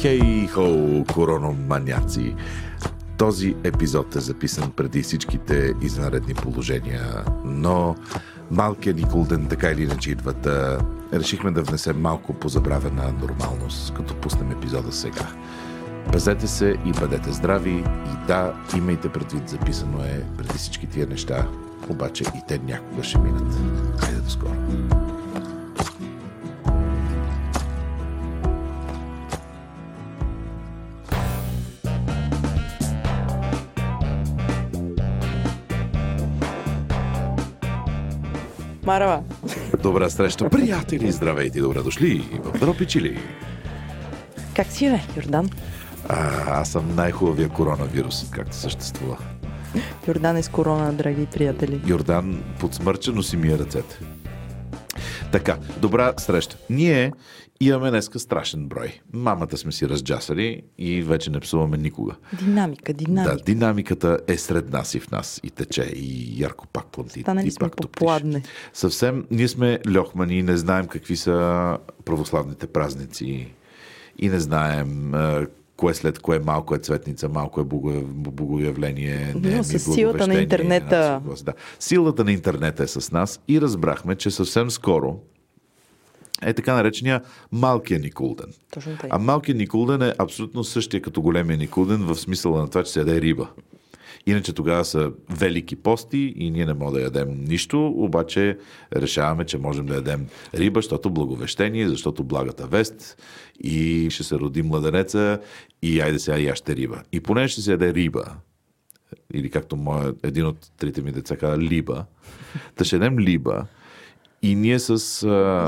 Хей, 0.00 0.46
хо, 0.46 1.04
корономаняци! 1.14 2.34
Този 3.18 3.56
епизод 3.64 4.16
е 4.16 4.20
записан 4.20 4.70
преди 4.76 5.02
всичките 5.02 5.74
извънредни 5.82 6.34
положения, 6.34 7.24
но 7.44 7.96
малкият 8.50 8.96
Николден 8.96 9.46
така 9.46 9.70
или 9.70 9.82
иначе 9.82 10.10
идват. 10.10 10.48
Решихме 11.12 11.50
да 11.50 11.62
внесем 11.62 12.00
малко 12.00 12.32
позабравена 12.32 13.12
нормалност, 13.20 13.94
като 13.94 14.14
пуснем 14.14 14.50
епизода 14.50 14.92
сега. 14.92 15.26
Пазете 16.12 16.46
се 16.46 16.76
и 16.86 16.92
бъдете 17.00 17.32
здрави 17.32 17.84
и 18.06 18.26
да, 18.26 18.54
имайте 18.76 19.08
предвид, 19.08 19.48
записано 19.48 20.04
е 20.04 20.24
преди 20.38 20.58
всички 20.58 20.86
тия 20.86 21.06
неща, 21.06 21.48
обаче 21.88 22.24
и 22.24 22.40
те 22.48 22.58
някога 22.58 23.02
ще 23.02 23.18
минат. 23.18 23.54
Хайде 24.00 24.20
до 24.20 24.30
скоро! 24.30 24.56
Марава. 38.92 39.22
Добра 39.82 40.10
среща, 40.10 40.48
приятели! 40.48 41.12
Здравейте, 41.12 41.60
добре 41.60 41.82
дошли 41.82 42.40
в 42.44 42.58
Дропичили. 42.58 43.18
Как 44.56 44.66
си, 44.66 44.90
бе, 44.90 45.00
Йордан? 45.16 45.50
А, 46.08 46.60
аз 46.60 46.68
съм 46.68 46.94
най-хубавия 46.94 47.48
коронавирус, 47.48 48.30
както 48.30 48.56
съществува. 48.56 49.18
Йордан 50.08 50.36
е 50.36 50.42
с 50.42 50.48
корона, 50.48 50.92
драги 50.92 51.26
приятели. 51.26 51.80
Йордан 51.86 52.42
подсмърчено 52.60 53.22
си 53.22 53.36
мие 53.36 53.58
ръцете. 53.58 53.98
Така, 55.32 55.58
добра 55.80 56.14
среща. 56.18 56.56
Ние 56.70 57.12
имаме 57.60 57.90
днеска 57.90 58.18
страшен 58.18 58.68
брой. 58.68 59.00
Мамата 59.12 59.56
сме 59.56 59.72
си 59.72 59.88
разджасали 59.88 60.62
и 60.78 61.02
вече 61.02 61.30
не 61.30 61.40
псуваме 61.40 61.76
никога. 61.76 62.14
Динамика, 62.32 62.92
динамика. 62.92 63.36
Да, 63.36 63.42
динамиката 63.42 64.18
е 64.28 64.36
сред 64.36 64.72
нас 64.72 64.94
и 64.94 65.00
в 65.00 65.10
нас. 65.10 65.40
И 65.44 65.50
тече, 65.50 65.82
и 65.82 66.40
ярко 66.42 66.66
пак 66.66 66.86
планти. 66.86 67.20
Станали 67.20 67.46
и 67.46 67.50
сме 67.50 67.68
пак 67.68 67.76
топтиш. 67.76 67.98
по-пладне. 67.98 68.42
Съвсем, 68.72 69.26
ние 69.30 69.48
сме 69.48 69.78
льохмани 69.96 70.38
и 70.38 70.42
не 70.42 70.56
знаем 70.56 70.86
какви 70.86 71.16
са 71.16 71.78
православните 72.04 72.66
празници 72.66 73.52
и 74.18 74.28
не 74.28 74.40
знаем 74.40 75.14
кое 75.82 75.94
след 75.94 76.18
кое 76.18 76.38
малко 76.38 76.74
е 76.74 76.78
цветница, 76.78 77.28
малко 77.28 77.60
е 77.60 77.64
бого- 77.64 78.02
богоявление. 78.06 79.32
Но 79.34 79.40
не 79.40 79.58
е 79.58 79.62
с 79.62 79.72
ми 79.72 79.78
силата 79.78 80.26
на 80.26 80.34
интернета. 80.34 80.96
не 80.96 81.26
е 81.26 81.30
нас- 81.30 81.42
Да. 81.42 81.52
Силата 81.78 82.24
на 82.24 82.32
интернета 82.32 82.82
е 82.82 82.86
с 82.86 83.12
нас 83.12 83.40
и 83.48 83.60
разбрахме, 83.60 84.14
че 84.16 84.30
съвсем 84.30 84.70
скоро 84.70 85.16
е 86.42 86.52
така 86.52 86.74
наречения 86.74 87.22
малкия 87.52 88.00
Никулден. 88.00 88.46
Точно 88.70 88.96
тъй. 88.96 89.10
А 89.12 89.18
малкият 89.18 89.58
Никулден 89.58 90.02
е 90.02 90.14
абсолютно 90.18 90.64
същия 90.64 91.02
като 91.02 91.22
големия 91.22 91.58
Никулден 91.58 91.98
в 91.98 92.16
смисъла 92.16 92.60
на 92.60 92.68
това, 92.68 92.82
че 92.82 92.92
се 92.92 92.98
яде 92.98 93.20
риба. 93.20 93.48
Иначе 94.26 94.52
тогава 94.52 94.84
са 94.84 95.12
велики 95.30 95.76
пости 95.76 96.34
и 96.36 96.50
ние 96.50 96.66
не 96.66 96.74
можем 96.74 96.94
да 96.94 97.02
ядем 97.02 97.44
нищо, 97.44 97.86
обаче 97.86 98.58
решаваме, 98.96 99.44
че 99.44 99.58
можем 99.58 99.86
да 99.86 99.94
ядем 99.94 100.26
риба, 100.54 100.78
защото 100.78 101.10
благовещение, 101.10 101.88
защото 101.88 102.24
благата 102.24 102.66
вест 102.66 103.22
и 103.60 104.08
ще 104.10 104.22
се 104.24 104.34
роди 104.34 104.62
младенеца 104.62 105.38
и 105.82 106.00
айде 106.00 106.18
сега 106.18 106.38
и 106.38 106.48
аз 106.48 106.58
ще 106.58 106.76
риба. 106.76 107.02
И 107.12 107.20
поне 107.20 107.48
ще 107.48 107.60
се 107.60 107.70
яде 107.70 107.94
риба, 107.94 108.24
или 109.34 109.50
както 109.50 109.76
моя, 109.76 110.14
един 110.22 110.46
от 110.46 110.70
трите 110.78 111.02
ми 111.02 111.12
деца 111.12 111.36
каза, 111.36 111.58
либа, 111.58 112.04
да 112.78 112.84
ще 112.84 112.96
ядем 112.96 113.18
либа 113.18 113.66
и 114.42 114.54
ние 114.54 114.78
с... 114.78 114.90
А, 114.90 114.96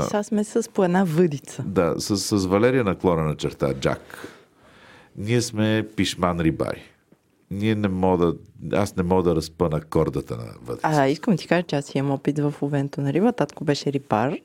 Сега 0.01 0.23
сме 0.23 0.43
с 0.43 0.69
по 0.73 0.83
една 0.83 1.03
въдица. 1.03 1.63
да, 1.67 1.95
с, 1.97 2.17
с 2.17 2.45
Валерия 2.45 2.83
наклона 2.83 3.23
на 3.23 3.35
черта, 3.35 3.73
Джак. 3.73 4.27
Ние 5.17 5.41
сме 5.41 5.87
пишман 5.95 6.39
рибари. 6.39 6.81
Ние 7.55 7.75
не 7.75 7.87
мога 7.87 8.25
да... 8.25 8.35
Аз 8.77 8.95
не 8.95 9.03
мога 9.03 9.23
да 9.23 9.35
разпъна 9.35 9.81
кордата 9.81 10.37
на 10.37 10.45
вътре. 10.61 10.79
А, 10.83 11.07
искам 11.07 11.33
да 11.33 11.37
ти 11.37 11.47
кажа, 11.47 11.63
че 11.63 11.75
аз 11.75 11.95
имам 11.95 12.11
опит 12.11 12.39
в 12.39 12.53
овенто 12.61 13.01
на 13.01 13.13
риба. 13.13 13.33
Татко 13.33 13.63
беше 13.63 13.93
рибар. 13.93 14.35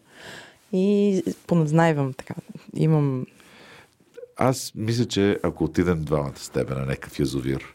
И 0.73 1.23
поназнайвам 1.47 2.13
така. 2.13 2.35
Имам... 2.77 3.27
Аз 4.37 4.73
мисля, 4.75 5.05
че 5.05 5.39
ако 5.43 5.65
отидем 5.65 6.05
двамата 6.05 6.37
с 6.37 6.49
тебе 6.49 6.75
на 6.75 6.81
някакъв 6.81 7.19
язовир, 7.19 7.75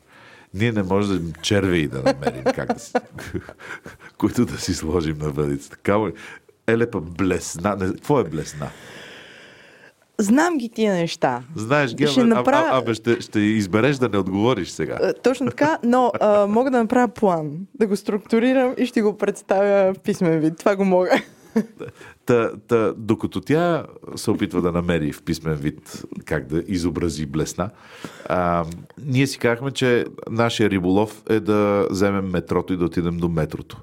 ние 0.54 0.72
не 0.72 0.84
можем 0.84 1.32
да 1.32 1.42
червеи 1.42 1.88
да 1.88 2.04
намерим 2.04 2.44
как 2.44 2.74
да 2.74 2.80
си... 2.80 2.94
които 4.18 4.46
да 4.46 4.58
си 4.58 4.74
сложим 4.74 5.18
на 5.18 5.30
въдицата. 5.30 5.76
Такава 5.76 6.12
елепа 6.68 7.02
блесна. 7.02 7.76
Не, 7.76 7.88
какво 7.88 8.20
е 8.20 8.24
блесна? 8.24 8.70
Знам 10.18 10.58
ги 10.58 10.70
тия 10.70 10.94
неща. 10.94 11.44
Знаеш 11.56 11.96
ги, 11.96 12.08
Ще 12.08 12.24
направя- 12.24 12.68
а, 12.68 12.76
а, 12.76 12.78
абе, 12.78 12.94
ще, 12.94 13.22
ще 13.22 13.40
избереш 13.40 13.98
да 13.98 14.10
не 14.10 14.18
отговориш 14.18 14.70
сега. 14.70 14.98
А, 15.02 15.14
Точно 15.14 15.50
така, 15.50 15.78
но 15.84 16.12
а, 16.20 16.48
мога 16.48 16.72
да 16.72 16.78
направя 16.78 17.08
план, 17.08 17.52
да 17.76 17.88
го 17.88 17.96
структурирам 17.96 18.74
и 18.78 18.86
ще 18.86 19.02
го 19.02 19.18
представя 19.18 19.94
в 19.94 20.00
писмен 20.00 20.40
вид. 20.40 20.58
Това 20.58 20.76
го 20.76 20.86
мога. 20.86 21.22
Та, 22.26 22.52
та, 22.68 22.94
докато 22.98 23.42
тя 23.42 23.86
се 24.16 24.32
опитва 24.32 24.62
да 24.62 24.72
намери 24.72 25.12
в 25.12 25.24
писмен 25.24 25.56
вид 25.56 26.04
как 26.26 26.48
да 26.48 26.64
изобрази 26.68 27.26
блесна, 27.26 27.70
а, 28.26 28.66
ние 29.06 29.28
си 29.28 29.40
казахме, 29.40 29.72
че 29.72 30.06
нашия 30.30 30.70
риболов 30.70 31.24
е 31.30 31.40
да 31.40 31.88
вземем 31.92 32.26
метрото 32.26 32.74
и 32.74 32.78
да 32.78 32.86
отидем 32.86 33.18
до 33.18 33.30
метрото. 33.30 33.82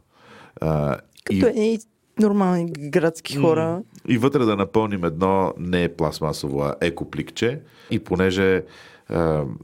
А, 0.60 0.96
Като 1.24 1.46
и, 1.46 1.74
е 1.74 1.78
нормални 2.18 2.72
градски 2.72 3.36
хора. 3.36 3.82
и 4.08 4.18
вътре 4.18 4.38
да 4.38 4.56
напълним 4.56 5.04
едно 5.04 5.52
не 5.58 5.88
пластмасово, 5.88 6.60
а 6.60 6.74
екопликче. 6.80 7.60
И 7.90 7.98
понеже 7.98 8.62
а, 9.08 9.14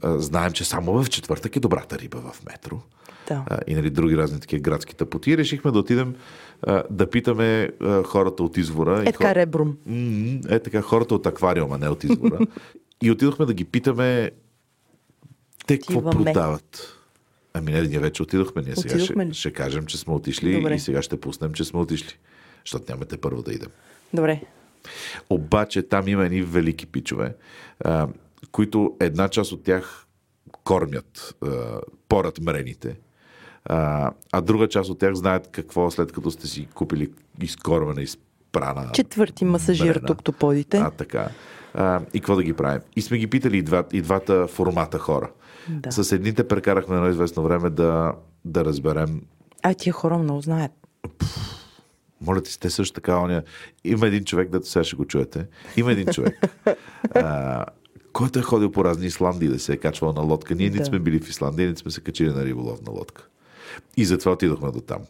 а, 0.01 0.19
знаем, 0.19 0.51
че 0.51 0.63
само 0.65 0.93
в 0.93 1.09
четвъртък 1.09 1.55
е 1.55 1.59
добрата 1.59 1.99
риба 1.99 2.17
в 2.19 2.45
метро, 2.45 2.79
Да. 3.27 3.43
а, 3.47 3.59
и 3.67 3.75
нали, 3.75 3.89
други 3.89 4.17
разни 4.17 4.39
такива 4.39 4.59
градски 4.61 4.95
тъпоти, 4.95 5.37
решихме 5.37 5.71
да 5.71 5.79
отидем 5.79 6.15
а, 6.61 6.83
да 6.89 7.09
питаме 7.09 7.69
а, 7.81 8.03
хората 8.03 8.43
от 8.43 8.57
извора. 8.57 9.01
Е 9.01 9.05
така 9.05 9.23
хор- 9.25 9.35
ребром. 9.35 9.77
М, 9.85 10.39
Е 10.49 10.59
така, 10.59 10.81
хората 10.81 11.15
от 11.15 11.25
аквариума, 11.25 11.77
не 11.77 11.89
от 11.89 12.03
извора. 12.03 12.39
и 13.03 13.11
отидохме 13.11 13.45
да 13.45 13.53
ги 13.53 13.65
питаме 13.65 14.31
те 15.67 15.79
какво 15.79 16.01
продават. 16.03 16.95
Ами 17.53 17.71
не, 17.71 17.81
ние 17.81 17.99
вече 17.99 18.23
отидохме. 18.23 18.61
Ние 18.61 18.75
сега 18.75 18.89
ще, 18.89 18.97
Отидохме 19.03 19.33
ще 19.33 19.53
кажем, 19.53 19.85
че 19.85 19.97
сме 19.97 20.13
отишли 20.13 20.53
Добре. 20.53 20.73
и 20.73 20.79
сега 20.79 21.01
ще 21.01 21.19
пуснем, 21.19 21.53
че 21.53 21.63
сме 21.63 21.79
отишли. 21.79 22.13
Защото 22.69 22.91
нямате 22.91 23.17
първо 23.17 23.41
да 23.41 23.53
идем. 23.53 23.69
Добре. 24.13 24.41
Обаче 25.29 25.81
там 25.81 26.07
има 26.07 26.25
едни 26.25 26.41
велики 26.41 26.85
пичове, 26.85 27.35
а, 27.85 28.07
които 28.51 28.97
една 28.99 29.29
част 29.29 29.51
от 29.51 29.63
тях 29.63 30.05
кормят 30.63 31.35
а, 31.43 31.79
порът 32.09 32.39
мрените, 32.41 32.97
а, 33.65 34.11
а 34.31 34.41
друга 34.41 34.69
част 34.69 34.89
от 34.89 34.99
тях 34.99 35.13
знаят 35.13 35.49
какво 35.51 35.91
след 35.91 36.11
като 36.11 36.31
сте 36.31 36.47
си 36.47 36.67
купили 36.73 37.11
изкормена, 37.41 38.01
изпрана 38.01 38.91
Четвърти 38.93 39.45
масажир 39.45 39.95
мрена. 39.95 40.07
тук 40.07 40.23
тополите. 40.23 40.77
А, 40.77 40.91
така. 40.91 41.29
А, 41.73 42.01
и 42.13 42.19
какво 42.19 42.35
да 42.35 42.43
ги 42.43 42.53
правим? 42.53 42.81
И 42.95 43.01
сме 43.01 43.17
ги 43.17 43.27
питали 43.27 43.57
и, 43.57 43.61
два, 43.61 43.83
и 43.93 44.01
двата 44.01 44.47
формата 44.47 44.99
хора. 44.99 45.31
Да. 45.69 45.91
С 45.91 46.11
едните 46.11 46.47
прекарахме 46.47 46.95
едно 46.95 47.09
известно 47.09 47.43
време 47.43 47.69
да, 47.69 48.13
да 48.45 48.65
разберем 48.65 49.21
А 49.63 49.73
тия 49.73 49.93
хора 49.93 50.17
много 50.17 50.41
знаят. 50.41 50.71
Моля 52.21 52.41
ти, 52.41 52.51
сте 52.51 52.69
също 52.69 52.93
така 52.93 53.17
оня. 53.17 53.43
Има 53.83 54.07
един 54.07 54.23
човек, 54.23 54.49
дето 54.49 54.67
сега 54.69 54.83
ще 54.83 54.95
го 54.95 55.05
чуете. 55.05 55.45
Има 55.77 55.91
един 55.91 56.07
човек, 56.07 56.39
а, 57.15 57.65
който 58.13 58.39
е 58.39 58.41
ходил 58.41 58.71
по 58.71 58.83
разни 58.85 59.05
Исландии 59.07 59.47
да 59.47 59.59
се 59.59 59.73
е 59.73 59.77
качвал 59.77 60.13
на 60.13 60.21
лодка. 60.21 60.55
Ние 60.55 60.69
Да. 60.69 60.73
нито 60.75 60.85
сме 60.85 60.99
били 60.99 61.19
в 61.19 61.29
Исландия, 61.29 61.67
нито 61.67 61.79
сме 61.79 61.91
се 61.91 62.01
качили 62.01 62.29
на 62.29 62.45
риболовна 62.45 62.91
лодка. 62.91 63.27
И 63.97 64.05
затова 64.05 64.31
отидохме 64.31 64.71
до 64.71 64.81
там. 64.81 65.01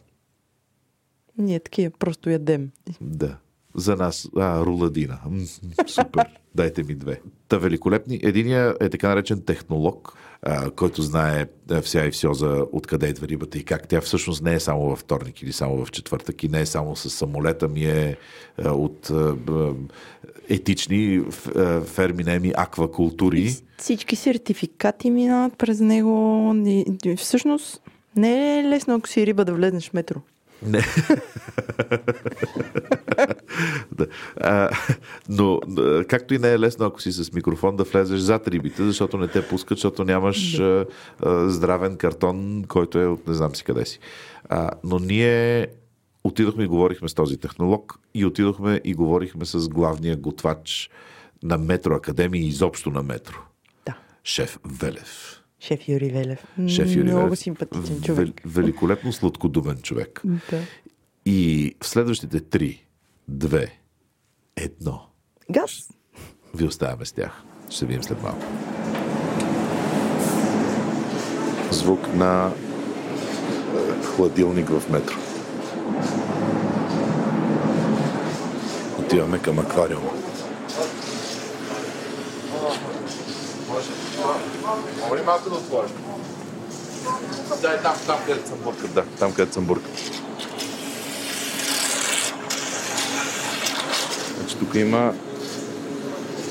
Ние 1.38 1.60
такива 1.60 1.90
просто 1.98 2.30
ядем. 2.30 2.70
Да. 3.00 3.36
За 3.74 3.96
нас, 3.96 4.28
а, 4.36 4.64
руладина. 4.64 5.18
Супер. 5.86 6.26
Дайте 6.54 6.82
ми 6.82 6.94
две. 6.94 7.20
Та 7.48 7.58
великолепни. 7.58 8.20
Единия 8.22 8.74
е 8.80 8.88
така 8.88 9.08
наречен 9.08 9.42
технолог, 9.42 10.18
а, 10.42 10.70
който 10.70 11.02
знае 11.02 11.46
вся 11.82 12.06
и 12.06 12.10
все 12.10 12.28
за 12.34 12.66
откъде 12.72 13.08
идва 13.08 13.28
рибата 13.28 13.58
и 13.58 13.64
как. 13.64 13.88
Тя 13.88 14.00
всъщност 14.00 14.42
не 14.42 14.54
е 14.54 14.60
само 14.60 14.82
във 14.82 14.98
вторник 14.98 15.42
или 15.42 15.52
само 15.52 15.84
в 15.84 15.90
четвъртък 15.90 16.42
и 16.42 16.48
не 16.48 16.60
е 16.60 16.66
само 16.66 16.96
с 16.96 17.10
самолета, 17.10 17.68
ми 17.68 17.84
е 17.84 18.16
а, 18.64 18.70
от 18.72 19.10
а, 19.10 19.36
етични 20.48 21.20
ф- 21.20 21.56
а, 21.56 21.80
ферми, 21.84 22.24
неми, 22.24 22.52
аквакултури. 22.56 23.56
Всички 23.78 24.16
сертификати 24.16 25.10
минават 25.10 25.58
през 25.58 25.80
него. 25.80 26.54
Всъщност 27.16 27.82
не 28.16 28.58
е 28.58 28.64
лесно, 28.64 28.94
ако 28.94 29.08
си 29.08 29.26
риба 29.26 29.44
да 29.44 29.54
влезнеш 29.54 29.90
в 29.90 29.92
метро. 29.92 30.20
Не. 30.62 30.80
да. 33.92 34.06
а, 34.40 34.70
но 35.28 35.60
както 36.08 36.34
и 36.34 36.38
не 36.38 36.52
е 36.52 36.58
лесно, 36.58 36.86
ако 36.86 37.00
си 37.00 37.12
с 37.12 37.32
микрофон 37.32 37.76
да 37.76 37.84
влезеш 37.84 38.20
зад 38.20 38.48
рибите, 38.48 38.84
защото 38.84 39.18
не 39.18 39.28
те 39.28 39.48
пускат, 39.48 39.78
защото 39.78 40.04
нямаш 40.04 40.58
а, 40.58 40.86
а, 41.22 41.48
здравен 41.48 41.96
картон, 41.96 42.64
който 42.68 42.98
е 42.98 43.06
от 43.06 43.28
не 43.28 43.34
знам 43.34 43.56
си 43.56 43.64
къде 43.64 43.86
си. 43.86 43.98
А, 44.48 44.70
но 44.84 44.98
ние 44.98 45.66
отидохме 46.24 46.64
и 46.64 46.68
говорихме 46.68 47.08
с 47.08 47.14
този 47.14 47.36
технолог 47.36 47.98
и 48.14 48.24
отидохме 48.24 48.80
и 48.84 48.94
говорихме 48.94 49.44
с 49.44 49.68
главния 49.68 50.16
готвач 50.16 50.90
на 51.42 51.58
Метро 51.58 51.94
Академия 51.94 52.42
и 52.42 52.48
изобщо 52.48 52.90
на 52.90 53.02
Метро. 53.02 53.38
Да. 53.86 53.94
Шеф 54.24 54.58
Велев. 54.64 55.39
Шеф 55.60 55.88
Юри 55.88 56.08
Велев. 56.08 56.44
Шеф 56.68 56.88
Юрий 56.88 57.02
Много 57.04 57.24
Велев. 57.24 57.38
симпатичен 57.38 58.00
човек. 58.02 58.28
Вел- 58.28 58.40
великолепно 58.46 59.12
сладкодумен 59.12 59.78
човек. 59.78 60.22
Да. 60.50 60.60
И 61.26 61.74
в 61.80 61.86
следващите 61.86 62.40
три, 62.40 62.84
две, 63.28 63.78
едно, 64.56 65.00
Газ. 65.50 65.88
ви 66.54 66.64
оставяме 66.66 67.04
с 67.04 67.12
тях. 67.12 67.42
Ще 67.68 67.78
се 67.78 67.86
видим 67.86 68.02
след 68.02 68.22
малко. 68.22 68.44
Звук 71.70 72.14
на 72.14 72.50
е, 72.50 74.04
хладилник 74.04 74.68
в 74.68 74.90
метро. 74.90 75.16
Отиваме 78.98 79.38
към 79.38 79.58
аквариума. 79.58 80.10
Може 85.08 85.22
ли 85.22 85.26
малко 85.26 85.50
да 85.50 85.56
отвориш? 85.56 85.90
Да, 87.62 87.72
е 87.72 87.82
там, 87.82 87.94
там 88.06 88.18
където 88.26 88.48
съм 88.48 88.58
буркат. 88.58 88.94
Да, 88.94 89.04
там 89.18 89.32
където 89.32 89.54
съм 89.54 89.64
буркат. 89.64 89.92
Значи 94.38 94.56
тук 94.58 94.74
има 94.74 95.14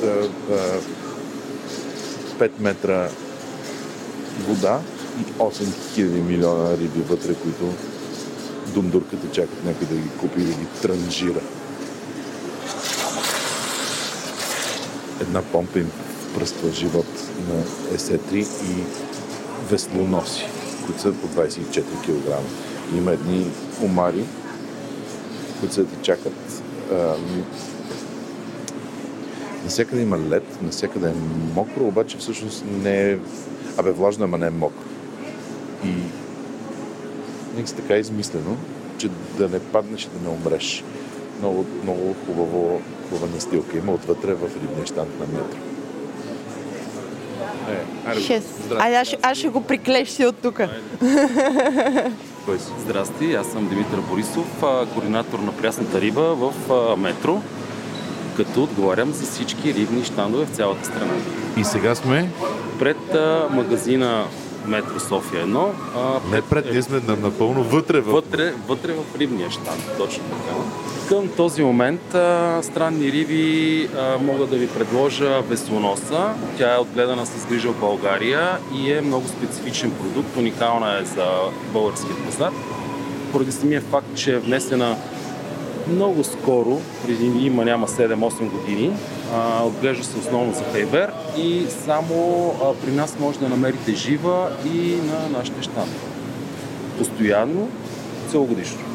а, 0.04 0.08
а, 0.52 0.80
5 2.40 2.52
метра 2.60 3.10
вода 4.40 4.80
и 5.20 5.34
8000 5.34 6.02
милиона 6.04 6.78
риби 6.78 7.02
вътре, 7.02 7.34
които 7.34 7.74
дундурката 8.74 9.32
чакат 9.32 9.66
някой 9.66 9.88
да 9.88 9.96
ги 9.96 10.10
купи 10.10 10.42
и 10.42 10.46
да 10.46 10.54
ги 10.54 10.66
транжира. 10.82 11.42
Една 15.22 15.42
помпа 15.42 15.80
им 15.80 15.92
пръства 16.36 16.72
живот 16.72 17.29
на 17.48 17.64
есетри 17.96 18.40
и 18.40 18.84
веслоноси, 19.70 20.46
които 20.86 21.02
са 21.02 21.14
по 21.14 21.28
24 21.28 21.82
кг. 21.82 22.38
Има 22.98 23.12
едни 23.12 23.52
омари, 23.84 24.24
които 25.60 25.76
са 25.76 25.84
да 25.84 26.02
чакат. 26.02 26.64
Ам, 26.92 27.44
Насякъде 29.64 30.02
има 30.02 30.20
лед, 30.20 30.62
насякъде 30.62 31.10
е 31.10 31.14
мокро, 31.56 31.88
обаче 31.88 32.18
всъщност 32.18 32.66
не 32.84 33.12
е... 33.12 33.18
Абе, 33.78 33.92
влажно, 33.92 34.24
ама 34.24 34.38
не 34.38 34.48
е 34.48 34.50
мокро. 34.50 34.84
И 35.86 35.94
нека 37.56 37.72
така 37.76 37.96
е 37.96 38.00
измислено, 38.00 38.58
че 38.98 39.10
да 39.38 39.50
не 39.50 39.60
паднеш 39.60 40.04
и 40.04 40.10
да 40.10 40.30
не 40.30 40.36
умреш. 40.36 40.84
Много, 41.40 41.66
много 41.84 42.16
хубаво, 42.26 42.82
хубава 43.10 43.28
настилка 43.36 43.78
има 43.78 43.92
отвътре 43.92 44.34
в 44.34 44.50
рибния 44.64 44.86
щант 44.86 45.20
на 45.20 45.26
метро. 45.26 45.79
Е, 47.70 47.78
айде, 48.06 48.22
Шест. 48.22 48.48
здрасти. 48.56 48.76
Ай, 48.82 48.98
аз, 48.98 49.08
ще- 49.08 49.18
аз 49.22 49.38
ще 49.38 49.48
го 49.48 49.62
приклещи 49.62 50.26
от 50.26 50.36
тук. 50.38 50.62
Кой 52.46 52.60
си? 52.60 52.66
Здрасти, 52.80 53.34
аз 53.34 53.48
съм 53.48 53.68
Димитър 53.68 54.00
Борисов, 54.00 54.64
а, 54.64 54.86
координатор 54.86 55.40
на 55.40 55.52
прясната 55.54 56.02
риба 56.02 56.22
в 56.36 56.54
а, 56.72 56.96
Метро, 56.96 57.42
като 58.38 58.64
отговарям 58.64 59.12
за 59.12 59.26
всички 59.26 59.74
рибни 59.74 60.04
щандове 60.04 60.46
в 60.46 60.50
цялата 60.50 60.86
страна. 60.86 61.14
И 61.58 61.64
сега 61.64 61.96
сме... 61.96 62.30
Пред 62.80 63.14
а, 63.14 63.48
магазина 63.52 64.26
Метро 64.66 65.00
София 65.00 65.46
1, 65.46 65.68
а, 65.98 66.32
Не 66.32 66.42
пред, 66.42 66.72
ние 66.72 66.82
сме 66.82 67.00
на- 67.00 67.16
напълно 67.18 67.64
вътре 67.64 68.02
в... 68.02 68.12
вътре, 68.12 68.54
вътре 68.68 68.94
в 68.94 69.20
рибния 69.20 69.52
щанд, 69.52 69.84
точно 69.98 70.24
така. 70.24 70.58
Към 71.10 71.30
този 71.38 71.64
момент 71.64 72.16
а, 72.16 72.60
странни 72.64 73.12
риби 73.12 73.90
а, 73.98 74.18
мога 74.22 74.46
да 74.46 74.56
ви 74.56 74.68
предложа 74.68 75.42
веслоноса. 75.42 76.34
Тя 76.58 76.76
е 76.76 76.78
отгледана 76.78 77.26
с 77.26 77.46
грижа 77.46 77.72
в 77.72 77.80
България 77.80 78.58
и 78.76 78.94
е 78.94 79.02
много 79.02 79.28
специфичен 79.28 79.92
продукт, 79.92 80.38
уникална 80.38 81.00
е 81.02 81.06
за 81.06 81.26
българския 81.74 82.16
пазар. 82.26 82.52
Поради 83.32 83.52
самия 83.52 83.82
факт, 83.82 84.08
че 84.16 84.34
е 84.34 84.40
внесена 84.40 84.96
много 85.88 86.24
скоро, 86.24 86.82
преди 87.06 87.46
има 87.46 87.66
няма 87.66 87.88
7-8 87.88 88.50
години, 88.50 88.94
а, 89.36 89.64
отглежда 89.64 90.04
се 90.04 90.18
основно 90.18 90.54
за 90.54 90.64
фейвер 90.64 91.12
и 91.38 91.66
само 91.86 92.48
а, 92.64 92.86
при 92.86 92.92
нас 92.92 93.20
може 93.20 93.40
да 93.40 93.50
намерите 93.50 93.94
жива 93.96 94.50
и 94.66 94.96
на 94.96 95.38
нашите 95.40 95.62
щандове. 95.62 96.08
Постоянно, 96.98 97.70
целогодишно. 98.32 98.89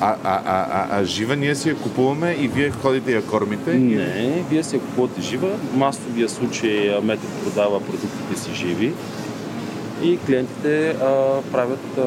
А, 0.00 0.16
а, 0.24 0.40
а, 0.44 0.66
а, 0.70 1.00
а 1.00 1.04
жива 1.04 1.36
ние 1.36 1.54
си 1.54 1.68
я 1.68 1.76
купуваме 1.76 2.32
и 2.32 2.48
вие 2.48 2.70
ходите 2.72 3.10
и 3.10 3.14
я 3.14 3.22
кормите? 3.22 3.74
Не, 3.74 4.44
вие 4.50 4.62
си 4.62 4.76
я 4.76 4.82
купувате 4.82 5.20
жива. 5.20 5.48
Масовия 5.74 6.28
случай 6.28 6.90
а, 6.90 7.00
Метро 7.00 7.26
продава 7.44 7.80
продуктите 7.80 8.40
си 8.40 8.50
живи 8.54 8.92
и 10.02 10.18
клиентите 10.18 10.88
а, 10.90 10.96
правят 11.52 11.98
а, 11.98 12.02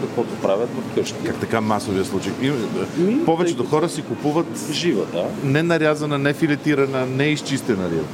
каквото 0.00 0.34
правят 0.34 0.68
в 0.70 0.94
къщи. 0.94 1.14
Как 1.26 1.36
така 1.36 1.60
масовия 1.60 2.04
случай? 2.04 2.32
Им- 2.42 2.68
Ми, 2.98 3.24
Повечето 3.24 3.62
тъй 3.62 3.70
хора 3.70 3.88
си 3.88 4.02
купуват 4.02 4.46
Жива, 4.72 5.04
да. 5.12 5.24
не 5.44 5.62
нарязана, 5.62 6.18
не 6.18 6.32
филетирана, 6.32 7.06
не 7.06 7.24
изчистена 7.24 7.84
риба. 7.84 8.04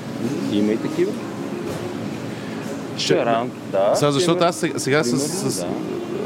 Има 0.53 0.73
и 0.73 0.77
такива. 0.77 1.13
Шаран, 2.99 3.51
да. 3.73 3.93
Сега, 3.95 4.13
защото 4.13 4.45
аз 4.45 4.57
сега, 4.57 4.79
сега 4.79 5.05
с, 5.05 5.19
с, 5.19 5.59
да. 5.59 5.67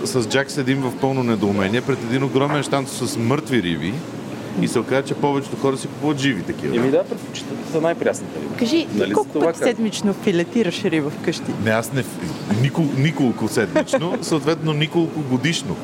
С 0.04 0.28
Джак 0.28 0.50
седим 0.50 0.80
в 0.80 0.92
пълно 0.96 1.22
недоумение 1.22 1.80
пред 1.80 1.98
един 2.00 2.22
огромен 2.22 2.62
щант 2.62 2.88
с 2.88 3.16
мъртви 3.18 3.62
риби 3.62 3.94
и 4.60 4.68
се 4.68 4.78
оказа, 4.78 5.02
че 5.02 5.14
повечето 5.14 5.56
хора 5.56 5.76
си 5.76 5.86
купуват 5.88 6.18
живи 6.18 6.42
такива. 6.42 6.76
Еми 6.76 6.90
да, 6.90 7.04
предпочитат 7.04 7.56
за 7.72 7.80
най-прясната 7.80 8.40
риба. 8.40 8.56
Кажи, 8.56 8.86
Нали 8.94 9.12
колко 9.12 9.30
това 9.30 9.46
пъти 9.46 9.52
казвам? 9.52 9.68
седмично 9.68 10.14
филетираш 10.14 10.84
риба 10.84 11.10
вкъщи? 11.10 11.52
Не, 11.64 11.70
аз 11.70 11.92
не... 11.92 12.04
Никол, 12.62 12.86
николко 12.96 13.48
седмично, 13.48 14.18
съответно 14.22 14.72
николко 14.72 15.20
годишно 15.20 15.76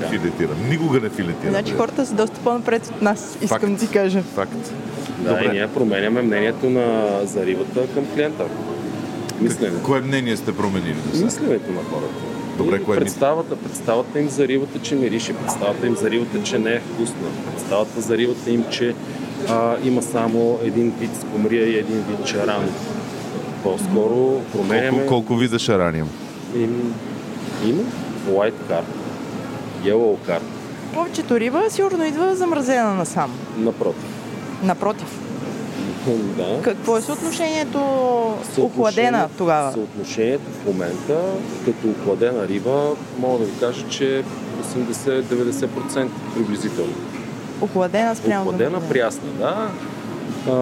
Да. 0.00 0.06
филетирам. 0.08 0.68
Никога 0.70 1.00
не 1.00 1.08
филетирам. 1.10 1.50
Значи 1.50 1.72
хората 1.72 2.06
са 2.06 2.14
доста 2.14 2.40
по-напред 2.40 2.86
от 2.86 3.02
нас, 3.02 3.38
искам 3.42 3.60
Факт. 3.60 3.72
да 3.72 3.78
ти 3.78 3.92
кажа. 3.92 4.22
Факт. 4.34 4.72
Да, 5.18 5.28
Добре. 5.30 5.44
и 5.44 5.48
ние 5.48 5.68
променяме 5.68 6.22
мнението 6.22 6.70
на 6.70 7.08
за 7.24 7.46
рибата 7.46 7.86
към 7.94 8.04
клиента. 8.14 8.44
Мисленето. 9.40 9.82
Кое 9.82 10.00
мнение 10.00 10.36
сте 10.36 10.56
променили? 10.56 10.96
Мисленето 11.14 11.72
на 11.72 11.80
хората. 11.82 12.14
Добре, 12.56 12.76
И 12.76 12.84
кое 12.84 12.98
представата, 12.98 13.56
представата 13.56 14.20
им 14.20 14.28
за 14.28 14.48
рибата, 14.48 14.78
че 14.78 14.94
мирише, 14.94 15.34
представата 15.34 15.86
им 15.86 15.96
за 15.96 16.10
рибата, 16.10 16.42
че 16.42 16.58
не 16.58 16.72
е 16.72 16.80
вкусна, 16.80 17.16
представата 17.52 18.00
за 18.00 18.16
рибата 18.18 18.50
им, 18.50 18.64
че 18.70 18.94
а, 19.50 19.76
има 19.84 20.02
само 20.02 20.58
един 20.62 20.90
вид 20.90 21.10
скумрия 21.20 21.66
и 21.68 21.78
един 21.78 21.96
вид 21.96 22.26
чаран. 22.26 22.68
По-скоро 23.62 24.40
променяме... 24.52 24.90
Колко, 24.90 25.06
колко 25.06 25.36
вида 25.36 25.58
шарани 25.58 25.98
има? 25.98 26.08
Им, 26.56 26.94
има 27.66 27.82
white 28.30 28.70
card, 28.70 28.84
yellow 29.84 30.16
card, 30.28 30.42
Повечето 30.94 31.40
риба 31.40 31.62
сигурно 31.68 32.04
идва 32.04 32.36
замразена 32.36 32.94
насам. 32.94 33.30
напротив. 33.58 34.04
Напротив. 34.62 35.20
Да. 36.12 36.60
Какво 36.62 36.96
е 36.96 37.00
съотношението 37.00 37.78
Съотношение- 38.44 38.64
охладена 38.66 39.28
тогава? 39.38 39.72
Съотношението 39.72 40.42
в 40.52 40.66
момента, 40.66 41.20
като 41.64 41.88
охладена 41.90 42.48
риба, 42.48 42.88
мога 43.18 43.38
да 43.38 43.44
ви 43.44 43.58
кажа, 43.60 43.84
че 43.88 44.24
80-90% 44.64 46.06
приблизително. 46.34 46.92
Охладена 47.60 48.16
спрямо 48.16 48.42
Охладена, 48.42 48.70
замразена. 48.70 48.92
прясна, 48.92 49.28
да. 49.30 49.68
А, 50.46 50.52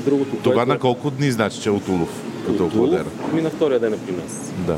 другото, 0.00 0.36
Това 0.36 0.54
което 0.54 0.68
на 0.68 0.74
е 0.74 0.78
колко 0.78 1.10
дни 1.10 1.30
значи, 1.30 1.60
че 1.60 1.68
е 1.68 1.72
от 1.72 1.88
улов? 1.88 2.22
Като 2.46 2.64
от 2.64 2.72
охладена. 2.72 3.00
улов, 3.20 3.32
Ми 3.32 3.42
на 3.42 3.50
втория 3.50 3.80
ден 3.80 3.94
е 3.94 3.98
при 3.98 4.12
нас. 4.12 4.52
Да. 4.58 4.76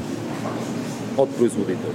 От 1.17 1.31
производител. 1.31 1.91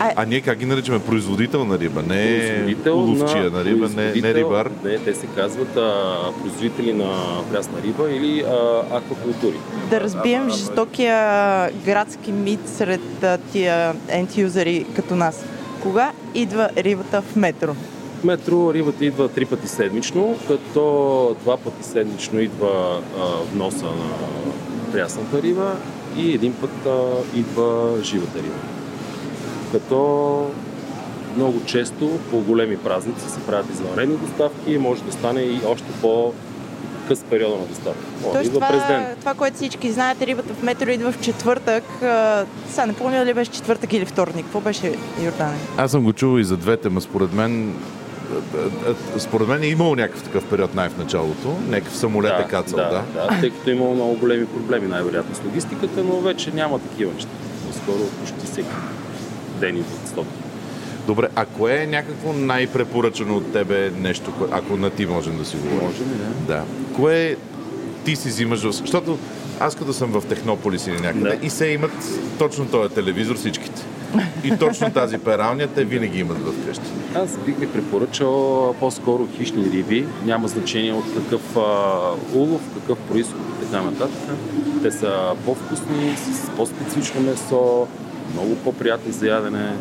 А 0.00 0.24
ние 0.24 0.40
как 0.40 0.58
ги 0.58 0.66
наричаме? 0.66 0.98
Производител 0.98 1.64
на 1.64 1.78
риба, 1.78 2.02
не 2.02 2.38
Производител 2.38 2.98
уловчия 2.98 3.50
на 3.50 3.64
риба, 3.64 3.88
не, 3.96 4.12
не 4.12 4.34
рибар. 4.34 4.70
Не, 4.84 4.98
те 4.98 5.14
се 5.14 5.26
казват 5.26 5.76
а, 5.76 6.16
производители 6.42 6.92
на 6.92 7.40
прясна 7.52 7.82
риба 7.84 8.10
или 8.10 8.40
а, 8.40 8.82
аквакултури. 8.96 9.56
Да 9.90 10.00
разбием 10.00 10.50
жестокия 10.50 11.70
градски 11.84 12.32
мит 12.32 12.60
сред 12.66 13.22
а, 13.22 13.38
тия 13.52 13.94
ентюзери 14.08 14.86
като 14.96 15.16
нас. 15.16 15.44
Кога 15.82 16.12
идва 16.34 16.68
рибата 16.76 17.22
в 17.22 17.36
метро? 17.36 17.74
В 18.20 18.24
метро 18.24 18.74
рибата 18.74 19.04
идва 19.04 19.28
три 19.28 19.44
пъти 19.44 19.68
седмично, 19.68 20.36
като 20.48 21.36
два 21.42 21.56
пъти 21.56 21.84
седмично 21.84 22.40
идва 22.40 23.00
а, 23.18 23.22
вноса 23.52 23.84
на 23.84 24.92
прясната 24.92 25.42
риба 25.42 25.76
и 26.16 26.32
един 26.34 26.52
път 26.52 26.86
а, 26.86 27.38
идва 27.38 27.98
живата 28.02 28.38
риба. 28.38 28.77
Като 29.72 30.50
много 31.36 31.64
често 31.66 32.18
по 32.30 32.40
големи 32.40 32.76
празници 32.76 33.30
се 33.30 33.40
правят 33.40 33.70
извънредни 33.70 34.16
доставки 34.16 34.72
и 34.72 34.78
може 34.78 35.02
да 35.02 35.12
стане 35.12 35.40
и 35.40 35.60
още 35.66 35.86
по 36.00 36.32
къс 37.08 37.24
периода 37.30 37.56
на 37.56 37.66
доставка. 37.66 38.00
Да 38.22 38.32
Тоест 38.32 38.46
идва 38.46 38.60
през 38.60 38.82
това, 38.82 38.86
ден. 38.88 39.16
това, 39.20 39.34
което 39.34 39.56
всички 39.56 39.92
знаете, 39.92 40.26
рибата 40.26 40.54
в 40.54 40.62
метро 40.62 40.90
идва 40.90 41.12
в 41.12 41.20
четвъртък. 41.20 42.02
А, 42.02 42.44
Сега 42.70 42.86
не 42.86 42.92
помня 42.92 43.18
дали 43.18 43.34
беше 43.34 43.50
четвъртък 43.50 43.92
или 43.92 44.04
вторник. 44.04 44.44
Какво 44.44 44.60
беше, 44.60 44.92
Йордане? 45.24 45.56
Аз 45.76 45.90
съм 45.90 46.02
го 46.02 46.12
чувал 46.12 46.38
и 46.38 46.44
за 46.44 46.56
двете, 46.56 46.88
ма 46.88 47.00
според 47.00 47.32
мен 47.32 47.74
според 49.18 49.48
мен 49.48 49.62
е 49.62 49.66
имало 49.66 49.96
някакъв 49.96 50.22
такъв 50.22 50.44
период 50.44 50.74
най 50.74 50.88
в 50.88 50.98
началото. 50.98 51.56
Някакъв 51.68 51.96
самолет 51.96 52.32
е 52.40 52.48
кацал, 52.48 52.76
да. 52.76 52.84
да, 52.84 53.02
да, 53.14 53.40
тъй 53.40 53.50
като 53.50 53.70
е 53.70 53.72
имало 53.72 53.94
много 53.94 54.14
големи 54.14 54.46
проблеми, 54.46 54.86
най-вероятно 54.88 55.34
с 55.34 55.44
логистиката, 55.44 56.04
но 56.04 56.20
вече 56.20 56.50
няма 56.50 56.78
такива 56.78 57.12
неща. 57.12 57.30
По-скоро 57.66 57.98
почти 58.20 58.46
всеки 58.46 58.68
идват 59.66 60.08
стоки. 60.08 60.28
Добре, 61.06 61.28
а 61.34 61.44
кое 61.44 61.82
е 61.82 61.86
някакво 61.86 62.32
най-препоръчано 62.32 63.36
от 63.36 63.52
тебе 63.52 63.92
нещо, 63.98 64.32
кое, 64.38 64.46
ако 64.50 64.76
на 64.76 64.90
ти 64.90 65.06
можем 65.06 65.38
да 65.38 65.44
си 65.44 65.56
говорим? 65.56 65.88
Можем, 65.88 66.06
да. 66.46 66.54
Да. 66.54 66.62
Кое 66.96 67.36
ти 68.04 68.16
си 68.16 68.28
взимаш, 68.28 68.60
защото 68.60 69.18
аз 69.60 69.74
като 69.74 69.92
съм 69.92 70.10
в 70.12 70.22
Технополис 70.28 70.86
или 70.86 71.00
някъде 71.00 71.36
Да. 71.36 71.46
и 71.46 71.50
се 71.50 71.66
имат 71.66 71.92
точно 72.38 72.66
този 72.66 72.94
телевизор 72.94 73.36
всичките. 73.36 73.82
И 74.44 74.56
точно 74.56 74.90
тази 74.90 75.18
пералня 75.18 75.66
те 75.66 75.84
винаги 75.84 76.18
имат 76.20 76.38
в 76.38 76.66
къщи. 76.66 76.82
Аз 77.14 77.36
бих 77.46 77.56
ви 77.58 77.66
препоръчал 77.68 78.74
по-скоро 78.80 79.28
хищни 79.36 79.64
риби. 79.72 80.06
Няма 80.24 80.48
значение 80.48 80.92
от 80.92 81.04
какъв 81.14 81.56
а, 81.56 81.60
улов, 82.34 82.60
какъв 82.74 82.98
происход 82.98 83.40
и 83.62 83.64
така 83.66 83.82
нататък. 83.82 84.36
Те 84.82 84.90
са 84.90 85.32
по-вкусни, 85.44 86.16
с 86.16 86.50
по-специфично 86.56 87.20
месо, 87.20 87.86
много 88.32 88.56
по-приятни 88.56 89.12
за 89.12 89.26
ядене. 89.26 89.72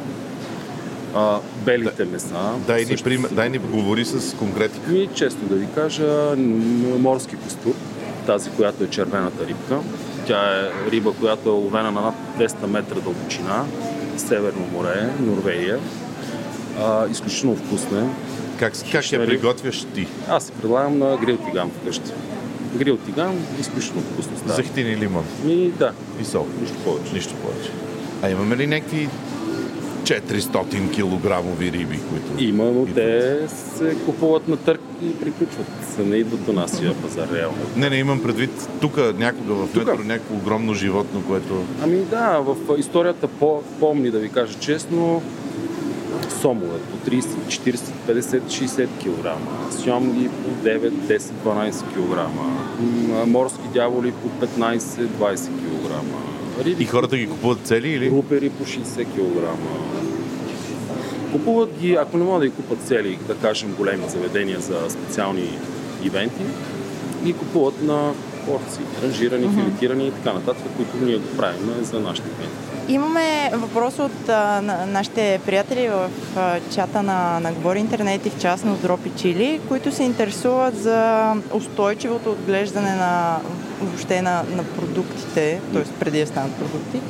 А, 1.16 1.39
белите 1.66 2.06
меса. 2.06 2.36
Дай 2.68 2.86
ни, 2.86 2.98
пример, 2.98 3.30
дай 3.30 3.50
ни 3.50 3.58
говори 3.58 4.06
с 4.06 4.36
конкретика. 4.36 4.92
Ми, 4.92 5.10
честно 5.16 5.48
да 5.48 5.56
ви 5.56 5.68
кажа, 5.75 6.36
морски 7.00 7.36
костур, 7.36 7.74
тази, 8.25 8.50
която 8.50 8.84
е 8.84 8.89
червената 8.89 9.48
рибка. 9.48 9.80
Тя 10.27 10.60
е 10.60 10.92
риба, 10.92 11.13
която 11.13 11.50
е 11.50 11.51
ловена 11.51 11.92
на 11.92 12.01
над 12.01 12.16
200 12.39 12.66
метра 12.66 12.96
дълбочина, 12.96 13.66
Северно 14.18 14.66
море, 14.74 15.10
Норвегия. 15.20 15.80
А, 16.80 17.08
изключително 17.08 17.56
вкусна. 17.56 18.00
е. 18.00 18.04
Как, 18.60 18.74
как 18.92 19.12
я 19.12 19.25
приготвяш 19.25 19.86
ти? 19.96 20.08
Аз 20.30 20.44
се 20.44 20.51
предлагам 20.51 20.98
на 20.98 21.18
грил 21.18 21.38
тиган 21.38 21.72
вкъщи. 21.72 22.12
Грил 22.75 22.98
тиган, 22.98 23.46
изключително 23.60 24.01
вкусно 24.01 24.38
става. 24.38 24.54
Захтин 24.54 24.88
и 24.88 24.98
лимон 24.98 25.24
Ми, 25.44 25.72
да, 25.72 25.92
и 26.22 26.25
сол. 26.25 26.48
нищо 26.62 26.77
повече. 26.86 27.13
Нищо 27.13 27.34
повече. 27.36 27.72
А 28.21 28.29
имаме 28.29 28.57
ли 28.57 28.67
някакви 28.67 29.09
400 30.03 30.93
килограмови 30.93 31.71
риби, 31.71 32.00
които... 32.09 32.43
Има, 32.43 32.63
но 32.63 32.81
идват? 32.81 32.95
те 32.95 33.38
се 33.50 33.95
купуват 34.05 34.47
на 34.47 34.57
търг 34.57 34.81
и 35.03 35.19
приключват. 35.19 35.67
Се 35.95 36.03
не 36.03 36.15
идват 36.15 36.45
до 36.45 36.53
нашия 36.53 36.93
пазар 36.93 37.27
реално. 37.33 37.57
Не, 37.75 37.89
не, 37.89 37.95
имам 37.95 38.24
предвид 38.24 38.69
тук 38.81 38.97
някога 38.97 39.53
в 39.53 39.67
Тука? 39.74 39.91
метро 39.91 40.03
някакво 40.03 40.36
огромно 40.36 40.74
животно, 40.74 41.24
което... 41.27 41.63
Ами 41.83 41.97
да, 41.97 42.39
в 42.39 42.55
историята 42.77 43.27
по, 43.27 43.63
помни, 43.79 44.12
да 44.12 44.19
ви 44.19 44.29
кажа 44.29 44.53
честно, 44.59 45.21
сомове 46.41 46.79
по 46.91 47.09
30, 47.09 47.21
40, 47.21 47.75
50, 48.07 48.41
60 48.41 48.88
кг, 48.88 49.31
сьомги 49.71 50.29
по 50.29 50.67
9, 50.67 50.89
10, 50.89 51.17
12 51.19 51.71
кг, 51.71 52.29
морски 53.27 53.67
дяволи 53.74 54.12
по 54.12 54.45
15, 54.45 54.77
20 54.77 55.45
кг, 55.45 55.91
риби 56.65 56.83
И 56.83 56.85
хората 56.85 57.17
ги 57.17 57.29
купуват 57.29 57.59
цели 57.63 57.89
или? 57.89 58.11
Рупери 58.11 58.49
по 58.49 58.65
60 58.65 59.05
кг. 59.05 59.49
Купуват 61.31 61.69
ги, 61.79 61.93
ако 61.93 62.17
не 62.17 62.23
могат 62.23 62.41
да 62.41 62.47
ги 62.47 62.53
купат 62.53 62.79
цели, 62.81 63.19
да 63.27 63.35
кажем 63.35 63.75
големи 63.77 64.03
заведения 64.09 64.59
за 64.59 64.89
специални 64.89 65.49
ивенти, 66.03 66.43
ги 67.23 67.33
купуват 67.33 67.83
на 67.83 68.11
порции, 68.45 68.83
ранжирани, 69.03 69.49
филетирани 69.49 70.07
и 70.07 70.11
така 70.11 70.33
нататък, 70.33 70.65
които 70.77 71.05
ние 71.05 71.17
го 71.17 71.37
правим 71.37 71.73
за 71.81 71.99
нашите 71.99 72.29
клиенти. 72.29 72.93
Имаме 72.93 73.51
въпрос 73.53 73.99
от 73.99 74.29
а, 74.29 74.61
на, 74.61 74.85
нашите 74.85 75.39
приятели 75.45 75.89
в 75.89 76.09
а, 76.35 76.59
чата 76.75 77.03
на, 77.03 77.39
на 77.39 77.53
Говори 77.53 77.79
Интернет 77.79 78.25
и 78.25 78.29
в 78.29 78.39
частност 78.39 78.81
Дропи 78.81 79.11
Чили, 79.17 79.59
които 79.67 79.91
се 79.91 80.03
интересуват 80.03 80.77
за 80.77 81.33
устойчивото 81.53 82.31
отглеждане 82.31 82.95
на 82.95 83.37
въобще 83.81 84.22
на, 84.22 84.43
на 84.55 84.63
продуктите, 84.63 85.62
т.е. 85.74 85.84
преди 86.00 86.19
да 86.19 86.27
станат 86.27 86.55
продукти, 86.55 87.01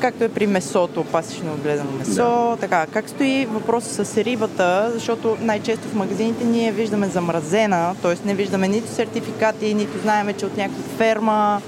както 0.00 0.24
е 0.24 0.28
при 0.28 0.46
месото, 0.46 1.04
пасечно 1.04 1.52
отгледано 1.52 1.90
месо. 1.98 2.14
Да. 2.14 2.56
Така, 2.60 2.86
как 2.86 3.08
стои 3.08 3.46
въпросът 3.50 4.06
с 4.06 4.16
рибата, 4.16 4.90
защото 4.94 5.36
най-често 5.40 5.88
в 5.88 5.94
магазините 5.94 6.44
ние 6.44 6.72
виждаме 6.72 7.08
замразена, 7.08 7.94
т.е. 8.02 8.26
не 8.26 8.34
виждаме 8.34 8.68
нито 8.68 8.88
сертификати, 8.88 9.74
нито 9.74 9.98
знаеме, 10.02 10.32
че 10.32 10.46
от 10.46 10.56
някаква 10.56 10.82
ферма. 10.96 11.60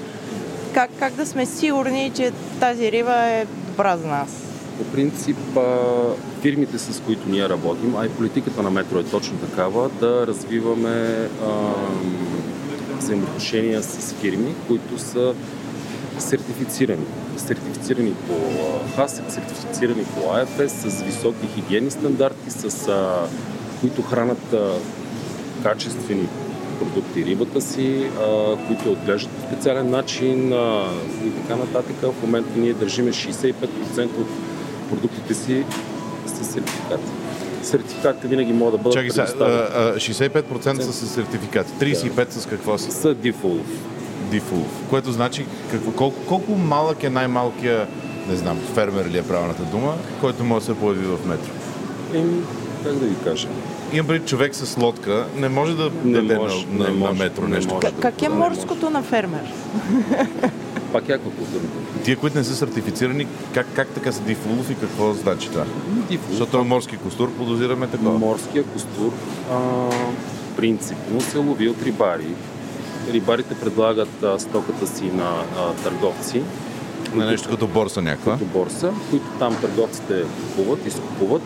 Как, 0.72 0.90
как 0.98 1.12
да 1.12 1.26
сме 1.26 1.46
сигурни, 1.46 2.12
че 2.14 2.32
тази 2.60 2.92
риба 2.92 3.14
е 3.14 3.46
добра 3.68 3.96
за 3.96 4.06
нас? 4.06 4.28
По 4.78 4.84
принцип, 4.84 5.38
фирмите, 6.42 6.78
с 6.78 7.02
които 7.06 7.28
ние 7.28 7.48
работим, 7.48 7.96
а 7.96 8.06
и 8.06 8.08
политиката 8.08 8.62
на 8.62 8.70
Метро 8.70 8.98
е 8.98 9.04
точно 9.04 9.38
такава, 9.38 9.88
да 9.88 10.26
развиваме 10.26 11.28
а, 11.42 11.48
взаимоотношения 13.04 13.82
с 13.82 14.14
фирми, 14.14 14.54
които 14.68 14.98
са 14.98 15.34
сертифицирани. 16.18 17.04
Сертифицирани 17.36 18.14
по 18.14 18.34
ХАСЕП, 18.96 19.24
сертифицирани 19.30 20.04
по 20.04 20.32
АФС, 20.32 20.72
с 20.72 21.02
високи 21.02 21.46
хигиени 21.54 21.90
стандарти, 21.90 22.50
с, 22.50 22.88
а, 22.88 23.26
които 23.80 24.02
хранат 24.02 24.52
а, 24.52 24.72
качествени 25.62 26.28
продукти 26.78 27.24
рибата 27.24 27.60
си, 27.60 28.06
а, 28.18 28.56
които 28.66 28.92
отглеждат 28.92 29.32
по 29.32 29.46
специален 29.46 29.90
начин 29.90 30.52
а, 30.52 30.84
и 31.24 31.30
така 31.30 31.56
нататък. 31.56 31.96
В 32.02 32.22
момента 32.22 32.50
ние 32.56 32.72
държиме 32.72 33.10
65% 33.10 34.04
от 34.04 34.28
продуктите 34.90 35.34
си 35.34 35.64
с 36.26 36.52
сертификати. 36.52 37.23
Сертификатите 37.64 38.28
винаги 38.28 38.52
могат 38.52 38.72
да 38.72 38.78
бъдат 38.78 38.92
Чакай 38.92 39.10
сега, 39.10 39.24
предоставени 39.24 39.58
а, 39.58 39.88
а, 39.88 39.96
65% 39.96 40.80
са 40.80 40.92
с 40.92 41.08
сертификати, 41.08 41.72
35% 41.72 42.30
с 42.30 42.46
какво 42.46 42.78
са? 42.78 42.90
с 42.90 43.14
дифулов. 43.14 43.66
Дифулов. 44.30 44.82
Което 44.90 45.12
значи 45.12 45.46
какво, 45.70 45.90
колко, 45.90 46.16
колко 46.26 46.52
малък 46.52 47.02
е 47.02 47.10
най-малкия, 47.10 47.86
не 48.28 48.36
знам, 48.36 48.58
фермер 48.74 49.06
ли 49.06 49.18
е 49.18 49.22
правилната 49.22 49.62
дума, 49.62 49.94
който 50.20 50.44
може 50.44 50.66
да 50.66 50.74
се 50.74 50.80
появи 50.80 51.06
в 51.06 51.18
метро? 51.26 51.50
Еми, 52.14 52.42
как 52.84 52.92
да 52.92 53.06
ви 53.06 53.14
кажа? 53.24 53.48
Имам 53.92 54.06
преди 54.06 54.26
човек 54.26 54.54
с 54.54 54.76
лодка, 54.76 55.26
не 55.36 55.48
може 55.48 55.76
да 55.76 55.90
Не 56.04 56.20
даде 56.20 56.34
може, 56.34 56.66
на, 56.66 56.78
на, 56.78 56.84
не 56.84 56.90
на 56.90 56.96
може, 56.96 57.22
метро 57.22 57.42
не 57.42 57.56
нещо. 57.56 57.74
може. 57.74 57.86
Как, 57.86 58.00
как 58.00 58.22
е 58.22 58.28
да, 58.28 58.30
не 58.30 58.36
морското 58.38 58.90
на 58.90 59.02
фермер? 59.02 59.40
Пак 60.94 61.08
е 61.08 61.12
аквакултурно. 61.12 61.68
Тия, 62.04 62.16
които 62.16 62.38
не 62.38 62.44
са 62.44 62.56
сертифицирани, 62.56 63.26
как, 63.54 63.66
как 63.74 63.88
така 63.88 64.12
са 64.12 64.20
дифулов 64.20 64.70
и 64.70 64.76
какво 64.76 65.12
значи 65.12 65.48
това? 65.48 65.64
Дифулов. 66.00 66.30
Защото 66.30 66.58
е 66.58 66.62
морски 66.62 66.96
костур, 66.96 67.32
подозираме 67.32 67.86
такова. 67.86 68.18
Морския 68.18 68.64
костур 68.64 69.12
а, 69.52 69.56
принципно 70.56 71.20
се 71.20 71.38
лови 71.38 71.68
от 71.68 71.82
рибари. 71.82 72.26
Рибарите 73.10 73.54
предлагат 73.54 74.22
а, 74.22 74.38
стоката 74.38 74.86
си 74.86 75.04
на 75.04 75.30
а, 75.58 75.72
търговци, 75.74 76.42
На 77.14 77.26
нещо 77.26 77.48
като 77.48 77.66
борса 77.66 78.02
някаква. 78.02 78.32
като 78.32 78.44
борса, 78.44 78.92
които 79.10 79.26
там 79.38 79.56
търговците 79.56 80.22
купуват, 80.48 80.86
изкупуват 80.86 81.42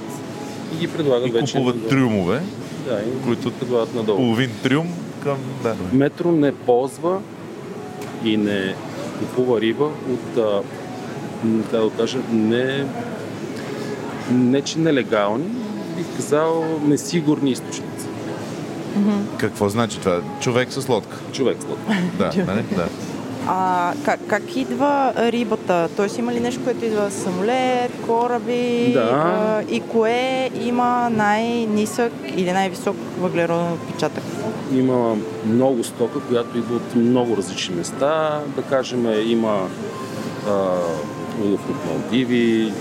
и 0.75 0.77
ги 0.77 0.89
предлагат 0.89 1.29
И 1.29 1.33
вече. 1.33 1.53
купуват 1.53 1.89
трюмове, 1.89 2.43
Да, 2.89 3.01
и 3.03 3.23
които- 3.25 3.51
предлагат 3.51 3.95
надолу. 3.95 4.19
половин 4.19 4.51
трюм 4.63 4.89
към... 5.23 5.37
Да. 5.63 5.75
Метро 5.93 6.33
не 6.33 6.53
ползва 6.55 7.21
и 8.25 8.37
не 8.37 8.75
купува 9.19 9.61
риба 9.61 9.85
от, 9.85 10.35
да 11.73 11.91
кажа, 11.97 12.19
не, 12.33 12.85
не 14.31 14.63
че 14.63 14.79
нелегални, 14.79 15.49
бих 15.97 16.17
казал 16.17 16.81
несигурни 16.87 17.51
източници. 17.51 18.07
Какво 19.39 19.69
значи 19.69 19.99
това? 19.99 20.21
Човек 20.41 20.73
с 20.73 20.89
лодка. 20.89 21.17
Човек 21.33 21.57
след. 21.61 21.79
Да, 22.19 22.45
нали? 22.47 22.65
да. 22.77 22.89
А 23.51 23.93
как, 24.05 24.21
как 24.27 24.57
идва 24.57 25.13
рибата? 25.17 25.89
Тоест 25.97 26.19
има 26.19 26.33
ли 26.33 26.41
нещо, 26.41 26.61
което 26.65 26.85
идва 26.85 27.11
с 27.11 27.23
самолет, 27.23 27.93
кораби? 28.07 28.91
Да. 28.93 29.11
А, 29.13 29.63
и 29.75 29.81
кое 29.81 30.51
има 30.65 31.11
най-нисък 31.11 32.13
или 32.37 32.53
най-висок 32.53 32.97
въглероден 33.21 33.73
отпечатък? 33.73 34.25
Има 34.73 35.17
много 35.47 35.85
стока, 35.85 36.21
която 36.21 36.59
идва 36.59 36.77
от 36.77 36.95
много 36.95 37.37
различни 37.37 37.75
места. 37.75 38.41
Да 38.57 38.63
кажем, 38.63 39.07
има 39.27 39.69
а, 40.49 40.53
улов 41.45 41.71
от 41.71 41.87
Малдиви, 41.87 42.73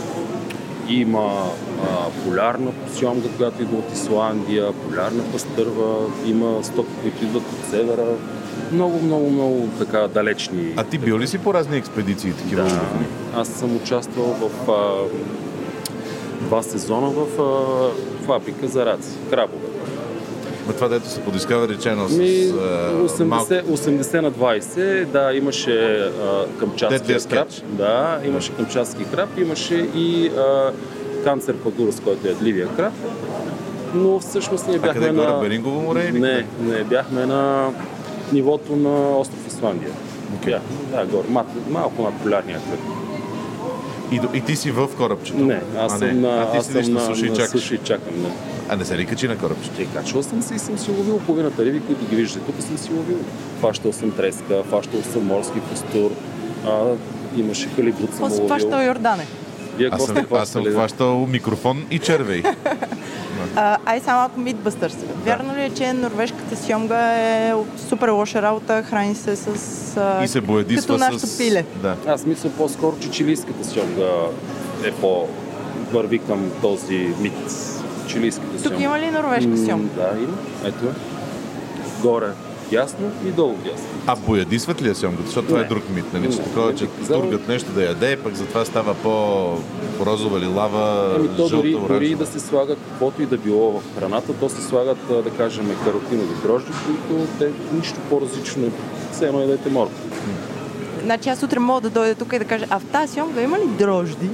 има 0.89 1.43
а, 1.83 2.25
полярна 2.25 2.71
сьомга, 2.93 3.29
която 3.37 3.61
идва 3.61 3.77
от 3.77 3.93
Исландия, 3.93 4.73
полярна 4.73 5.23
пастърва, 5.31 5.95
има 6.25 6.63
стоки, 6.63 6.91
които 7.01 7.23
идват 7.23 7.43
от 7.43 7.69
севера. 7.69 8.05
Много, 8.71 8.99
много, 9.03 9.29
много 9.29 9.69
така 9.79 10.07
далечни. 10.07 10.73
А 10.75 10.83
ти 10.83 10.97
бил 10.97 11.19
ли 11.19 11.27
си 11.27 11.37
по 11.37 11.53
разни 11.53 11.77
експедиции 11.77 12.31
такива 12.31 12.63
да, 12.63 12.81
аз 13.35 13.47
съм 13.47 13.75
участвал 13.75 14.25
в 14.25 14.71
а, 14.71 15.07
два 16.41 16.63
сезона 16.63 17.09
в 17.09 17.41
а, 17.41 18.25
фабрика 18.25 18.67
за 18.67 18.85
раци, 18.85 19.09
крабове. 19.29 19.67
Ма 20.67 20.73
това 20.73 20.87
дето 20.87 21.09
се 21.09 21.21
подискава 21.21 21.67
речено 21.67 22.09
с 22.09 22.17
Ми, 22.17 22.53
а, 23.19 23.23
малко... 23.25 23.53
80, 23.53 23.63
80 23.63 24.21
на 24.21 24.31
20, 24.31 25.05
да, 25.05 25.33
имаше 25.33 25.99
а, 25.99 26.45
камчатския 26.59 26.99
Дедлия 26.99 27.19
краб. 27.19 27.47
Да, 27.63 28.19
имаше 28.25 28.55
камчатски 28.55 29.03
краб, 29.05 29.29
имаше 29.37 29.75
и 29.95 30.27
а, 30.27 30.71
канцер 31.23 31.55
пагурус, 31.55 31.99
който 31.99 32.27
е 32.27 32.33
дливия 32.33 32.67
краб. 32.75 32.93
но 33.93 34.19
всъщност 34.19 34.67
ние 34.67 34.77
А 34.77 34.79
бяхме 34.79 35.07
къде 35.07 35.11
на... 35.11 35.39
Берингово 35.41 35.81
море 35.81 36.11
Не, 36.11 36.45
не, 36.61 36.83
бяхме 36.83 37.25
на 37.25 37.69
нивото 38.33 38.75
на 38.75 39.17
остров 39.17 39.47
Исландия. 39.47 39.91
Окей. 40.35 40.55
Да, 40.91 41.05
горе, 41.05 41.27
мал, 41.29 41.45
малко 41.69 42.01
над 42.03 42.13
полярния 42.21 42.59
кръг. 42.59 42.79
И, 44.11 44.37
и 44.37 44.41
ти 44.41 44.55
си 44.55 44.71
в 44.71 44.89
корабчето? 44.97 45.37
Не, 45.37 45.61
аз 45.79 45.93
а, 45.93 45.97
съм 45.97 46.07
не. 46.07 46.13
на, 46.13 46.41
а 46.41 46.51
ти 46.51 46.57
аз 46.57 46.65
съм 46.65 46.93
на 46.93 46.99
на, 46.99 47.05
суша 47.05 47.25
и 47.25 47.29
на 47.29 47.47
суша 47.47 47.75
и 47.75 47.77
чакам. 47.77 48.21
Не. 48.21 48.29
А 48.69 48.75
не 48.75 48.85
се 48.85 48.97
ли 48.97 49.05
качи 49.05 49.27
на 49.27 49.37
корабчето? 49.37 49.81
Е, 49.81 49.85
качвал 49.85 50.23
съм 50.23 50.41
се 50.41 50.55
и 50.55 50.59
съм 50.59 50.77
си 50.77 50.91
ловил 50.91 51.19
половината 51.19 51.65
риби, 51.65 51.81
които 51.87 52.05
ги 52.05 52.15
виждате. 52.15 52.45
Тук 52.45 52.61
съм 52.61 52.77
си 52.77 52.89
ловил. 52.93 53.17
Фащал 53.61 53.93
съм 53.93 54.11
треска, 54.11 54.63
фащал 54.69 55.01
съм 55.01 55.25
морски 55.25 55.59
костур, 55.69 56.11
а, 56.65 56.83
имаше 57.37 57.69
халибут 57.75 57.99
съм 57.99 58.09
Какво 58.09 58.29
си 58.29 58.41
ловил. 58.41 58.47
хващал 58.47 58.85
Йордане? 58.85 59.25
Вие 59.77 59.89
Аз 59.91 60.05
съм, 60.05 60.25
аз 60.31 60.49
съм 60.49 60.65
хващал 60.65 61.25
микрофон 61.25 61.85
и 61.91 61.99
червей. 61.99 62.43
Ай 63.85 63.99
само 63.99 64.19
малко 64.19 64.39
Mythbusters. 64.39 64.95
Вярно 65.25 65.55
ли 65.55 65.61
е, 65.61 65.69
че 65.69 65.93
норвежката 65.93 66.55
сьомга 66.57 67.13
е 67.13 67.53
супер 67.89 68.09
лоша 68.09 68.41
работа, 68.41 68.83
храни 68.83 69.15
се 69.15 69.35
с... 69.35 69.47
А, 69.97 70.23
И 70.23 70.27
се 70.27 70.41
боядисва 70.41 70.81
като 70.87 70.97
нашето 70.99 71.27
с... 71.27 71.37
пиле. 71.37 71.65
Да. 71.75 71.95
Аз 72.07 72.25
мисля 72.25 72.49
по-скоро, 72.49 72.95
че 72.99 73.11
чилийската 73.11 73.63
сьомга 73.65 74.11
е 74.83 74.91
по 74.91 75.27
върви 75.91 76.19
към 76.19 76.51
този 76.61 77.13
мит. 77.19 77.33
Чилийската 78.07 78.51
Тук 78.53 78.61
сьомга. 78.63 78.83
има 78.83 78.99
ли 78.99 79.11
норвежка 79.11 79.49
М, 79.49 79.57
сьомга? 79.57 79.93
Да, 79.95 80.19
има. 80.19 80.37
Ето. 80.65 80.85
Горе 82.01 82.27
ясно 82.71 83.11
и 83.25 83.31
долу 83.31 83.55
ясно. 83.65 83.87
А 84.07 84.15
боядисват 84.15 84.81
ли 84.81 84.87
я 84.87 84.95
сьомката? 84.95 85.25
Защото 85.25 85.47
това 85.47 85.59
е 85.59 85.63
Не. 85.63 85.67
друг 85.67 85.83
мит. 85.89 86.05
Нали? 86.13 86.31
Че 86.31 86.37
Не, 86.37 86.43
такова, 86.43 86.71
не 86.71 86.77
че 86.77 86.85
бих 86.85 86.99
казал. 86.99 87.21
тургат 87.21 87.47
нещо 87.47 87.71
да 87.71 87.83
яде, 87.83 88.17
пък 88.17 88.35
затова 88.35 88.65
става 88.65 88.93
по-розова 88.93 90.37
или 90.39 90.47
лава, 90.47 91.13
Ами 91.15 91.27
то 91.27 91.49
дори, 91.49 91.71
жълта, 91.71 91.93
дори 91.93 92.15
да 92.15 92.25
се 92.25 92.39
слагат 92.39 92.77
каквото 92.89 93.21
и 93.21 93.25
да 93.25 93.37
било 93.37 93.71
в 93.71 93.99
храната, 93.99 94.33
то 94.33 94.49
се 94.49 94.61
слагат, 94.61 94.97
да 95.23 95.29
кажем, 95.29 95.75
каротинови 95.83 96.33
дрожди, 96.43 96.71
които 96.85 97.27
те 97.39 97.51
нищо 97.73 97.99
по-различно 98.09 98.61
не 98.61 98.71
все 99.11 99.27
едно 99.27 99.39
ядете 99.41 99.69
морко. 99.69 99.93
Значи 101.03 101.29
аз 101.29 101.43
утре 101.43 101.59
мога 101.59 101.81
да 101.81 101.89
дойда 101.89 102.15
тук 102.15 102.33
и 102.33 102.39
да 102.39 102.45
кажа, 102.45 102.65
а 102.69 102.79
в 102.79 102.85
тази 102.85 103.13
сьомга 103.13 103.41
има 103.41 103.57
ли 103.57 103.67
дрожди? 103.67 104.29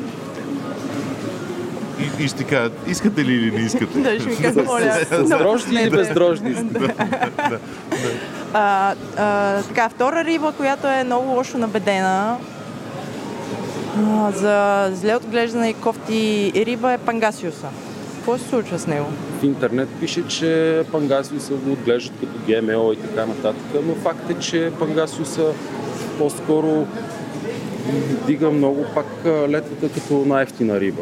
И, 2.00 2.24
и 2.24 2.28
ще 2.28 2.44
кажат, 2.44 2.74
искате 2.88 3.26
ли 3.26 3.34
или 3.34 3.52
не 3.52 3.60
искате? 3.60 4.00
Да, 4.00 4.20
ще 4.20 4.30
ми 4.30 4.36
кажа, 4.36 4.64
моля. 4.64 4.94
С 5.12 5.30
дрожди 5.30 5.76
или 5.76 5.90
без 5.90 6.10
дрожди? 6.10 6.56
Така, 9.68 9.90
втора 9.90 10.24
риба, 10.24 10.52
която 10.52 10.88
е 10.88 11.04
много 11.04 11.30
лошо 11.30 11.58
набедена 11.58 12.38
а, 13.98 14.32
за 14.32 14.90
зле 14.96 15.16
отглеждане 15.16 15.70
и 15.70 15.74
кофти 15.74 16.52
риба 16.56 16.94
е 16.94 16.98
пангасиуса. 16.98 17.68
Какво 18.16 18.38
се 18.38 18.50
случва 18.50 18.80
с 18.80 18.88
него? 18.88 19.06
В 19.42 19.44
интернет 19.44 19.90
пише, 20.00 20.28
че 20.28 20.82
пангасиуса 20.92 21.54
го 21.54 21.72
отглеждат 21.72 22.20
като 22.20 22.40
ГМО 22.48 22.94
и 22.94 22.96
така 22.96 23.26
нататък, 23.26 23.64
но 23.88 23.96
факт 23.96 24.30
е, 24.30 24.34
че 24.34 24.72
пангасиуса 24.80 25.46
по-скоро 26.18 26.88
дига 28.28 28.50
много 28.50 28.86
пак 28.96 29.06
летвата 29.26 29.90
като 29.90 30.26
най-ефтина 30.26 30.80
риба. 30.80 31.02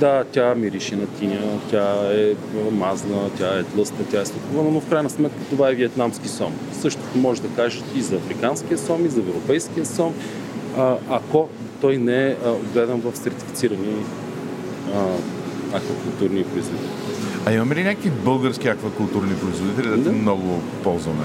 Да, 0.00 0.24
тя 0.32 0.54
мирише 0.54 0.96
на 0.96 1.06
тиня, 1.06 1.40
тя 1.70 2.12
е 2.12 2.34
мазна, 2.70 3.30
тя 3.38 3.58
е 3.58 3.62
тлъста, 3.62 4.04
тя 4.10 4.20
е 4.20 4.26
сладкована, 4.26 4.70
но 4.70 4.80
в 4.80 4.88
крайна 4.88 5.10
сметка 5.10 5.38
това 5.50 5.70
е 5.70 5.74
виетнамски 5.74 6.28
сом. 6.28 6.52
Същото 6.80 7.18
може 7.18 7.42
да 7.42 7.48
кажете 7.48 7.98
и 7.98 8.02
за 8.02 8.16
африканския 8.16 8.78
сом, 8.78 9.06
и 9.06 9.08
за 9.08 9.20
европейския 9.20 9.86
сом, 9.86 10.14
ако 11.10 11.48
той 11.80 11.96
не 11.96 12.26
е 12.30 12.36
отгледан 12.46 13.00
в 13.00 13.16
сертифицирани 13.16 13.94
аквакултурни 15.72 16.44
производители. 16.44 16.90
А 17.46 17.52
имаме 17.52 17.74
ли 17.74 17.82
някакви 17.84 18.10
български 18.10 18.68
аквакултурни 18.68 19.34
производители, 19.34 19.88
да 19.88 19.96
Да. 19.96 20.12
много 20.12 20.62
ползваме? 20.82 21.24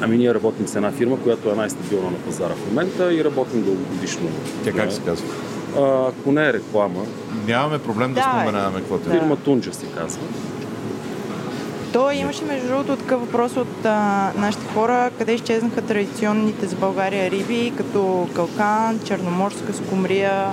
Ами 0.00 0.16
ние 0.16 0.34
работим 0.34 0.66
с 0.68 0.76
една 0.76 0.90
фирма, 0.90 1.20
която 1.22 1.50
е 1.50 1.54
най-стабилна 1.54 2.10
на 2.10 2.16
пазара 2.16 2.54
в 2.54 2.66
момента 2.66 3.14
и 3.14 3.24
работим 3.24 3.62
дългогодишно. 3.62 4.28
Тя 4.64 4.72
как 4.72 4.92
се 4.92 5.00
казва? 5.00 5.26
Ако 6.08 6.32
не 6.32 6.48
е 6.48 6.52
реклама, 6.52 7.00
Нямаме 7.46 7.78
проблем 7.78 8.08
да, 8.08 8.14
Да, 8.14 8.22
споменаваме 8.22 8.78
каквото 8.78 9.10
е. 9.10 9.12
Да. 9.12 9.18
фирма 9.18 9.36
Тунджа 9.36 9.72
се 9.72 9.86
казва. 9.86 10.22
То 11.92 12.10
имаше 12.10 12.44
между 12.44 12.68
другото 12.68 12.96
такъв 12.96 13.20
въпрос 13.20 13.56
от 13.56 13.84
а, 13.84 14.30
нашите 14.36 14.66
хора, 14.74 15.10
къде 15.18 15.32
изчезнаха 15.32 15.82
традиционните 15.82 16.66
за 16.66 16.76
България 16.76 17.30
риби, 17.30 17.72
като 17.76 18.28
калкан, 18.34 19.00
черноморска 19.04 19.72
скумрия. 19.74 20.46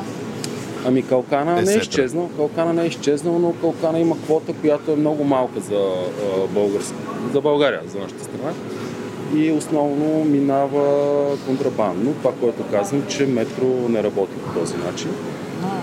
Ами 0.86 1.01
Калкана 1.01 1.60
Е, 1.60 1.62
не 1.62 1.73
е 1.73 1.77
изчезнал, 1.77 2.30
Калкана 2.36 2.73
не 2.73 2.84
е 2.84 2.88
изчезнал, 2.88 3.39
но 3.39 3.54
Калкана 3.54 3.99
има 3.99 4.15
квота, 4.17 4.54
която 4.54 4.91
е 4.91 4.95
много 4.95 5.23
малка 5.23 5.60
за, 5.60 5.75
а, 5.75 6.47
българска, 6.47 6.93
за 7.34 7.41
България, 7.41 7.82
за 7.88 7.99
нашата 7.99 8.23
страна. 8.23 8.51
И 9.36 9.51
основно 9.51 10.25
минава 10.25 10.84
контрабандно. 11.45 12.13
Това, 12.13 12.32
което 12.41 12.63
казвам, 12.71 13.04
че 13.10 13.25
метро 13.25 13.65
не 13.89 14.04
работи 14.04 14.34
по 14.34 14.60
този 14.60 14.73
начин. 14.77 15.10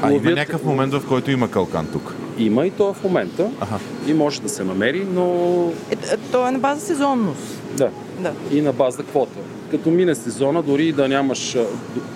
А 0.03 0.07
има 0.07 0.12
Ловят- 0.14 0.35
някакъв 0.35 0.64
момент, 0.64 0.93
в 0.93 1.03
който 1.03 1.31
има 1.31 1.51
калкан 1.51 1.87
тук. 1.87 2.14
Има 2.38 2.67
и 2.67 2.71
то 2.71 2.95
в 2.95 3.05
момента. 3.05 3.51
Аха. 3.61 3.79
И 4.07 4.14
може 4.14 4.41
да 4.41 4.49
се 4.49 4.64
намери, 4.64 5.07
но 5.07 5.25
Е, 5.91 5.97
т- 5.97 6.17
то 6.33 6.49
е 6.49 6.51
на 6.51 6.59
база 6.59 6.81
сезонност. 6.81 7.61
да, 7.71 7.91
Да. 8.19 8.33
и 8.53 8.61
на 8.61 8.73
база 8.73 9.03
квота. 9.03 9.38
Като 9.71 9.91
мине 9.91 10.14
сезона, 10.14 10.62
дори 10.62 10.93
да 10.93 11.09
нямаш, 11.09 11.55
а, 11.55 11.64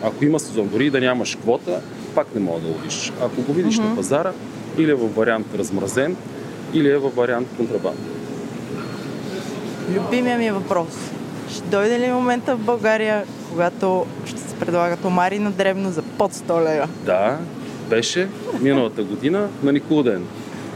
ако 0.02 0.24
има 0.24 0.40
сезон, 0.40 0.68
дори 0.68 0.90
да 0.90 1.00
нямаш 1.00 1.34
квота, 1.34 1.80
пак 2.14 2.34
не 2.34 2.40
мога 2.40 2.60
да 2.60 2.68
ловиш. 2.68 3.12
Ако 3.20 3.42
го 3.42 3.52
видиш 3.52 3.78
на 3.78 3.96
пазара, 3.96 4.32
или 4.78 4.90
е 4.90 4.94
във 4.94 5.14
вариант 5.14 5.46
размразен, 5.54 6.16
или 6.74 6.88
е 6.88 6.98
във 6.98 7.14
вариант 7.14 7.48
контрабанд. 7.56 7.98
Любимия 9.90 10.38
ми 10.38 10.50
въпрос. 10.50 10.88
Ще 11.50 11.62
дойде 11.62 12.00
ли 12.00 12.08
момента 12.08 12.56
в 12.56 12.60
България, 12.60 13.22
когато 13.50 14.06
ще 14.24 14.40
се 14.40 14.51
предлагат 14.62 15.04
омари 15.04 15.38
на 15.38 15.50
дребно 15.50 15.90
за 15.90 16.02
под 16.02 16.32
100 16.32 16.64
лева? 16.64 16.88
Да, 17.04 17.38
беше 17.90 18.28
миналата 18.60 19.02
година 19.02 19.48
на 19.62 19.72
Никулден. 19.72 20.24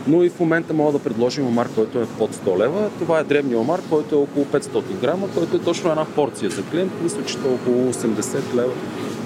Но 0.06 0.22
и 0.22 0.30
в 0.30 0.40
момента 0.40 0.74
мога 0.74 0.92
да 0.92 0.98
предложим 0.98 1.46
омар, 1.46 1.68
който 1.74 1.98
е 1.98 2.06
под 2.08 2.34
100 2.36 2.58
лева. 2.58 2.90
Това 2.98 3.18
е 3.18 3.24
дребния 3.24 3.58
омар, 3.58 3.80
който 3.90 4.14
е 4.14 4.18
около 4.18 4.44
500 4.46 4.66
грама, 4.92 5.28
който 5.28 5.56
е 5.56 5.60
точно 5.60 5.90
една 5.90 6.04
порция 6.06 6.50
за 6.50 6.62
клиент. 6.62 6.92
Мисля, 7.02 7.24
че 7.24 7.38
е 7.38 7.50
около 7.50 7.92
80 7.92 8.54
лева 8.54 8.72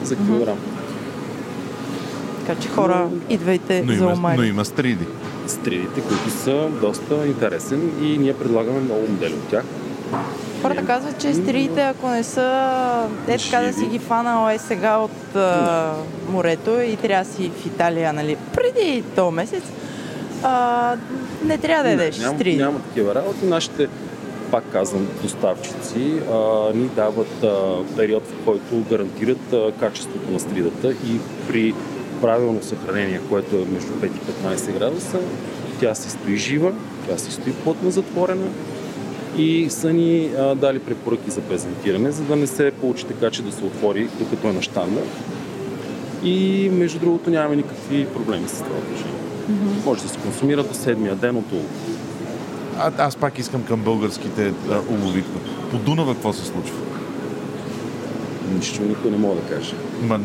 за 0.02 0.16
килограм. 0.16 0.58
Така 2.40 2.60
че 2.60 2.68
хора, 2.68 3.08
Но- 3.12 3.20
идвайте 3.30 3.82
Но 3.82 3.92
за 3.92 3.98
има, 3.98 4.12
омари. 4.12 4.36
но 4.36 4.44
има 4.44 4.64
стриди. 4.64 5.04
Стрелите, 5.46 6.00
които 6.00 6.30
са 6.30 6.68
доста 6.80 7.26
интересен 7.26 7.90
и 8.02 8.18
ние 8.18 8.34
предлагаме 8.34 8.80
много 8.80 9.00
модели 9.02 9.32
от 9.34 9.48
тях. 9.48 9.64
Хората 10.62 10.86
казват, 10.86 11.20
че 11.20 11.34
стрите, 11.34 11.80
ако 11.80 12.08
не 12.08 12.22
са 12.22 13.06
е 13.28 13.38
така 13.38 13.60
да 13.66 13.72
си 13.72 13.86
ги 13.86 13.98
фанала 13.98 14.52
е 14.52 14.58
сега 14.58 14.96
от 14.96 15.36
а, 15.36 15.92
морето 16.28 16.80
и 16.80 16.96
трябва 16.96 17.24
да 17.24 17.30
си 17.30 17.50
в 17.50 17.66
Италия, 17.66 18.12
нали, 18.12 18.36
преди 18.54 19.04
то 19.16 19.30
месец, 19.30 19.62
а, 20.42 20.96
не 21.44 21.58
трябва 21.58 21.84
да 21.84 21.90
ядеш 21.90 22.18
няма, 22.18 22.34
стриди. 22.34 22.56
няма 22.56 22.78
такива 22.80 23.14
работи. 23.14 23.46
Нашите, 23.46 23.88
пак 24.50 24.64
казвам, 24.72 25.08
доставчици 25.22 26.12
а, 26.32 26.70
ни 26.74 26.88
дават 26.88 27.44
а, 27.44 27.78
период, 27.96 28.22
в 28.26 28.44
който 28.44 28.84
гарантират 28.90 29.52
а, 29.52 29.72
качеството 29.80 30.30
на 30.30 30.40
стридата 30.40 30.90
и 30.90 31.20
при 31.48 31.74
правилно 32.20 32.62
съхранение, 32.62 33.20
което 33.28 33.56
е 33.56 33.72
между 33.72 33.92
5 33.92 34.06
и 34.06 34.46
15 34.46 34.78
градуса, 34.78 35.18
тя 35.80 35.94
си 35.94 36.10
стои 36.10 36.36
жива, 36.36 36.72
тя 37.08 37.18
си 37.18 37.32
стои 37.32 37.52
плътно 37.52 37.90
затворена 37.90 38.48
и 39.36 39.70
са 39.70 39.92
ни 39.92 40.30
а, 40.38 40.54
дали 40.54 40.78
препоръки 40.78 41.30
за 41.30 41.40
презентиране, 41.40 42.10
за 42.10 42.22
да 42.22 42.36
не 42.36 42.46
се 42.46 42.70
получи 42.70 43.04
така, 43.04 43.30
че 43.30 43.42
да 43.42 43.52
се 43.52 43.64
отвори 43.64 44.08
докато 44.18 44.48
е 44.48 44.52
на 44.52 44.62
штанда. 44.62 45.00
И 46.24 46.68
между 46.72 46.98
другото 46.98 47.30
нямаме 47.30 47.56
никакви 47.56 48.06
проблеми 48.06 48.48
с 48.48 48.58
това 48.58 48.80
движение. 48.88 49.20
Може 49.84 50.02
да 50.02 50.08
се 50.08 50.18
консумира 50.18 50.62
до 50.62 50.74
седмия 50.74 51.14
ден 51.14 51.36
от 51.36 51.52
улов. 51.52 51.70
А, 52.78 52.92
аз 52.98 53.16
пак 53.16 53.38
искам 53.38 53.62
към 53.62 53.80
българските 53.80 54.52
а, 54.70 54.80
улови. 54.90 55.24
По 55.70 55.78
Дунава 55.78 56.14
какво 56.14 56.32
се 56.32 56.46
случва? 56.46 56.76
Нищо 58.54 58.82
никой 58.82 59.10
не 59.10 59.16
мога 59.16 59.34
да 59.34 59.56
каже. 59.56 59.74
Ма, 60.02 60.20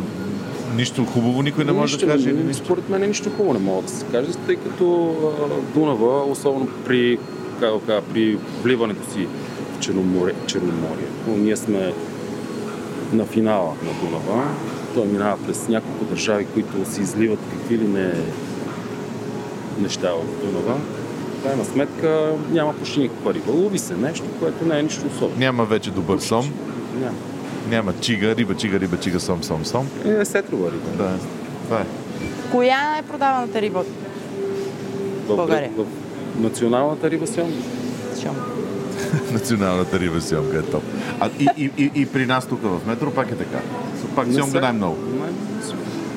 нищо 0.75 1.05
хубаво 1.05 1.41
никой 1.41 1.65
не 1.65 1.71
може 1.71 1.95
нищо, 1.95 2.05
да 2.05 2.11
каже. 2.11 2.31
нищо? 2.31 2.65
според 2.65 2.89
мен 2.89 3.01
нищо 3.01 3.29
хубаво 3.29 3.53
не 3.53 3.59
мога 3.59 3.81
да 3.81 3.89
се 3.89 4.05
каже, 4.05 4.27
тъй 4.45 4.55
като 4.55 5.15
а, 5.39 5.73
Дунава, 5.79 6.23
особено 6.23 6.67
при, 6.85 7.17
как 7.59 7.73
да 7.73 7.79
кажа, 7.85 8.01
при 8.13 8.37
вливането 8.63 9.11
си 9.13 9.27
в 9.75 9.79
Черноморе, 9.79 10.33
Черноморието, 10.47 11.27
ние 11.27 11.55
сме 11.57 11.93
на 13.13 13.25
финала 13.25 13.73
на 13.83 13.91
Дунава. 14.09 14.43
Той 14.93 15.05
минава 15.07 15.37
през 15.45 15.67
няколко 15.67 16.05
държави, 16.05 16.45
които 16.53 16.91
се 16.91 17.01
изливат 17.01 17.39
какви 17.51 17.77
ли 17.77 17.87
не 17.87 18.13
неща 19.79 20.11
в 20.13 20.45
Дунава. 20.45 20.79
В 21.39 21.43
крайна 21.43 21.65
сметка 21.65 22.31
няма 22.51 22.73
почти 22.73 22.99
никаква 22.99 23.33
риба. 23.33 23.51
Лови 23.51 23.79
се 23.79 23.95
нещо, 23.95 24.25
което 24.39 24.65
не 24.65 24.79
е 24.79 24.83
нищо 24.83 25.07
особено. 25.07 25.39
Няма 25.39 25.65
вече 25.65 25.91
добър 25.91 26.19
сом, 26.19 26.53
Няма. 26.99 27.15
няма 27.69 27.93
чига, 28.01 28.35
риба, 28.35 28.55
чига, 28.55 28.79
риба, 28.79 28.97
чига, 28.99 29.19
сом, 29.19 29.43
сом, 29.43 29.65
сом. 29.65 29.87
Е, 30.05 30.25
сетрова 30.25 30.71
риба. 30.71 31.03
Да, 31.03 31.17
това 31.63 31.79
е. 31.81 31.85
Коя 32.51 32.97
е 32.99 33.01
продаваната 33.01 33.61
риба? 33.61 33.83
В, 35.27 35.35
България. 35.35 35.71
В 35.77 35.85
Националната 36.39 37.11
риба 37.11 37.27
сьомга. 37.27 37.53
Шом. 38.23 38.35
Националната 39.31 39.99
риба 39.99 40.21
сьомга 40.21 40.57
е 40.57 40.61
топ. 40.61 40.83
А 41.19 41.29
и, 41.39 41.47
и, 41.57 41.71
и, 41.77 41.91
и 41.95 42.05
при 42.05 42.25
нас 42.25 42.47
тук 42.47 42.59
в 42.61 42.87
метро 42.87 43.11
пак 43.11 43.31
е 43.31 43.35
така. 43.35 43.59
Пак 44.15 44.27
сьомга 44.27 44.45
се- 44.51 44.59
най-много. 44.59 44.97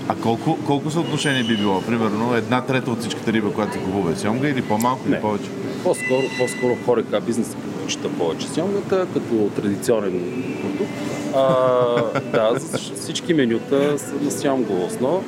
А 0.08 0.14
колко, 0.14 0.58
колко 0.66 0.90
съотношение 0.90 1.44
би 1.44 1.56
било? 1.56 1.82
Примерно 1.82 2.34
една 2.34 2.60
трета 2.60 2.90
от 2.90 3.00
всичката 3.00 3.32
риба, 3.32 3.52
която 3.52 3.72
се 3.72 3.78
купува 3.78 4.12
е 4.12 4.16
сьомга 4.16 4.48
или 4.48 4.62
по-малко 4.62 5.08
или 5.08 5.20
повече? 5.20 5.50
По-скоро, 5.84 6.22
по-скоро 6.38 6.76
хорека 6.86 7.20
бизнес 7.20 7.54
предпочита 7.54 8.08
повече 8.08 8.48
сьомгата 8.48 9.06
като 9.14 9.50
традиционен 9.56 10.20
продукт. 10.62 10.92
А, 11.36 12.20
да, 12.32 12.58
за 12.58 12.78
всички 12.78 13.34
менюта 13.34 13.98
са 13.98 14.14
на 14.22 14.30
сьомгова 14.30 14.84
основа 14.84 15.20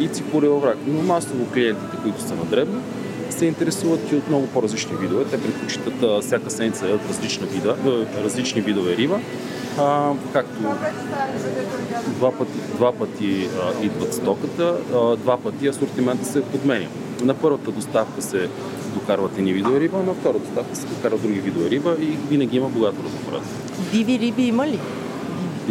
и 0.00 0.08
цикурил 0.08 0.58
враг. 0.58 0.76
Но 0.86 1.02
масово 1.02 1.46
клиентите, 1.46 1.96
които 2.02 2.20
са 2.20 2.34
на 2.34 2.44
дребно, 2.44 2.80
се 3.42 3.46
интересуват 3.46 4.12
и 4.12 4.16
от 4.16 4.28
много 4.28 4.46
по-различни 4.46 4.96
видове. 4.96 5.24
Те 5.24 5.42
предпочитат 5.42 6.24
всяка 6.24 6.50
седмица 6.50 6.84
да 6.84 6.90
ядат 6.90 7.08
различна 7.08 7.46
вида, 7.46 7.76
а, 7.86 8.24
различни 8.24 8.60
видове 8.60 8.96
риба. 8.96 9.20
А, 9.78 10.12
както 10.32 10.62
два 12.06 12.32
пъти, 12.32 12.58
два 12.76 12.92
пъти 12.92 13.48
а, 13.62 13.84
идват 13.84 14.14
стоката, 14.14 14.76
а, 14.94 15.16
два 15.16 15.36
пъти 15.36 15.68
асортимента 15.68 16.24
се 16.24 16.42
подменя. 16.42 16.86
На 17.22 17.34
първата 17.34 17.70
доставка 17.70 18.22
се 18.22 18.48
докарват 18.94 19.38
едни 19.38 19.52
видове 19.52 19.80
риба, 19.80 19.98
на 19.98 20.14
втора 20.14 20.38
доставка 20.38 20.76
се 20.76 20.86
докарват 20.86 21.22
други 21.22 21.40
видове 21.40 21.70
риба 21.70 21.96
и 22.00 22.06
винаги 22.30 22.56
има 22.56 22.68
богато 22.68 22.96
разнообразие. 23.04 23.52
Диви 23.92 24.18
риби 24.18 24.42
има 24.42 24.66
ли? 24.66 24.78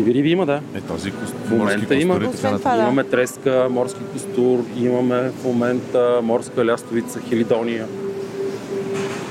Диви 0.02 0.14
риби 0.14 0.30
има, 0.30 0.46
да. 0.46 0.62
Е, 0.76 0.82
този 0.82 1.12
кост... 1.12 1.34
В 1.46 1.52
момента 1.52 1.78
морски 1.80 2.02
има. 2.02 2.14
костури, 2.14 2.36
Освен 2.36 2.58
това, 2.58 2.76
да. 2.76 2.82
Имаме 2.82 3.04
треска, 3.04 3.68
морски 3.70 4.00
костур, 4.14 4.64
имаме 4.78 5.30
в 5.30 5.44
момента 5.44 6.20
морска 6.24 6.66
лястовица, 6.66 7.20
хелидония. 7.30 7.86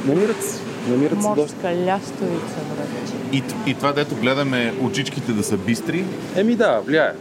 Намират 0.06 0.42
се. 0.42 0.60
Намират 0.90 1.22
се. 1.22 1.28
Морска 1.28 1.68
лястовица, 1.86 2.56
брат. 2.76 2.88
И, 3.32 3.42
и 3.66 3.74
това, 3.74 3.92
дето 3.92 4.14
гледаме 4.14 4.74
очичките 4.82 5.32
да 5.32 5.42
са 5.42 5.56
бистри, 5.56 6.04
Еми 6.36 6.54
да, 6.54 6.80
влияе. 6.86 7.12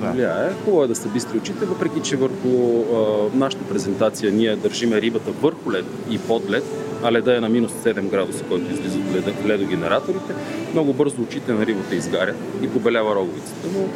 Да. 0.00 0.10
Влияе. 0.10 0.48
Хубаво 0.64 0.84
е 0.84 0.86
да 0.88 0.94
са 0.94 1.08
бистри 1.08 1.38
очите, 1.38 1.64
въпреки 1.64 2.00
че 2.02 2.16
върху 2.16 2.82
а, 2.94 3.36
нашата 3.38 3.64
презентация 3.64 4.32
ние 4.32 4.56
държиме 4.56 5.00
рибата 5.00 5.30
върху 5.30 5.72
лед 5.72 5.84
и 6.10 6.18
под 6.18 6.50
лед, 6.50 6.64
а 7.02 7.12
леда 7.12 7.36
е 7.36 7.40
на 7.40 7.48
минус 7.48 7.72
7 7.72 8.00
градуса, 8.00 8.44
който 8.44 8.72
излиза 8.72 8.98
от 8.98 9.14
леда, 9.14 9.32
ледогенераторите. 9.46 10.34
Много 10.72 10.92
бързо 10.92 11.22
очите 11.22 11.52
на 11.52 11.66
рибата 11.66 11.94
изгарят 11.94 12.36
и 12.62 12.68
побелява 12.68 13.14
роговицата. 13.14 13.68
Но 13.74 13.88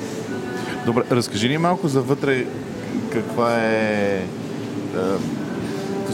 Добре, 0.87 1.03
разкажи 1.11 1.49
ни 1.49 1.59
малко 1.59 1.89
за 1.89 2.01
вътре 2.01 2.45
каква 3.13 3.59
е, 3.65 4.23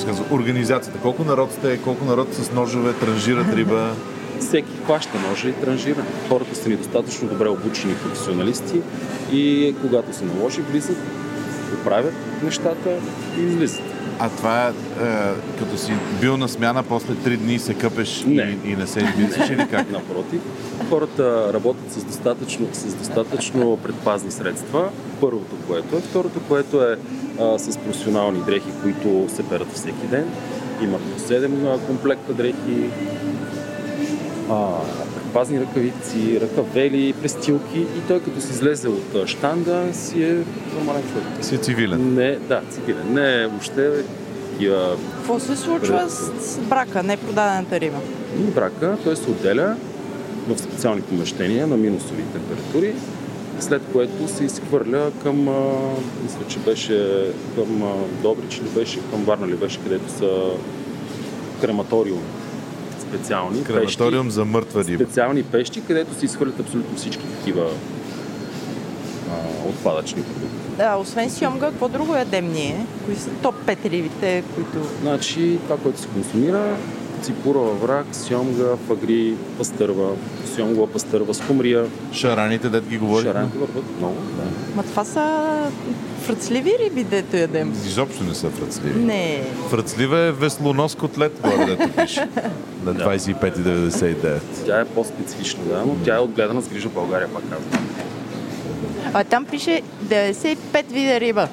е 0.03 0.07
казва, 0.07 0.25
организацията. 0.31 0.99
Колко 0.99 1.25
народ 1.25 1.53
сте, 1.53 1.79
колко 1.79 2.05
народ 2.05 2.35
с 2.35 2.53
ножове 2.53 2.93
транжират 2.93 3.47
риба? 3.55 3.95
всеки 4.41 4.73
хваща 4.85 5.19
ножа 5.29 5.49
и 5.49 5.53
транжира. 5.53 6.03
Хората 6.29 6.55
са 6.55 6.69
ни 6.69 6.77
достатъчно 6.77 7.29
добре 7.29 7.49
обучени 7.49 7.95
професионалисти 7.95 8.81
и 9.33 9.75
когато 9.81 10.17
се 10.17 10.25
наложи, 10.25 10.61
влизат, 10.61 10.97
оправят 11.81 12.15
нещата 12.43 12.99
и 13.39 13.43
излизат. 13.43 13.92
А 14.19 14.29
това 14.29 14.69
е, 14.69 14.73
като 15.59 15.79
си 15.79 15.93
бил 16.21 16.37
на 16.37 16.49
смяна, 16.49 16.83
после 16.83 17.15
три 17.15 17.37
дни 17.37 17.59
се 17.59 17.75
къпеш 17.75 18.25
Не. 18.27 18.59
И, 18.65 18.71
и 18.71 18.77
не 18.77 18.87
се 18.87 19.01
излизаш 19.01 19.51
или 19.51 19.69
как? 19.71 19.91
Напротив, 19.93 20.41
хората 20.89 21.53
работят 21.53 21.93
с 21.93 22.05
достатъчно, 22.05 22.69
с 22.73 22.95
достатъчно 22.95 23.77
предпазни 23.77 24.31
средства. 24.31 24.91
Първото, 25.21 25.57
което 25.67 25.97
е. 25.97 26.01
Второто, 26.01 26.41
което 26.49 26.83
е 26.83 26.97
а, 27.41 27.59
с 27.59 27.79
професионални 27.79 28.41
дрехи, 28.47 28.69
които 28.83 29.27
се 29.35 29.43
перат 29.49 29.73
всеки 29.73 30.07
ден. 30.11 30.25
Имат 30.83 31.03
по 31.03 31.21
7 31.21 31.87
комплекта 31.87 32.35
дрехи, 32.35 32.91
а, 34.51 34.69
предпазни 35.33 35.61
ръкавици, 35.61 36.41
ръкавели, 36.41 37.13
престилки 37.13 37.79
и 37.79 38.01
той 38.09 38.21
като 38.23 38.41
си 38.41 38.53
излезе 38.53 38.89
от 38.89 39.15
а, 39.15 39.27
штанда 39.27 39.89
си 39.93 40.25
е 40.25 40.45
нормален 40.75 41.03
човек. 41.03 41.25
Си 41.45 41.55
е 41.55 41.59
цивилен. 41.59 42.15
Не, 42.15 42.37
да, 42.37 42.61
цивилен. 42.71 43.15
Не 43.15 43.43
е 43.43 43.47
въобще 43.47 43.91
такива 44.53 44.97
Какво 45.17 45.41
се 45.41 45.57
случва 45.57 46.11
с, 46.11 46.33
с 46.41 46.59
брака, 46.59 47.03
не 47.03 47.17
продадената 47.17 47.81
риба? 47.81 47.97
и 48.39 48.43
брака, 48.43 48.97
той 49.05 49.17
се 49.17 49.31
отделя 49.31 49.77
в 50.49 50.59
специални 50.59 51.03
помещения 51.03 51.67
на 51.67 51.77
минусови 51.77 52.23
температури, 52.33 52.95
след 53.61 53.83
което 53.93 54.29
се 54.29 54.45
изхвърля 54.45 55.11
към, 55.23 55.49
а, 55.49 55.73
мисля, 56.23 56.41
че 56.49 56.59
беше 56.59 57.27
към 57.55 57.83
а, 57.83 58.23
Добрич 58.23 58.59
или 58.59 58.69
беше 58.69 58.99
към 59.11 59.25
Варна 59.25 59.49
ли 59.49 59.55
беше, 59.55 59.79
където 59.83 60.13
са 60.13 60.51
крематориум 61.61 62.23
специални 63.13 63.65
Крематориум 63.65 64.31
за 64.31 64.45
мъртва 64.45 64.81
пещи, 64.81 64.93
риба. 64.93 65.05
специални 65.05 65.43
пещи, 65.43 65.83
където 65.87 66.15
се 66.15 66.25
изхвърлят 66.25 66.61
абсолютно 66.61 66.97
всички 66.97 67.23
такива 67.39 67.71
а, 69.31 69.69
отпадъчни 69.69 70.23
продукти. 70.23 70.77
Да, 70.77 70.97
освен 70.97 71.31
сьомга, 71.31 71.67
какво 71.67 71.89
друго 71.89 72.15
ядем 72.15 72.53
ние? 72.53 72.87
Кои 73.05 73.17
са 73.17 73.31
топ 73.43 73.55
5 73.67 73.91
рибите, 73.91 74.45
които... 74.55 74.89
Значи, 75.03 75.59
това, 75.65 75.77
което 75.77 76.01
се 76.01 76.09
консумира, 76.09 76.77
ципурова 77.23 77.73
враг, 77.73 78.07
сьомга, 78.13 78.77
фагри, 78.89 79.35
пастърва, 79.59 80.11
сьомгова 80.57 80.93
пастърва, 80.93 81.35
скумрия, 81.35 81.85
Шараните, 82.13 82.69
дет 82.69 82.89
ги 82.89 82.99
говорихме. 82.99 83.33
шаранки 83.33 83.59
върват 83.59 83.85
много. 83.99 84.15
Да. 84.37 84.43
Ма 84.77 84.83
това 84.83 85.05
са 85.05 85.53
фръцливи 86.23 86.73
риби, 86.81 87.05
дето 87.05 87.37
ядем. 87.37 87.73
Изобщо 87.87 88.25
не 88.25 88.35
са 88.35 88.51
фръцливи. 88.51 89.01
Не. 89.05 89.43
Фръцлива 89.71 90.19
е 90.19 90.33
веслонос 90.33 90.95
котлет, 90.95 91.41
горе 91.43 91.67
дето 91.67 91.89
пише. 91.93 92.29
На 92.85 92.95
25,99. 92.95 94.41
Тя 94.67 94.81
е 94.81 94.85
по-специфична, 94.85 95.65
да, 95.65 95.83
но 95.87 95.95
тя 96.05 96.17
е 96.17 96.21
отгледана 96.21 96.63
с 96.63 96.69
грижа 96.69 96.89
в 96.89 96.93
България, 96.93 97.29
пак 97.29 97.43
казвам. 97.43 97.87
А 99.15 99.25
там 99.25 99.45
пише 99.45 99.83
95 100.05 100.57
вида 100.91 101.21
риба. 101.21 101.49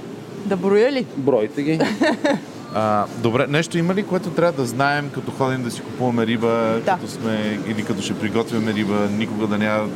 Да 0.46 0.58
броя 0.58 0.92
ли? 0.92 1.06
Бройте 1.18 1.62
ги. 1.64 1.80
А, 2.72 3.06
добре, 3.18 3.48
нещо 3.48 3.78
има 3.78 3.94
ли, 3.94 4.04
което 4.04 4.30
трябва 4.30 4.52
да 4.54 4.66
знаем, 4.66 5.10
като 5.10 5.32
ходим 5.32 5.64
да 5.64 5.72
си 5.72 5.82
купуваме 5.82 6.26
риба, 6.26 6.48
Да. 6.78 6.92
като 6.92 7.08
сме, 7.08 7.60
или 7.68 7.84
като 7.84 8.02
ще 8.02 8.14
приготвяме 8.14 8.74
риба, 8.74 9.08
никога 9.10 9.48
да 9.48 9.58
няма, 9.58 9.88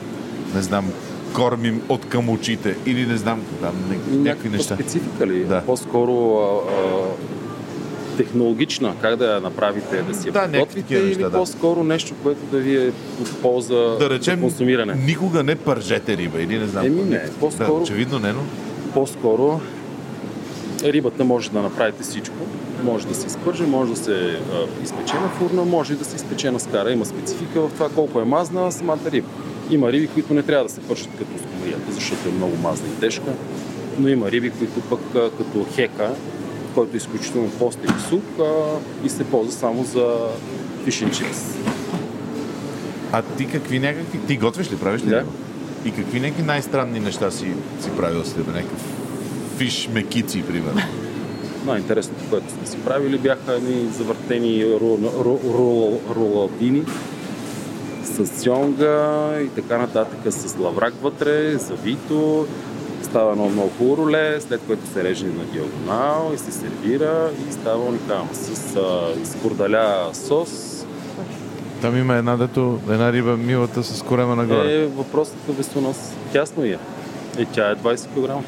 не 0.55 0.61
знам, 0.61 0.91
кормим 1.33 1.81
от 1.89 2.05
към 2.05 2.29
очите, 2.29 2.75
или 2.85 3.05
не 3.05 3.17
знам, 3.17 3.41
не, 3.61 3.67
някакви 3.89 4.17
Някаква 4.17 4.49
неща. 4.49 4.75
специфика 4.75 5.27
ли? 5.27 5.43
Да. 5.43 5.61
По-скоро 5.61 6.11
а, 6.33 6.71
а, 6.71 6.87
технологична, 8.17 8.93
как 9.01 9.15
да 9.15 9.25
я 9.25 9.39
направите, 9.41 10.01
да 10.01 10.13
си 10.13 10.27
я 10.27 10.31
Да, 10.31 10.41
подготвите, 10.43 10.95
или 10.95 11.05
неща, 11.05 11.21
да. 11.21 11.31
по-скоро 11.31 11.83
нещо, 11.83 12.13
което 12.23 12.41
да 12.47 12.57
ви 12.57 12.77
е 12.77 12.91
от 13.21 13.35
полза 13.35 13.95
Да 13.99 14.09
речем, 14.09 14.35
за 14.35 14.41
консумиране. 14.41 14.93
никога 14.95 15.43
не 15.43 15.55
пържете 15.55 16.17
риба, 16.17 16.41
или 16.41 16.59
не 16.59 16.67
знам. 16.67 16.85
Еми, 16.85 17.01
не, 17.01 17.17
Да, 17.17 17.29
по-скоро- 17.39 17.81
очевидно 17.81 18.19
не, 18.19 18.27
но... 18.29 18.41
По-скоро 18.93 19.61
рибата 20.83 21.23
може 21.23 21.51
да 21.51 21.61
направите 21.61 22.03
всичко. 22.03 22.35
Може 22.83 23.07
да 23.07 23.15
се 23.15 23.27
изпържи, 23.27 23.63
може 23.63 23.91
да 23.91 23.97
се 23.97 24.39
изпече 24.83 25.13
на 25.13 25.29
фурна, 25.29 25.65
може 25.65 25.93
и 25.93 25.95
да 25.95 26.05
се 26.05 26.15
изпече 26.15 26.51
на 26.51 26.59
скара. 26.59 26.91
Има 26.91 27.05
специфика 27.05 27.61
в 27.61 27.71
това 27.73 27.89
колко 27.89 28.19
е 28.19 28.25
мазна 28.25 28.71
самата 28.71 29.11
риба. 29.11 29.27
Има 29.69 29.91
риби, 29.91 30.07
които 30.07 30.33
не 30.33 30.43
трябва 30.43 30.65
да 30.65 30.73
се 30.73 30.81
пържат 30.81 31.09
като 31.17 31.31
скумрията, 31.37 31.91
защото 31.91 32.29
е 32.29 32.31
много 32.31 32.57
мазна 32.57 32.87
и 32.87 32.99
тежка. 32.99 33.31
Но 33.99 34.07
има 34.07 34.31
риби, 34.31 34.49
които 34.49 34.81
пък 34.89 34.99
като 35.13 35.65
хека, 35.75 36.11
който 36.75 36.93
е 36.93 36.97
изключително 36.97 37.51
постен 37.51 37.89
и 37.97 38.09
сух 38.09 38.23
и 39.05 39.09
се 39.09 39.23
ползва 39.23 39.51
само 39.51 39.83
за 39.83 40.15
фишен 40.85 41.11
чипс. 41.11 41.57
А 43.11 43.21
ти 43.21 43.47
какви 43.47 43.79
някакви... 43.79 44.19
Ти 44.19 44.37
готвиш 44.37 44.71
ли, 44.71 44.75
правиш 44.75 45.03
ли 45.03 45.09
Да. 45.09 45.23
И 45.85 45.91
какви 45.91 46.19
някакви 46.19 46.43
най-странни 46.43 46.99
неща 46.99 47.31
си, 47.31 47.45
си 47.81 47.89
правил 47.97 48.23
с 48.23 48.33
тебе? 48.33 48.51
Някакъв 48.51 48.92
фиш 49.57 49.89
мекици, 49.93 50.43
примерно. 50.43 50.81
Най-интересното, 51.65 52.23
което 52.29 52.51
сме 52.51 52.67
си 52.67 52.77
правили, 52.77 53.17
бяха 53.17 53.53
едни 53.53 53.87
завъртени 53.91 54.63
ру- 54.63 54.97
ру- 54.99 55.43
ру- 55.43 56.15
руладини 56.15 56.83
с 58.03 58.27
сьонга 58.41 59.29
и 59.39 59.47
така 59.47 59.77
нататък, 59.77 60.19
с 60.33 60.57
лаврак 60.59 60.93
вътре, 61.01 61.57
завито. 61.57 62.47
Става 63.03 63.31
едно 63.31 63.49
много 63.49 63.69
хубаво 63.77 63.97
руле, 63.97 64.41
след 64.41 64.61
което 64.67 64.87
се 64.87 65.03
реже 65.03 65.25
на 65.25 65.43
диагонал 65.43 66.31
и 66.35 66.37
се 66.37 66.51
сервира 66.51 67.29
и 67.49 67.53
става 67.53 67.83
уникално. 67.85 68.29
С 68.33 68.75
а, 68.75 69.21
изкордаля 69.21 70.09
сос. 70.13 70.85
Там 71.81 71.97
има 71.97 72.15
една, 72.15 72.37
дето, 72.37 72.79
една 72.89 73.13
риба 73.13 73.37
милата 73.37 73.83
с 73.83 74.01
корема 74.01 74.35
нагоре. 74.35 74.73
Е 74.73 74.85
въпросът 74.85 75.35
е 75.49 75.51
весонос. 75.51 75.97
Тясно 76.31 76.65
я. 76.65 76.79
И 77.39 77.45
тя 77.45 77.71
е 77.71 77.75
20 77.75 78.05
кг. 78.05 78.45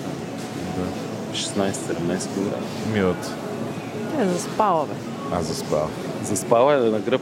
16-17 1.35 2.23
кг. 2.23 2.57
Милата. 2.93 3.35
Е 4.19 4.25
заспала, 4.25 4.85
бе. 4.85 4.93
Аз 5.31 5.45
заспал. 5.45 5.89
Заспала 6.23 6.73
е 6.73 6.77
на 6.77 6.99
гръб. 6.99 7.21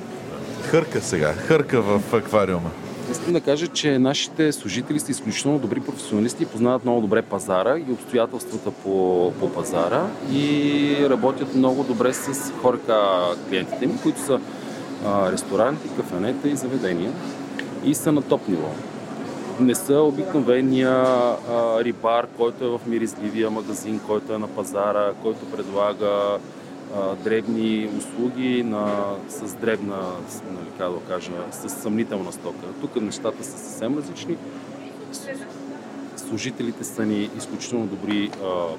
Хърка 0.64 1.02
сега. 1.02 1.34
Хърка 1.34 1.82
в 1.82 2.14
аквариума. 2.14 2.70
Искам 3.12 3.34
да 3.34 3.42
кажа, 3.42 3.68
че 3.68 4.00
нашите 4.00 4.52
служители 4.52 5.00
са 5.00 5.12
изключително 5.12 5.60
добри 5.60 5.80
професионалисти, 5.80 6.46
познават 6.46 6.84
много 6.84 7.02
добре 7.02 7.22
пазара 7.22 7.78
и 7.78 7.92
обстоятелствата 7.92 8.72
по, 8.72 9.32
по 9.40 9.54
пазара 9.54 10.08
и 10.32 10.96
работят 11.10 11.56
много 11.56 11.84
добре 11.84 12.14
с 12.14 12.52
хората, 12.62 13.22
клиентите 13.50 13.88
ми, 13.88 13.94
които 14.04 14.20
са 14.20 14.40
а, 15.06 15.32
ресторанти, 15.32 15.90
кафенета 15.98 16.50
и 16.50 16.56
заведения 16.56 17.12
и 17.86 17.96
са 17.96 18.12
на 18.12 18.22
топ 18.22 18.48
ниво. 18.48 18.70
Не 19.60 19.76
са 19.76 20.02
обикновения 20.02 20.92
а, 20.92 21.38
рибар, 21.84 22.28
който 22.38 22.66
е 22.66 22.68
в 22.68 22.82
миризливия 22.88 23.50
магазин, 23.50 24.00
който 24.08 24.34
е 24.34 24.38
на 24.38 24.48
пазара, 24.48 25.14
който 25.22 25.46
предлага 25.46 26.38
дребни 27.24 27.90
услуги 27.98 28.64
на, 28.64 29.16
с 29.30 29.56
дребна, 29.56 29.98
нали, 30.52 30.68
как 30.78 30.92
да 30.92 31.00
кажа, 31.00 31.32
с 31.52 31.70
съмнителна 31.70 32.32
стока. 32.32 32.66
Тук 32.82 33.02
нещата 33.02 33.44
са 33.44 33.58
съвсем 33.58 33.98
различни. 33.98 34.38
Служителите 36.16 36.84
са 36.84 37.06
ни 37.06 37.30
изключително 37.38 37.86
добри 37.86 38.32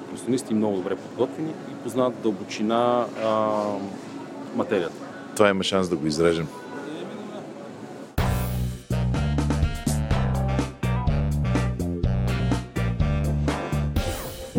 професионалисти, 0.09 0.53
много 0.53 0.77
добре 0.77 0.95
подготвени 0.95 1.49
и 1.49 1.83
познават 1.83 2.21
дълбочина 2.21 3.05
а, 3.23 3.61
материята. 4.55 4.95
Това 5.35 5.49
има 5.49 5.63
шанс 5.63 5.89
да 5.89 5.95
го 5.95 6.07
изрежем. 6.07 6.47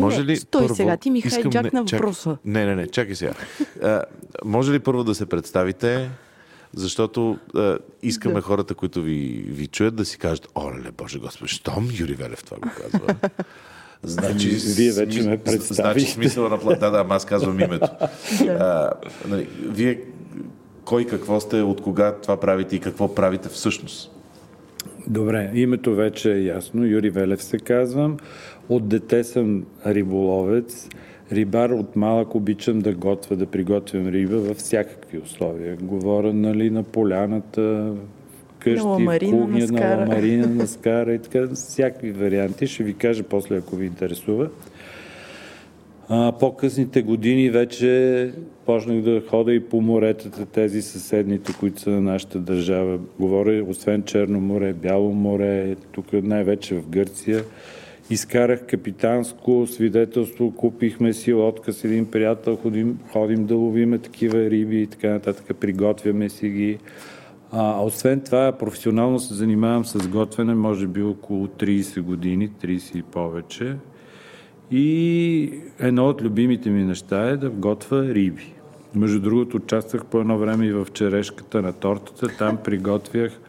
Може 0.09 0.23
ли 0.23 0.35
Стой 0.35 0.61
първо... 0.61 0.75
сега, 0.75 0.97
ти 0.97 1.09
ми 1.09 1.19
Искам- 1.19 1.43
хайджак 1.43 1.73
на 1.73 1.85
чак- 1.85 1.99
въпроса. 1.99 2.37
Не, 2.45 2.65
не, 2.65 2.75
не, 2.75 2.87
чакай 2.87 3.15
сега. 3.15 3.33
А, 3.83 4.01
може 4.45 4.71
ли 4.71 4.79
първо 4.79 5.03
да 5.03 5.15
се 5.15 5.25
представите, 5.25 6.09
защото 6.73 7.37
а, 7.55 7.77
искаме 8.03 8.35
Да. 8.35 8.41
хората, 8.41 8.73
които 8.73 9.01
ви, 9.01 9.15
ви 9.47 9.67
чуят, 9.67 9.95
да 9.95 10.05
си 10.05 10.17
кажат, 10.17 10.47
оле, 10.55 10.91
Боже 10.93 11.19
Господи, 11.19 11.49
щом 11.49 11.89
Юри 11.93 12.13
Велев 12.13 12.43
това 12.43 12.57
го 12.57 12.69
казва. 12.81 13.15
Значи, 14.03 14.49
Вие 14.49 14.91
вече 14.91 15.17
ме 15.19 15.23
сми- 15.25 15.37
представихте. 15.37 15.73
Значи 15.73 16.05
смисъла 16.05 16.49
на 16.49 16.59
плата, 16.59 16.79
да, 16.79 16.91
да, 16.91 16.99
ама 16.99 17.15
аз 17.15 17.25
казвам 17.25 17.59
името. 17.59 17.87
А, 18.49 18.89
нали, 19.27 19.47
вие 19.61 19.99
кой 20.85 21.05
какво 21.05 21.39
сте, 21.39 21.61
от 21.61 21.81
кога 21.81 22.11
това 22.13 22.39
правите 22.39 22.75
и 22.75 22.79
какво 22.79 23.15
правите 23.15 23.49
всъщност? 23.49 24.11
Добре, 25.07 25.51
името 25.53 25.95
вече 25.95 26.33
е 26.33 26.39
ясно. 26.39 26.85
Юри 26.85 27.09
Велев 27.09 27.43
се 27.43 27.59
казвам. 27.59 28.17
От 28.69 28.87
дете 28.87 29.23
съм 29.23 29.65
риболовец. 29.85 30.89
Рибар 31.31 31.69
от 31.69 31.95
малък 31.95 32.35
обичам 32.35 32.79
да 32.79 32.93
готвя, 32.93 33.35
да 33.35 33.45
приготвям 33.45 34.07
риба 34.07 34.37
във 34.37 34.57
всякакви 34.57 35.19
условия. 35.19 35.77
Говоря 35.81 36.33
нали, 36.33 36.69
на 36.69 36.83
поляната, 36.83 37.93
къщи, 38.59 38.85
На 38.85 38.91
ламарина, 38.91 39.41
кухня, 39.41 39.59
на 39.59 39.67
скара. 39.67 39.95
на 39.95 40.01
ламарина, 40.01 40.47
на 40.55 40.67
скара 40.67 41.13
и 41.13 41.19
така. 41.19 41.47
Всякакви 41.53 42.11
варианти. 42.11 42.67
Ще 42.67 42.83
ви 42.83 42.93
кажа 42.93 43.23
после, 43.23 43.57
ако 43.57 43.75
ви 43.75 43.85
интересува. 43.85 44.49
А, 46.09 46.31
по-късните 46.31 47.01
години 47.01 47.49
вече 47.49 48.31
почнах 48.65 49.01
да 49.01 49.21
хода 49.29 49.53
и 49.53 49.59
по 49.59 49.81
моретата, 49.81 50.45
тези 50.45 50.81
съседните, 50.81 51.53
които 51.59 51.81
са 51.81 51.89
на 51.89 52.01
нашата 52.01 52.39
държава. 52.39 52.99
Говоря, 53.19 53.63
освен 53.67 54.03
Черно 54.03 54.39
море, 54.39 54.73
Бяло 54.73 55.13
море, 55.13 55.75
тук 55.91 56.05
най-вече 56.13 56.75
в 56.75 56.89
Гърция. 56.89 57.43
Изкарах 58.09 58.65
капитанско 58.65 59.67
свидетелство, 59.67 60.51
купихме 60.51 61.13
си 61.13 61.33
лодка 61.33 61.73
с 61.73 61.83
един 61.83 62.11
приятел, 62.11 62.55
ходим, 62.55 62.99
ходим 63.11 63.45
да 63.45 63.55
ловиме 63.55 63.97
такива 63.97 64.49
риби 64.49 64.81
и 64.81 64.87
така 64.87 65.09
нататък, 65.09 65.57
приготвяме 65.59 66.29
си 66.29 66.49
ги. 66.49 66.77
А, 67.51 67.81
освен 67.81 68.21
това, 68.21 68.51
професионално 68.51 69.19
се 69.19 69.33
занимавам 69.33 69.85
с 69.85 70.07
готвене, 70.07 70.55
може 70.55 70.87
би 70.87 71.01
около 71.01 71.47
30 71.47 72.01
години, 72.01 72.49
30 72.63 72.95
и 72.95 73.03
повече. 73.03 73.75
И 74.71 75.61
едно 75.79 76.07
от 76.07 76.21
любимите 76.21 76.69
ми 76.69 76.83
неща 76.83 77.29
е 77.29 77.37
да 77.37 77.49
готвя 77.49 78.13
риби. 78.13 78.53
Между 78.95 79.19
другото, 79.19 79.57
участвах 79.57 80.05
по 80.05 80.19
едно 80.19 80.37
време 80.37 80.65
и 80.65 80.73
в 80.73 80.87
черешката 80.93 81.61
на 81.61 81.73
тортата. 81.73 82.27
Там 82.37 82.57
приготвях 82.63 83.39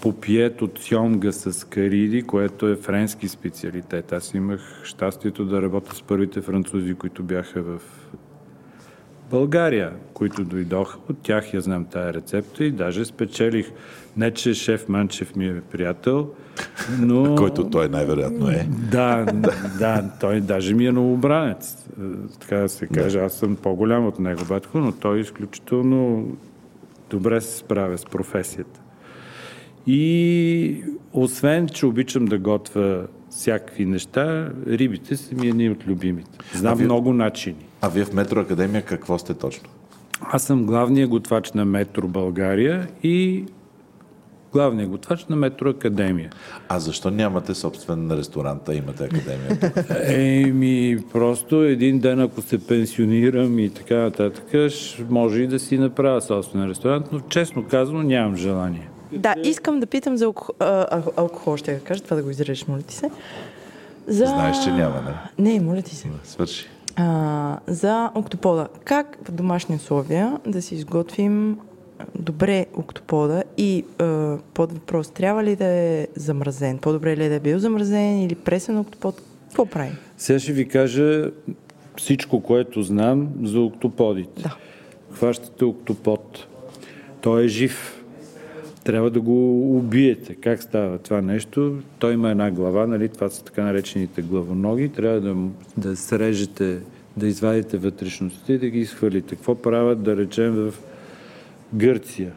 попиет 0.00 0.62
от 0.62 0.78
сьомга 0.78 1.32
с 1.32 1.66
кариди, 1.66 2.22
което 2.22 2.68
е 2.68 2.76
френски 2.76 3.28
специалитет. 3.28 4.12
Аз 4.12 4.34
имах 4.34 4.80
щастието 4.84 5.44
да 5.44 5.62
работя 5.62 5.94
с 5.94 6.02
първите 6.02 6.40
французи, 6.40 6.94
които 6.94 7.22
бяха 7.22 7.62
в 7.62 7.80
България, 9.30 9.92
които 10.14 10.44
дойдоха. 10.44 10.98
От 11.10 11.18
тях 11.22 11.54
я 11.54 11.60
знам 11.60 11.84
тая 11.84 12.12
рецепта 12.12 12.64
и 12.64 12.70
даже 12.70 13.04
спечелих. 13.04 13.72
Не, 14.16 14.30
че 14.30 14.54
шеф 14.54 14.88
Манчев 14.88 15.36
ми 15.36 15.46
е 15.46 15.60
приятел, 15.60 16.30
но... 17.00 17.34
Който 17.38 17.70
той 17.70 17.88
най-вероятно 17.88 18.50
е. 18.50 18.66
Да, 18.90 19.26
да, 19.78 20.10
той 20.20 20.40
даже 20.40 20.74
ми 20.74 20.86
е 20.86 20.92
новобранец. 20.92 21.88
Така 22.40 22.56
да 22.56 22.68
се 22.68 22.86
каже. 22.86 23.18
Аз 23.18 23.32
съм 23.32 23.56
по-голям 23.56 24.06
от 24.06 24.18
него, 24.18 24.40
батко, 24.48 24.78
но 24.78 24.92
той 24.92 25.20
изключително 25.20 26.28
добре 27.10 27.40
се 27.40 27.56
справя 27.58 27.98
с 27.98 28.04
професията. 28.04 28.80
И 29.86 30.84
освен, 31.12 31.68
че 31.68 31.86
обичам 31.86 32.24
да 32.24 32.38
готвя 32.38 33.06
всякакви 33.30 33.86
неща, 33.86 34.52
рибите 34.66 35.16
са 35.16 35.34
ми 35.34 35.48
едни 35.48 35.70
от 35.70 35.86
любимите. 35.86 36.38
Знам 36.54 36.76
вие- 36.78 36.84
много 36.84 37.12
начини. 37.12 37.56
А 37.80 37.88
вие 37.88 38.04
в 38.04 38.12
Метро 38.12 38.40
Академия 38.40 38.82
какво 38.82 39.18
сте 39.18 39.34
точно? 39.34 39.68
Аз 40.20 40.42
съм 40.42 40.64
главният 40.64 41.10
готвач 41.10 41.52
на 41.52 41.64
Метро 41.64 42.08
България 42.08 42.88
и 43.02 43.44
главният 44.52 44.90
готвач 44.90 45.24
на 45.24 45.36
Метро 45.36 45.68
Академия. 45.70 46.30
А 46.68 46.78
защо 46.78 47.10
нямате 47.10 47.54
собствен 47.54 48.10
ресторант, 48.10 48.68
а 48.68 48.74
имате 48.74 49.04
академия? 49.04 49.72
Еми, 50.46 50.98
просто 51.12 51.62
един 51.62 51.98
ден, 51.98 52.20
ако 52.20 52.42
се 52.42 52.66
пенсионирам 52.66 53.58
и 53.58 53.70
така 53.70 53.96
нататък, 53.96 54.44
може 55.10 55.42
и 55.42 55.46
да 55.46 55.58
си 55.58 55.78
направя 55.78 56.20
собствен 56.20 56.68
ресторант, 56.68 57.06
но 57.12 57.20
честно 57.20 57.64
казано 57.64 58.02
нямам 58.02 58.36
желание. 58.36 58.88
Да, 59.12 59.34
искам 59.42 59.80
да 59.80 59.86
питам 59.86 60.16
за 60.16 60.24
алко... 60.24 60.52
а, 60.58 61.02
алкохол, 61.16 61.56
ще 61.56 61.72
я 61.72 61.80
кажа, 61.80 62.02
това 62.02 62.16
да 62.16 62.22
го 62.22 62.30
изрежеш, 62.30 62.66
моля 62.66 62.82
ти 62.82 62.94
се. 62.94 63.10
За... 64.06 64.26
Знаеш, 64.26 64.64
че 64.64 64.72
няма, 64.72 65.02
не? 65.38 65.52
Не, 65.52 65.60
моля 65.60 65.82
ти 65.82 65.96
се. 65.96 66.08
Свърши. 66.24 66.66
А, 66.96 67.58
за 67.66 68.10
октопода. 68.14 68.68
Как 68.84 69.18
в 69.28 69.32
домашни 69.32 69.76
условия 69.76 70.40
да 70.46 70.62
си 70.62 70.74
изготвим 70.74 71.58
добре 72.18 72.66
октопода 72.76 73.44
и 73.56 73.84
а, 73.98 74.36
под 74.54 74.72
въпрос, 74.72 75.10
трябва 75.10 75.44
ли 75.44 75.56
да 75.56 75.64
е 75.64 76.06
замразен? 76.16 76.78
По-добре 76.78 77.16
ли 77.16 77.24
е 77.24 77.28
да 77.28 77.34
е 77.34 77.40
бил 77.40 77.58
замразен 77.58 78.22
или 78.22 78.34
пресен 78.34 78.78
октопод? 78.78 79.22
Какво 79.48 79.66
правим? 79.66 79.96
Сега 80.16 80.38
ще 80.38 80.52
ви 80.52 80.68
кажа 80.68 81.30
всичко, 81.96 82.40
което 82.42 82.82
знам 82.82 83.28
за 83.42 83.60
октоподите. 83.60 84.42
Да. 84.42 84.56
Хващате 85.12 85.64
октопод. 85.64 86.46
Той 87.20 87.44
е 87.44 87.48
жив. 87.48 87.95
Трябва 88.86 89.10
да 89.10 89.20
го 89.20 89.76
убиете. 89.76 90.34
Как 90.34 90.62
става 90.62 90.98
това 90.98 91.22
нещо? 91.22 91.78
Той 91.98 92.12
има 92.12 92.30
една 92.30 92.50
глава, 92.50 92.86
нали? 92.86 93.08
това 93.08 93.28
са 93.28 93.44
така 93.44 93.64
наречените 93.64 94.22
главоноги. 94.22 94.88
Трябва 94.88 95.20
да, 95.20 95.34
да 95.76 95.96
срежете, 95.96 96.78
да 97.16 97.26
извадите 97.26 97.78
вътрешностите 97.78 98.52
и 98.52 98.58
да 98.58 98.68
ги 98.68 98.78
изхвърлите. 98.78 99.36
Какво 99.36 99.54
правят, 99.54 100.02
да 100.02 100.16
речем, 100.16 100.54
в 100.54 100.74
Гърция? 101.74 102.32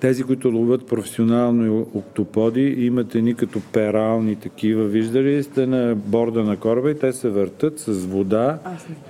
Тези, 0.00 0.22
които 0.22 0.48
ловят 0.48 0.86
професионално 0.86 1.86
октоподи, 1.94 2.74
имат 2.78 3.14
едни 3.14 3.34
като 3.34 3.60
перални 3.72 4.36
такива. 4.36 4.84
Виждали 4.84 5.36
ли 5.36 5.42
сте 5.42 5.66
на 5.66 5.94
борда 5.94 6.44
на 6.44 6.56
кораба 6.56 6.90
и 6.90 6.98
те 6.98 7.12
се 7.12 7.28
въртат 7.28 7.78
с 7.78 8.04
вода, 8.04 8.58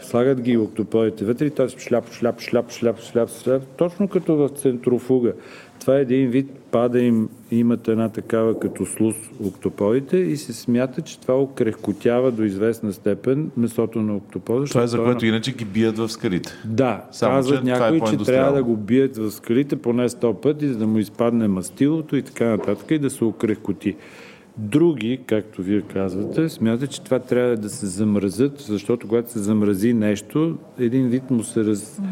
слагат 0.02 0.40
ги 0.40 0.56
октоподите 0.56 1.24
вътре 1.24 1.46
и 1.46 1.50
той 1.50 1.68
шляп, 1.68 2.12
шляп, 2.12 2.40
шляп, 2.40 2.70
шляп, 2.70 3.00
шляп, 3.00 3.30
шляп, 3.30 3.62
точно 3.76 4.08
като 4.08 4.36
в 4.36 4.48
центрофуга. 4.48 5.32
Това 5.80 5.98
е 5.98 6.00
един 6.00 6.30
вид, 6.30 6.50
пада 6.70 7.00
им, 7.00 7.28
имат 7.50 7.88
една 7.88 8.08
такава 8.08 8.60
като 8.60 8.86
слуз 8.86 9.14
октоподите 9.44 10.16
и 10.16 10.36
се 10.36 10.52
смята, 10.52 11.02
че 11.02 11.20
това 11.20 11.34
окрехкотява 11.34 12.32
до 12.32 12.42
известна 12.42 12.92
степен 12.92 13.50
месото 13.56 14.02
на 14.02 14.16
октопода. 14.16 14.64
Това 14.64 14.82
е 14.82 14.86
за 14.86 14.98
което 14.98 15.26
иначе 15.26 15.52
ги 15.52 15.64
бият 15.64 15.98
в 15.98 16.08
скалите. 16.08 16.52
да, 16.64 17.04
Само, 17.12 17.34
казват 17.34 17.64
че 17.64 17.70
е 17.70 17.72
някои, 17.72 17.98
че 17.98 18.04
по-индустриално. 18.04 18.24
трябва 18.44 18.58
да 18.58 18.64
го 18.64 18.76
бият 18.76 19.16
в 19.16 19.30
скалите 19.30 19.76
поне 19.76 20.08
100 20.08 20.40
пъти, 20.40 20.68
за 20.68 20.78
да 20.78 20.86
му 20.86 20.98
изпадне 20.98 21.48
мастилото 21.48 22.16
и 22.16 22.22
така 22.22 22.44
нататък 22.44 22.90
и 22.90 22.98
да 22.98 23.10
се 23.10 23.24
окрехкоти. 23.24 23.96
Други, 24.58 25.20
както 25.26 25.62
вие 25.62 25.80
казвате, 25.80 26.48
смятат, 26.48 26.90
че 26.90 27.02
това 27.02 27.18
трябва 27.18 27.56
да 27.56 27.68
се 27.68 27.86
замразят, 27.86 28.60
защото 28.60 29.08
когато 29.08 29.30
се 29.30 29.38
замрази 29.38 29.92
нещо, 29.92 30.56
един 30.78 31.08
вид 31.08 31.30
му 31.30 31.42
се 31.42 31.64
раз, 31.64 31.98
а, 31.98 32.02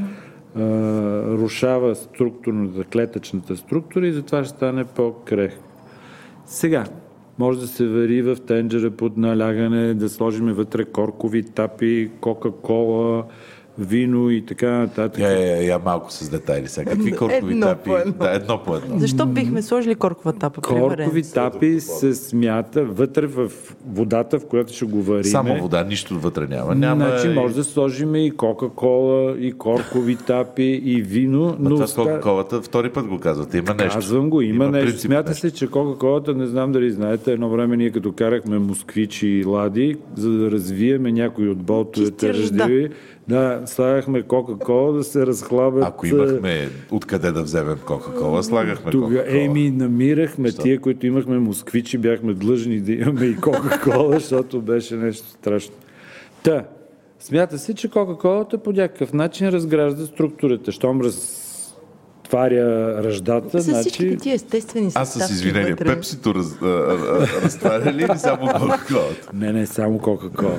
рушава 0.56 1.94
структурната, 1.94 2.84
клетъчната 2.84 3.56
структура 3.56 4.06
и 4.06 4.12
затова 4.12 4.44
ще 4.44 4.56
стане 4.56 4.84
по-крехко. 4.84 5.64
Сега, 6.46 6.84
може 7.38 7.60
да 7.60 7.66
се 7.66 7.88
вари 7.88 8.22
в 8.22 8.36
тенджера 8.36 8.90
под 8.90 9.16
налягане, 9.16 9.94
да 9.94 10.08
сложим 10.08 10.46
вътре 10.46 10.84
коркови 10.84 11.42
тапи, 11.42 12.10
кока-кола, 12.20 13.24
вино 13.78 14.30
и 14.30 14.46
така 14.46 14.70
нататък. 14.70 15.20
Я, 15.20 15.30
я, 15.30 15.62
я 15.62 15.78
малко 15.78 16.12
с 16.12 16.30
детайли 16.30 16.68
сега. 16.68 16.90
Какви 16.90 17.12
коркови 17.12 17.52
Едно 17.52 17.66
тапи? 17.66 17.84
по 17.84 17.96
едно. 17.96 18.12
Да, 18.12 18.30
едно 18.30 18.58
по 18.58 18.76
едно. 18.76 18.98
Защо 18.98 19.26
бихме 19.26 19.62
сложили 19.62 19.94
коркова 19.94 20.32
тапа? 20.32 20.60
Коркови 20.60 21.22
тапи 21.24 21.80
се 21.80 22.14
смята 22.14 22.84
вътре 22.84 23.26
в 23.26 23.52
водата, 23.86 24.38
в 24.38 24.46
която 24.46 24.72
ще 24.72 24.84
го 24.84 25.02
вариме. 25.02 25.24
Само 25.24 25.60
вода, 25.60 25.84
нищо 25.84 26.18
вътре 26.18 26.46
няма. 26.46 26.74
няма 26.74 27.04
Значи 27.04 27.28
и- 27.28 27.34
може 27.34 27.54
да 27.54 27.64
сложим 27.64 28.14
и 28.14 28.30
Кока-Кола, 28.30 29.36
и 29.38 29.52
коркови 29.52 30.16
тапи, 30.16 30.80
и 30.84 31.02
вино, 31.02 31.38
Но 31.38 31.56
но 31.60 31.70
това 31.70 31.86
с 31.86 31.94
Кока-Колата 31.94 32.62
втори 32.62 32.90
път 32.90 33.06
го 33.06 33.18
казвате. 33.18 33.58
Има 33.58 33.74
нещо. 33.74 33.94
Казвам 33.94 34.30
го, 34.30 34.40
има, 34.40 34.68
нещо. 34.68 34.86
принцип 34.86 35.00
Смята 35.00 35.30
нещо. 35.30 35.40
се, 35.40 35.54
че 35.54 35.66
Кока-Колата, 35.66 36.34
не 36.34 36.46
знам 36.46 36.72
дали 36.72 36.90
знаете, 36.90 37.32
едно 37.32 37.48
време 37.48 37.76
ние 37.76 37.90
като 37.90 38.12
карахме 38.12 38.58
москвичи 38.58 39.28
и 39.28 39.44
лади, 39.44 39.96
за 40.16 40.30
да 40.30 40.50
развиеме 40.50 41.12
някои 41.12 41.48
от 41.48 41.58
болтовете 41.58 42.10
Чисти 42.26 42.28
ръжда. 42.28 42.88
Да, 43.28 43.62
слагахме 43.66 44.22
Кока-Кола 44.22 44.92
да 44.92 45.04
се 45.04 45.26
разхлабят. 45.26 45.84
Ако 45.84 46.06
имахме 46.06 46.68
откъде 46.90 47.32
да 47.32 47.42
вземем 47.42 47.78
Кока-Кола, 47.86 48.42
слагахме 48.42 48.90
Тога, 48.90 49.06
Кока-Кола. 49.06 49.42
еми, 49.42 49.70
намирахме 49.70 50.52
тия, 50.52 50.80
които 50.80 51.06
имахме 51.06 51.38
москвичи, 51.38 51.98
бяхме 51.98 52.34
длъжни 52.34 52.80
да 52.80 52.92
имаме 52.92 53.26
и 53.26 53.36
Кока-Кола, 53.36 54.12
защото 54.20 54.60
беше 54.62 54.96
нещо 54.96 55.28
страшно. 55.28 55.74
Та, 56.42 56.64
смята 57.20 57.58
се, 57.58 57.74
че 57.74 57.90
Кока-Колата 57.90 58.58
по 58.58 58.72
някакъв 58.72 59.12
начин 59.12 59.48
разгражда 59.48 60.06
структурата. 60.06 60.72
Щом 60.72 61.00
разтваря 61.00 62.64
ръждата, 63.04 63.60
С 63.60 63.64
значи... 63.64 63.80
всичките 63.80 64.16
ти 64.16 64.30
естествени 64.30 64.90
Аз 64.94 65.12
съставки 65.12 65.32
с 65.32 65.36
извинение, 65.36 65.70
вътре. 65.70 65.84
пепсито 65.84 66.34
раз, 66.34 66.56
а, 66.62 66.66
а, 66.66 67.26
разтваря 67.44 67.92
ли 67.92 68.02
или 68.02 68.18
само 68.18 68.46
Кока-Колата? 68.58 69.30
Не, 69.34 69.52
не, 69.52 69.66
само 69.66 69.98
Кока-Кола. 69.98 70.52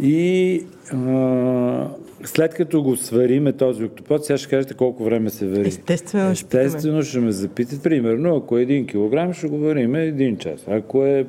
И 0.00 0.62
а, 0.92 1.88
след 2.24 2.54
като 2.54 2.82
го 2.82 2.96
свариме 2.96 3.52
този 3.52 3.84
октопод, 3.84 4.24
сега 4.24 4.38
ще 4.38 4.48
кажете 4.48 4.74
колко 4.74 5.04
време 5.04 5.30
се 5.30 5.46
вари. 5.46 5.68
Естествено, 5.68 6.34
ще. 6.34 6.62
Естествено 6.62 7.02
ще 7.02 7.18
ме 7.18 7.32
запитат. 7.32 7.82
Примерно, 7.82 8.36
ако 8.36 8.58
е 8.58 8.66
1 8.66 9.30
кг, 9.30 9.36
ще 9.36 9.48
го 9.48 9.58
вариме 9.58 9.98
1 9.98 10.38
час. 10.38 10.64
Ако 10.68 11.04
е 11.04 11.26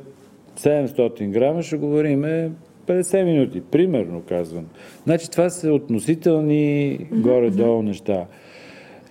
700 0.59 1.29
грама, 1.29 1.63
ще 1.63 1.77
го 1.77 1.87
вариме 1.87 2.51
50 2.87 3.23
минути. 3.23 3.61
Примерно, 3.61 4.21
казвам. 4.29 4.65
Значи 5.03 5.31
това 5.31 5.49
са 5.49 5.73
относителни 5.73 6.99
горе-долу 7.11 7.81
неща. 7.81 8.25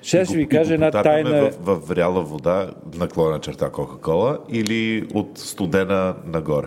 Ще 0.03 0.25
ще 0.25 0.37
ви 0.37 0.47
кажа 0.47 0.75
една 0.75 0.91
тайна. 0.91 1.51
В, 1.51 1.79
в 1.79 1.89
вряла 1.89 2.23
вода, 2.23 2.71
наклона 2.99 3.41
черта 3.41 3.71
Кока-Кола 3.71 4.39
или 4.53 5.09
от 5.15 5.39
студена 5.39 6.15
нагоре? 6.27 6.67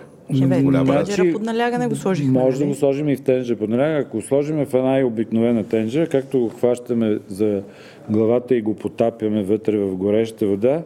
Голяма 0.62 1.04
тенджера 1.04 1.32
под 1.32 1.42
налягане 1.42 1.88
го 1.88 1.96
сложихме. 1.96 2.32
Може 2.32 2.58
да 2.58 2.64
нали? 2.64 2.74
го 2.74 2.78
сложим 2.78 3.08
и 3.08 3.16
в 3.16 3.22
тенджа 3.22 3.56
под 3.56 3.70
наляга. 3.70 3.98
Ако 3.98 4.20
сложим 4.20 4.66
в 4.66 4.74
една 4.74 4.98
и 4.98 5.04
обикновена 5.04 5.64
тенджа, 5.64 6.06
както 6.06 6.40
го 6.40 6.48
хващаме 6.48 7.18
за 7.28 7.62
главата 8.10 8.54
и 8.54 8.62
го 8.62 8.74
потапяме 8.74 9.42
вътре 9.42 9.78
в 9.78 9.96
гореща 9.96 10.46
вода, 10.46 10.82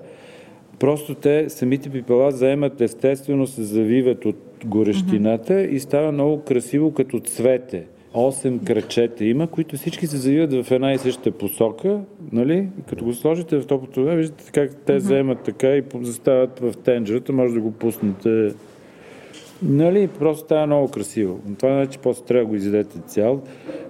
просто 0.78 1.14
те, 1.14 1.44
самите 1.48 1.90
пипала, 1.90 2.30
заемат 2.30 2.80
естествено, 2.80 3.46
се 3.46 3.62
завиват 3.62 4.24
от 4.24 4.36
горещината 4.64 5.62
и 5.62 5.80
става 5.80 6.12
много 6.12 6.42
красиво 6.42 6.92
като 6.92 7.20
цвете. 7.20 7.84
Осем 8.16 8.58
кръчета 8.58 9.24
има, 9.24 9.46
които 9.46 9.76
всички 9.76 10.06
се 10.06 10.16
завиват 10.16 10.66
в 10.66 10.70
една 10.70 10.92
и 10.92 10.98
съща 10.98 11.30
посока, 11.30 12.00
нали? 12.32 12.68
Като 12.88 13.04
го 13.04 13.12
сложите 13.12 13.60
в 13.60 13.66
топлото 13.66 14.00
вода, 14.00 14.14
виждате 14.14 14.44
как 14.52 14.76
те 14.76 15.00
заемат 15.00 15.38
така 15.40 15.68
и 15.68 15.82
застават 16.02 16.58
в 16.58 16.74
тенджерата, 16.84 17.32
може 17.32 17.54
да 17.54 17.60
го 17.60 17.70
пуснете 17.70 18.52
Нали, 19.62 20.08
просто 20.08 20.44
става 20.44 20.66
много 20.66 20.88
красиво. 20.88 21.40
Но 21.48 21.54
Това 21.54 21.72
значи 21.74 21.98
после 21.98 22.24
трябва 22.24 22.44
да 22.44 22.48
го 22.48 22.54
изядете 22.56 22.98
цял. 22.98 23.42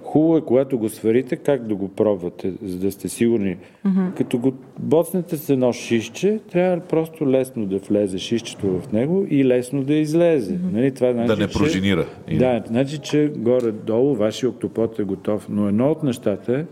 Хубаво 0.03 0.37
е, 0.37 0.41
когато 0.41 0.77
го 0.77 0.89
сварите, 0.89 1.35
как 1.35 1.67
да 1.67 1.75
го 1.75 1.87
пробвате, 1.87 2.53
за 2.63 2.77
да 2.77 2.91
сте 2.91 3.09
сигурни. 3.09 3.57
Като 4.17 4.37
го 4.37 4.53
боцнете 4.79 5.37
с 5.37 5.49
едно 5.49 5.73
шишче, 5.73 6.39
трябва 6.51 6.79
просто 6.79 7.29
лесно 7.29 7.65
да 7.65 7.77
влезе 7.77 8.17
шишчето 8.17 8.79
в 8.79 8.91
него 8.91 9.25
и 9.29 9.45
лесно 9.45 9.83
да 9.83 9.93
излезе. 9.93 10.59
Нали, 10.73 10.91
това 10.91 11.11
значи, 11.13 11.27
Да 11.27 11.37
не 11.37 11.47
че- 11.47 11.53
пружинира. 11.53 12.05
Или- 12.27 12.37
Да, 12.37 12.63
значи, 12.67 12.97
че 12.97 13.31
горе-долу 13.37 14.15
вашия 14.15 14.49
октопод 14.49 14.99
е 14.99 15.03
готов. 15.03 15.47
Но 15.49 15.67
едно 15.67 15.91
от 15.91 16.03
нещата 16.03 16.53
е, 16.53 16.65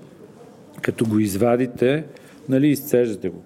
като 0.81 1.05
го 1.05 1.19
извадите, 1.19 2.03
нали, 2.49 2.67
изцеждате 2.67 3.29
го. 3.29 3.41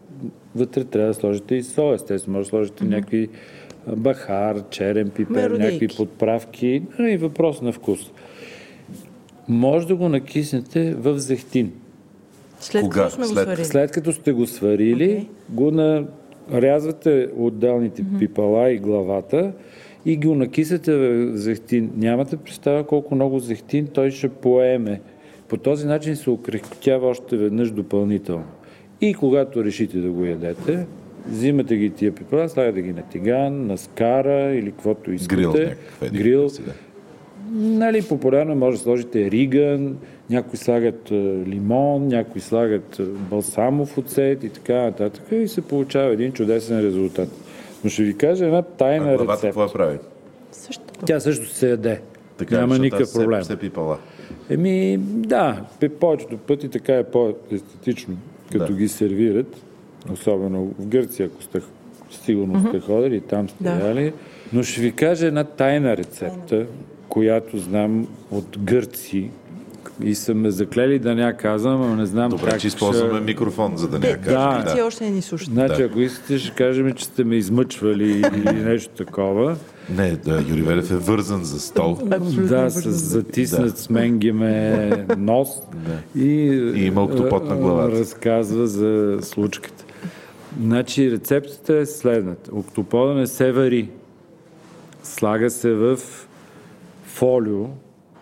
Вътре 0.56 0.84
трябва 0.84 1.08
да 1.08 1.14
сложите 1.14 1.56
и 1.56 1.64
сол, 1.64 1.94
естествено. 1.94 2.38
Може 2.38 2.46
да 2.46 2.50
сложите 2.50 2.86
някакви 2.86 3.24
а, 3.24 3.67
бахар, 3.96 4.64
черен 4.70 5.10
пипер, 5.10 5.34
Меродейки. 5.34 5.64
някакви 5.74 5.98
подправки. 5.98 6.82
Нали, 7.00 7.18
въпрос 7.18 7.62
на 7.62 7.72
вкус. 7.72 8.00
Може 9.48 9.88
да 9.88 9.96
го 9.96 10.10
накиснете 10.10 10.94
в 10.94 11.20
зехтин. 11.20 11.72
След 12.60 12.82
Кога? 12.84 13.04
като 13.04 13.16
сме 13.16 13.24
го 13.24 13.30
След- 13.30 13.44
сварили. 13.44 13.66
След 13.66 13.92
като 13.92 14.14
сте 14.14 14.32
го 14.32 14.48
сварили, 14.48 15.12
Окей. 15.12 15.28
го 15.50 15.72
нарязвате 16.52 17.30
отделните 17.38 18.06
пипала 18.20 18.72
и 18.72 18.78
главата 18.78 19.52
и 20.06 20.18
го 20.18 20.36
накисате 20.36 20.96
в 20.96 21.38
зехтин. 21.38 21.92
Нямате 21.98 22.38
представа 22.38 22.84
колко 22.84 23.16
много 23.16 23.40
зехтин 23.40 23.88
той 23.88 24.12
ще 24.12 24.30
поеме. 24.30 25.02
По 25.48 25.58
този 25.58 25.88
начин 25.88 26.16
се 26.16 26.30
укрехтява 26.30 27.08
още 27.08 27.38
веднъж 27.38 27.72
допълнително. 27.72 28.46
И 29.02 29.14
когато 29.14 29.64
решите 29.64 29.98
да 30.00 30.10
го 30.10 30.26
ядете, 30.26 30.86
взимате 31.28 31.76
ги 31.76 31.90
тия 31.90 32.12
пипала, 32.12 32.50
слагате 32.50 32.82
ги 32.82 32.94
на 32.94 33.02
тиган, 33.02 33.68
на 33.68 33.78
скара 33.78 34.54
или 34.54 34.72
каквото 34.72 35.12
искате. 35.12 35.36
Грил 35.36 35.50
някакъв. 35.50 36.12
Грил. 36.14 36.48
да. 36.48 36.74
Нали, 37.52 38.02
популярно 38.02 38.56
може 38.56 38.78
да 38.78 38.84
сложите 38.84 39.32
риган, 39.32 39.98
някои 40.30 40.58
слагат 40.58 41.12
е, 41.12 41.14
лимон, 41.48 42.08
някои 42.08 42.42
слагат 42.42 43.00
е, 43.00 43.04
балсамов 43.04 43.98
оцет 43.98 44.44
и 44.44 44.50
така 44.50 44.74
нататък 44.76 45.24
и 45.32 45.48
се 45.48 45.62
получава 45.62 46.14
един 46.14 46.32
чудесен 46.32 46.80
резултат. 46.80 47.30
Но 47.84 47.90
ще 47.90 48.04
ви 48.04 48.18
кажа 48.18 48.46
една 48.46 48.58
А 48.58 48.62
тайна 48.62 49.06
главата 49.06 49.24
рецепт. 49.32 49.42
какво 49.42 49.64
я 49.64 49.74
прави? 49.74 49.98
Същото. 50.52 51.06
Тя 51.06 51.20
също 51.20 51.46
се 51.46 51.70
яде. 51.70 52.02
Така, 52.38 52.60
Няма 52.60 52.78
никакъв 52.80 53.14
проблем. 53.14 53.42
Все 53.42 53.56
пипала. 53.56 53.98
Еми, 54.50 54.98
да, 55.02 55.62
пе- 55.80 55.90
повечето 55.90 56.38
пъти 56.38 56.70
така 56.70 56.94
е 56.94 57.04
по-естетично, 57.04 58.18
като 58.52 58.66
Да. 58.66 58.74
ги 58.74 58.88
сервират. 58.88 59.64
Особено 60.12 60.66
в 60.80 60.88
Гърция, 60.88 61.26
ако 61.28 61.44
сте 61.44 61.62
сигурно 62.24 62.68
сте 62.70 62.80
ходили, 62.80 63.22
там 63.22 63.50
сте 63.50 63.64
Да. 63.64 63.88
яли. 63.88 64.14
Но 64.54 64.64
ще 64.64 64.82
ви 64.82 64.92
кажа 64.92 65.28
една 65.28 65.44
тайна 65.44 65.98
рецепта, 65.98 66.66
която 67.10 67.58
знам 67.58 68.08
от 68.32 68.58
гърци 68.60 69.30
и 70.04 70.16
са 70.16 70.34
ме 70.34 70.52
заклели 70.52 71.00
да 71.00 71.16
не 71.16 71.22
я 71.22 71.34
казвам, 71.34 71.82
но 71.82 71.96
не 71.96 72.06
знам 72.06 72.30
Добре, 72.30 72.50
как 72.50 72.60
че 72.60 72.68
използваме 72.68 73.14
ще... 73.14 73.24
микрофон, 73.24 73.78
за 73.78 73.88
да 73.88 74.00
не 74.00 74.08
я 74.08 74.18
кажем. 74.18 74.34
Да. 74.66 74.74
да. 74.76 74.86
Още 74.86 75.04
не 75.04 75.10
ни 75.10 75.22
слушат. 75.22 75.48
Значи, 75.48 75.78
Да. 75.78 75.84
ако 75.84 76.00
искате, 76.00 76.38
ще 76.38 76.56
кажем, 76.56 76.94
че 76.94 77.06
сте 77.06 77.24
ме 77.24 77.36
измъчвали 77.36 78.10
или 78.12 78.52
нещо 78.64 78.90
такова. 78.96 79.58
Не, 79.90 80.12
да, 80.12 80.44
Юри 80.50 80.62
Велев 80.62 80.92
е 80.92 80.96
вързан 80.96 81.44
за 81.44 81.60
стол. 81.60 81.98
Да, 82.04 82.70
с 82.70 82.82
затиснат 82.92 83.78
с 83.78 83.90
менгеме 83.90 84.90
нос 85.18 85.50
и, 86.16 86.22
И 86.76 86.86
има 86.86 87.04
октопод 87.04 87.46
на 87.46 87.56
главата. 87.56 87.92
разказва 87.92 88.68
за 88.68 89.18
случката. 89.22 89.84
Значи 90.62 91.12
рецептата 91.12 91.78
е 91.78 91.86
следната. 91.86 92.56
Октопода 92.56 93.14
не 93.14 93.28
се 93.28 93.52
вари. 93.52 93.90
Слага 95.04 95.50
се 95.50 95.74
в 95.74 96.00
фолио, 97.04 97.66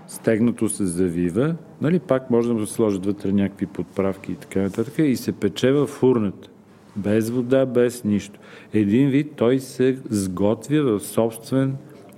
стегнато 0.07 0.69
се 0.69 0.85
завива, 0.85 1.55
нали, 1.81 1.99
пак 1.99 2.29
може 2.29 2.53
да 2.53 2.67
се 2.67 2.73
сложат 2.73 3.05
вътре 3.05 3.31
някакви 3.31 3.65
подправки 3.65 4.31
и 4.31 4.35
така 4.35 4.61
нататък, 4.61 4.93
и 4.97 5.15
се 5.15 5.31
пече 5.31 5.71
в 5.71 5.87
фурната. 5.87 6.49
Без 6.95 7.29
вода, 7.29 7.65
без 7.65 8.03
нищо. 8.03 8.39
Един 8.73 9.09
вид 9.09 9.31
той 9.35 9.59
се 9.59 9.97
сготвя 10.09 10.81
в 10.81 10.99
собствен 10.99 11.75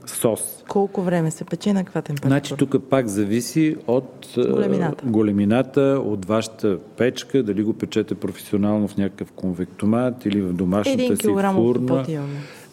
сос. 0.09 0.63
Колко 0.67 1.01
време 1.01 1.31
се 1.31 1.43
пече 1.43 1.73
на 1.73 1.83
каква 1.83 2.01
температура? 2.01 2.29
Значи 2.29 2.55
тук 2.57 2.75
пак 2.89 3.07
зависи 3.07 3.75
от 3.87 4.33
а, 4.37 4.51
Големината. 4.51 5.05
големината, 5.05 6.01
от 6.05 6.25
вашата 6.25 6.77
печка, 6.97 7.43
дали 7.43 7.63
го 7.63 7.73
печете 7.73 8.15
професионално 8.15 8.87
в 8.87 8.97
някакъв 8.97 9.31
конвектомат 9.31 10.25
или 10.25 10.41
в 10.41 10.53
домашната 10.53 11.03
Един 11.03 11.17
си 11.17 11.23
фурна. 11.53 12.05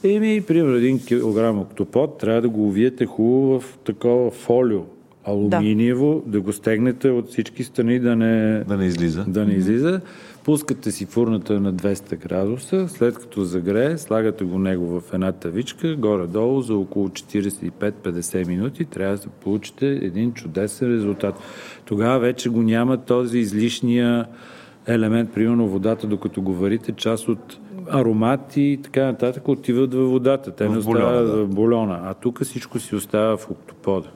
Еми, 0.04 0.42
примерно, 0.46 0.76
един 0.76 1.04
килограм 1.04 1.60
октопод 1.60 2.18
трябва 2.18 2.40
да 2.40 2.48
го 2.48 2.66
увиете 2.66 3.06
хубаво 3.06 3.60
в 3.60 3.78
такова 3.84 4.30
фолио, 4.30 4.80
алуминиево, 5.28 6.22
да, 6.26 6.40
го 6.40 6.52
стегнете 6.52 7.10
от 7.10 7.28
всички 7.28 7.64
страни 7.64 7.98
да 7.98 8.16
не, 8.16 8.64
Да 8.64 8.76
не 8.76 8.84
излиза. 8.84 9.24
да 9.28 9.44
не 9.44 9.52
излиза. 9.52 10.00
Пускате 10.44 10.92
си 10.92 11.06
фурната 11.06 11.60
на 11.60 11.74
200 11.74 12.16
градуса, 12.16 12.88
след 12.88 13.18
като 13.18 13.44
загрее, 13.44 13.98
слагате 13.98 14.44
го 14.44 14.58
него 14.58 15.00
в 15.00 15.14
една 15.14 15.32
тавичка, 15.32 15.96
горе-долу 15.96 16.60
за 16.60 16.76
около 16.76 17.08
45-50 17.08 18.46
минути, 18.46 18.84
трябва 18.84 19.16
да 19.16 19.28
получите 19.28 19.86
един 19.86 20.32
чудесен 20.32 20.88
резултат. 20.88 21.34
Тогава 21.84 22.18
вече 22.18 22.48
го 22.48 22.62
няма 22.62 22.96
този 22.96 23.38
излишния 23.38 24.26
елемент, 24.86 25.34
примерно 25.34 25.68
водата, 25.68 26.06
докато 26.06 26.42
го 26.42 26.54
варите, 26.54 26.92
част 26.92 27.28
от 27.28 27.58
аромати 27.88 28.62
и 28.62 28.76
така 28.82 29.04
нататък 29.04 29.48
отиват 29.48 29.94
във 29.94 30.10
водата. 30.10 30.50
Те 30.50 30.66
В 30.66 30.74
не 30.74 30.80
бульона, 30.80 31.04
остават 31.04 31.26
да. 31.26 31.44
в 31.44 31.48
бульона. 31.48 32.00
А 32.04 32.14
тук 32.14 32.44
всичко 32.44 32.78
си 32.78 32.94
остава 32.94 33.36
в 33.36 33.50
октопода. 33.50 34.08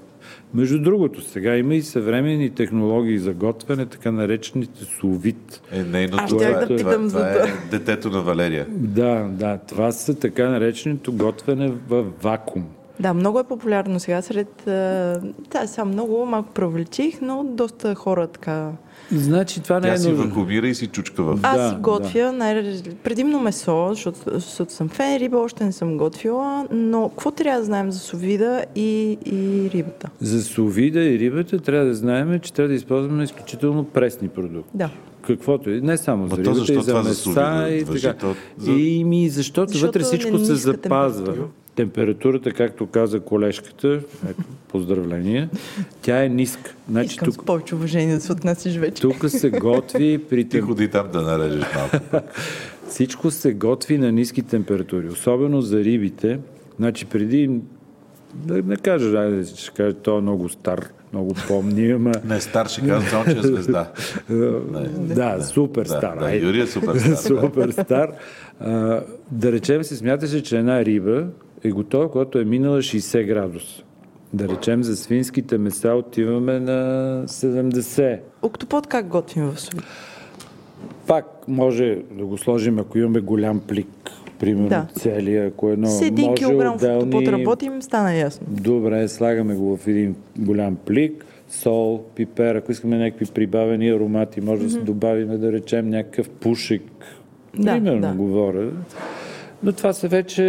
Между 0.55 0.79
другото, 0.83 1.23
сега 1.23 1.57
има 1.57 1.75
и 1.75 1.83
съвременни 1.83 2.51
технологии 2.51 3.19
за 3.19 3.33
готвене, 3.33 3.87
така 3.87 4.11
наречените 4.13 4.85
сувит. 4.85 5.63
Е, 5.73 5.83
нейното, 5.83 6.25
Аз 6.25 6.31
щях 6.31 6.59
да 6.61 6.67
това, 6.67 6.77
питам 6.77 6.93
това, 6.93 7.09
за 7.09 7.19
това 7.19 7.33
това. 7.33 7.49
е 7.49 7.79
детето 7.79 8.11
на 8.11 8.23
Валерия. 8.23 8.67
Да, 8.71 9.29
да, 9.31 9.59
това 9.59 9.93
са 9.93 10.15
така 10.15 10.49
нареченото 10.49 11.13
готвене 11.13 11.73
в 11.89 12.05
вакуум. 12.23 12.65
Да, 13.01 13.15
много 13.15 13.41
е 13.41 13.45
популярно 13.45 14.01
сега 14.01 14.23
сред... 14.23 14.63
Да, 14.67 15.67
сега 15.67 15.85
много 15.85 16.27
малко 16.27 16.53
преувеличих, 16.53 17.21
но 17.23 17.45
доста 17.45 17.95
хора 17.95 18.27
така... 18.27 18.71
Значи 19.13 19.61
това 19.61 19.81
не 19.81 19.89
Тя 19.89 19.95
е 19.95 19.99
си 19.99 20.13
вакуумира 20.13 20.69
и 20.69 20.75
си 20.75 20.87
чучка 20.87 21.23
в... 21.23 21.39
Аз 21.43 21.59
Да, 21.59 21.69
си 21.69 21.77
готвя 21.77 22.33
най- 22.33 22.81
предимно 23.05 23.41
месо, 23.41 23.87
защото, 23.91 24.19
защото 24.27 24.73
съм 24.73 24.89
фен, 24.89 25.17
риба 25.17 25.39
още 25.39 25.65
не 25.65 25.73
съм 25.73 25.97
готвила, 25.97 26.67
но 26.71 27.09
какво 27.09 27.31
трябва 27.31 27.59
да 27.59 27.65
знаем 27.65 27.91
за 27.91 27.99
совида 27.99 28.65
и, 28.75 29.19
и 29.27 29.71
рибата? 29.71 30.09
За 30.21 30.43
сувида 30.43 31.01
и 31.01 31.19
рибата 31.19 31.59
трябва 31.59 31.87
да 31.87 31.95
знаем, 31.95 32.41
че 32.41 32.53
трябва 32.53 32.69
да 32.69 32.75
използваме 32.75 33.25
изключително 33.25 33.85
пресни 33.85 34.29
продукти. 34.29 34.71
Да. 34.75 34.91
Каквото 35.23 35.71
и 35.71 35.81
не 35.81 35.97
само 35.97 36.25
за 36.25 36.31
то 36.31 36.37
рибата, 36.37 36.55
защо 36.55 36.73
и 36.73 36.77
за 36.77 36.87
това 36.87 37.03
за 37.03 37.09
меса 37.09 37.21
сувида 37.23 37.69
и 37.71 37.85
така. 37.85 38.15
То 38.15 38.35
за- 38.59 38.73
И 38.73 39.05
ми, 39.05 39.29
защото, 39.29 39.69
Защото 39.69 39.87
вътре 39.89 40.01
е 40.01 40.05
всичко 40.05 40.39
се 40.39 40.55
запазва. 40.55 41.25
температура. 41.25 41.49
Температурата, 41.79 42.53
както 42.53 42.87
каза 42.87 43.21
колежката, 43.21 44.01
ето, 44.29 44.43
поздравления, 44.69 45.49
тя 46.03 46.25
е 46.25 46.29
ниска. 46.29 46.75
Значи 46.91 47.07
Искам 47.07 47.33
с 47.33 47.37
тук, 47.37 47.47
повече 47.47 47.75
уважение 47.75 48.15
да 48.15 48.21
се 48.21 48.33
отнасяш 48.33 48.77
вече. 48.77 49.03
тук 49.03 49.31
се 49.31 49.51
готви 49.51 50.19
при 50.21 50.49
Ти 50.49 50.61
ходи 50.61 50.89
там 50.89 51.07
да 51.13 51.23
нарежеш 51.23 51.65
малко. 51.75 52.27
Всичко 52.89 53.31
се 53.31 53.53
готви 53.53 53.99
на 53.99 54.13
ниски 54.13 54.43
температури, 54.43 55.09
особено 55.09 55.61
за 55.63 55.79
рибите. 55.79 56.39
Значи 56.77 57.05
преди, 57.05 57.51
да 58.35 58.63
не 58.63 58.77
кажа, 58.77 59.19
айде, 59.19 59.45
ще 59.47 59.71
кажа, 59.73 59.95
той 59.95 60.19
е 60.19 60.23
много 60.23 60.49
стар, 60.49 60.81
много 61.13 61.35
помни, 61.49 61.91
ама 61.91 62.13
Не, 62.25 62.41
стар 62.41 62.67
ще 62.69 62.81
казвам, 62.81 63.03
само 63.03 63.25
че 63.25 63.39
е 63.39 63.43
звезда. 63.43 63.91
Не. 64.31 64.89
да, 65.15 65.43
супер 65.43 65.83
Да, 65.83 65.89
стар. 65.89 66.19
да. 66.19 66.35
Юрий 66.37 66.63
е 66.63 66.67
супер 66.67 66.95
стар. 66.99 67.15
супер 67.17 67.71
стар. 67.71 68.11
А, 68.61 69.01
да 69.31 69.53
речем 69.53 69.85
се 69.85 69.97
смяташе, 69.97 70.43
че 70.43 70.59
една 70.59 70.85
риба 70.85 71.27
е 71.65 71.71
готова, 71.71 72.11
когато 72.11 72.39
е 72.39 72.45
минала 72.45 72.79
60 72.79 73.27
градуса. 73.27 73.83
Да 74.33 74.49
речем 74.49 74.83
за 74.83 74.97
свинските 74.97 75.59
меса 75.59 75.93
отиваме 75.95 76.61
на 76.61 77.23
70. 77.27 78.19
Октопод 78.43 78.87
как 78.87 79.07
готвим 79.07 79.45
в 79.45 79.61
совида? 79.61 79.83
Пак 81.07 81.25
може 81.49 81.99
да 82.11 82.25
го 82.25 82.39
сложим, 82.39 82.79
ако 82.79 82.99
имаме 82.99 83.21
голям 83.21 83.61
плик, 83.61 84.11
примерно 84.41 84.69
Да. 84.69 84.87
целия, 84.95 85.47
ако 85.47 85.71
едно 85.71 85.87
С 85.87 86.03
един 86.03 86.25
може 86.27 86.35
килограм 86.35 86.75
отделни... 86.75 86.99
октопод 86.99 87.29
работим, 87.29 87.83
стана 87.83 88.15
ясно. 88.15 88.47
Добре, 88.51 89.09
слагаме 89.09 89.55
го 89.55 89.77
в 89.77 89.87
един 89.87 90.17
голям 90.39 90.77
плик, 90.77 91.25
сол, 91.51 92.05
пипер, 92.15 92.55
ако 92.55 92.73
искаме 92.73 92.99
някакви 92.99 93.27
прибавени 93.27 93.89
аромати, 93.91 94.41
може 94.41 94.63
да 94.63 94.71
се 94.71 94.81
добавим, 94.81 95.41
да 95.41 95.53
речем, 95.53 95.89
някакъв 95.89 96.29
пушек. 96.31 96.83
Да, 97.59 97.73
Примерно 97.73 98.01
да. 98.01 98.13
говоря. 98.15 98.71
Но 99.63 99.73
това 99.73 99.93
са 99.93 100.09
вече... 100.09 100.43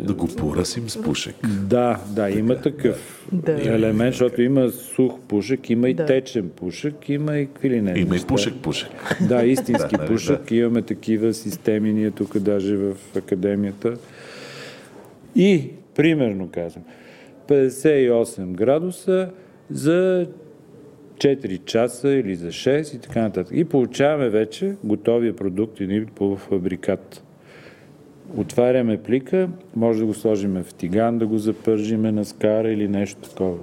Да 0.00 0.14
го 0.14 0.26
поръсим 0.26 0.90
с 0.90 1.02
пушек. 1.02 1.34
Да, 1.62 2.00
да, 2.08 2.30
има 2.30 2.56
такъв 2.56 3.26
Да. 3.32 3.52
елемент, 3.52 4.14
защото 4.14 4.42
има 4.42 4.68
сух 4.70 5.20
пушек, 5.28 5.70
има 5.70 5.88
и 5.88 5.94
Да. 5.94 6.06
течен 6.06 6.48
пушек, 6.48 7.08
има 7.08 7.38
и 7.38 7.46
какви 7.46 7.70
ли 7.70 7.82
не. 7.82 8.00
Има 8.00 8.16
и 8.16 8.20
пушек-пушек. 8.20 8.90
Да, 9.28 9.44
истински 9.44 9.90
Да, 9.90 9.98
нали, 9.98 10.08
пушек. 10.08 10.50
Имаме 10.50 10.82
такива 10.82 11.34
системи 11.34 11.92
ние 11.92 12.10
тук 12.10 12.38
даже 12.38 12.76
в 12.76 12.96
академията. 13.16 13.94
И, 15.36 15.64
примерно 15.96 16.48
казвам, 16.48 16.84
58 17.48 18.46
градуса 18.46 19.30
за 19.70 20.26
4 21.16 21.64
часа 21.64 22.08
или 22.08 22.36
за 22.36 22.48
6 22.48 22.96
и 22.96 22.98
така 22.98 23.22
нататък. 23.22 23.56
И 23.56 23.64
получаваме 23.64 24.28
вече 24.28 24.74
готовия 24.84 25.36
продукт 25.36 25.80
един 25.80 26.06
полуфабрикат. 26.06 27.24
Отваряме 28.36 28.96
плика, 28.96 29.48
може 29.76 29.98
да 29.98 30.06
го 30.06 30.14
сложим 30.14 30.62
в 30.62 30.74
тиган, 30.74 31.18
да 31.18 31.26
го 31.26 31.38
запържиме 31.38 32.12
на 32.12 32.24
скара 32.24 32.70
или 32.72 32.88
нещо 32.88 33.28
такова. 33.28 33.56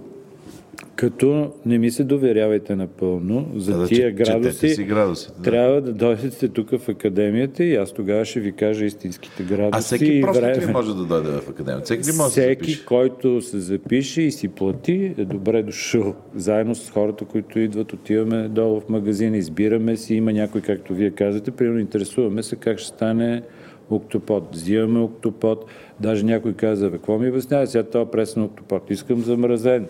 Като 0.96 1.52
не 1.66 1.78
ми 1.78 1.92
се 1.92 2.04
доверявайте 2.04 2.76
напълно 2.76 3.48
за 3.56 3.72
Да, 3.72 3.78
да, 3.78 3.88
тия 3.88 4.12
градуси, 4.12 4.70
си 4.70 4.84
градусите, 4.84 5.34
да. 5.38 5.44
трябва 5.44 5.82
да 5.82 5.94
дойдете 5.94 6.48
тук 6.48 6.70
в 6.72 6.90
академията 6.90 7.64
и 7.64 7.76
аз 7.76 7.92
тогава 7.94 8.26
ще 8.26 8.40
ви 8.40 8.52
кажа 8.52 8.86
истинските 8.86 9.44
градуси 9.44 9.70
А 9.74 9.82
всеки 9.82 10.22
просто 10.22 10.42
време. 10.42 10.68
ли 10.68 10.72
може 10.72 10.96
да 10.96 11.06
дойде 11.06 11.30
в 11.30 11.50
академия? 11.50 11.82
Всеки 11.82 12.02
ли 12.02 12.16
може 12.18 12.24
да 12.26 12.30
се 12.30 12.42
Всеки, 12.42 12.64
запише? 12.64 12.86
който 12.86 13.42
се 13.42 13.60
запише 13.60 14.22
и 14.22 14.32
си 14.32 14.48
плати, 14.48 15.14
е 15.18 15.26
добре 15.26 15.64
дошъл. 15.64 16.16
Заедно 16.36 16.76
с 16.76 16.90
хората, 16.90 17.26
които 17.26 17.60
идват, 17.60 17.94
отиваме 17.94 18.48
долу 18.48 18.80
в 18.80 18.90
магазина, 18.90 19.38
избираме 19.38 19.98
си. 19.98 20.16
Има 20.16 20.34
някой, 20.34 20.62
както 20.62 20.94
вие 20.94 21.12
казвате, 21.12 21.52
примерно 21.52 21.80
интересуваме 21.80 22.44
се 22.44 22.56
как 22.56 22.80
ще 22.80 22.88
стане 22.88 23.42
октопод. 23.90 24.50
Взимаме 24.52 25.00
октопод. 25.00 25.66
Даже 26.00 26.26
някой 26.26 26.54
каза, 26.54 26.92
какво 26.92 27.18
ми 27.18 27.30
обяснява 27.30 27.68
сега 27.68 27.84
това 27.84 28.12
пресен 28.12 28.44
октопод? 28.44 28.92
Искам 28.92 29.22
замразен. 29.22 29.88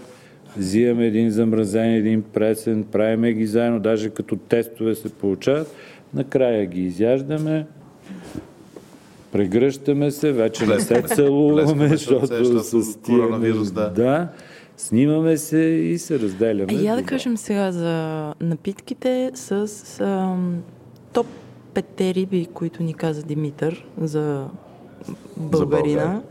Взимаме 0.58 1.06
един 1.06 1.30
замразен, 1.30 1.94
един 1.94 2.22
пресен, 2.22 2.84
правиме 2.84 3.34
ги 3.34 3.46
заедно, 3.46 3.80
даже 3.80 4.10
като 4.10 4.36
тестове 4.36 4.96
се 4.96 5.10
получават. 5.10 5.76
Накрая 6.14 6.66
ги 6.66 6.82
изяждаме, 6.82 7.66
Прегръщаме 9.32 10.12
се, 10.12 10.32
вече 10.32 10.66
не 10.66 10.80
се 10.80 11.02
целуваме, 11.02 11.64
Плескаме 11.64 11.98
се 11.98 12.14
от 12.14 12.28
защото 12.28 12.60
с 12.84 12.98
тия... 12.98 13.18
коронавирус, 13.20 13.72
да. 13.72 13.90
да. 13.90 14.28
Снимаме 14.78 15.38
се 15.38 15.60
и 15.60 15.98
се 15.98 16.20
разделяме. 16.20 16.74
Я 16.74 16.96
да 16.96 17.04
кажем 17.04 17.38
сега 17.38 17.72
за 17.72 18.34
напитките 18.42 19.32
с 19.34 19.68
ам, 20.02 20.64
топ 21.14 21.28
петте 21.78 22.14
риби, 22.14 22.48
които 22.54 22.84
ни 22.84 22.94
каза 22.94 23.24
Димитър 23.24 23.86
за 24.02 24.46
българина. 25.38 26.22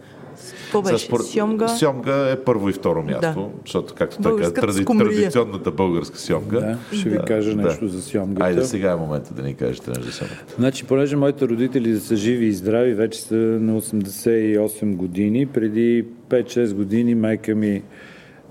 Какво 0.63 0.83
беше? 0.83 1.09
спор- 1.09 1.23
Сьомга? 1.23 1.69
Сьомга 1.69 2.31
е 2.31 2.37
първо 2.37 2.69
и 2.69 2.73
второ 2.73 3.03
място, 3.03 3.21
Да. 3.21 3.47
защото, 3.65 3.95
както 3.95 4.17
така, 4.17 4.51
тради, 4.53 4.85
традиционната 4.85 5.71
българска 5.71 6.19
сьомга. 6.19 6.61
Да, 6.61 6.79
ще 6.93 7.09
ви 7.09 7.19
кажа 7.27 7.57
нещо 7.57 7.89
за 7.89 8.03
сьомгата. 8.03 8.45
Айде, 8.47 8.65
сега 8.65 8.93
е 8.93 8.97
момента 8.97 9.35
да 9.35 9.43
ни 9.43 9.55
кажете 9.55 9.91
нещо 9.91 10.05
за 10.05 10.13
сьомгата. 10.13 10.55
Значи, 10.59 10.85
понеже 10.85 11.17
моите 11.17 11.49
родители 11.49 12.01
са 12.01 12.17
живи 12.17 12.47
и 12.47 12.53
здрави, 12.53 12.95
вече 12.95 13.21
са 13.21 13.35
на 13.35 13.81
88 13.81 14.97
години, 14.97 15.47
преди 15.47 16.05
5-6 16.29 16.75
години 16.75 17.15
майка 17.15 17.55
ми, 17.55 17.83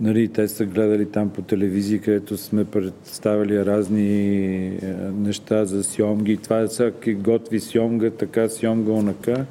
нали, 0.01 0.27
те 0.27 0.47
са 0.47 0.65
гледали 0.65 1.05
там 1.05 1.29
по 1.29 1.41
телевизия, 1.41 2.01
където 2.01 2.37
сме 2.37 2.65
представили 2.65 3.65
разни 3.65 4.67
е, 4.67 4.79
неща 5.19 5.65
за 5.65 5.83
сьомги. 5.83 6.37
Това 6.37 6.59
е 6.59 6.67
всяки 6.67 7.13
готви 7.13 7.59
сьомга, 7.59 8.09
така 8.09 8.49
сьомга, 8.49 8.91
онака. 8.91 9.45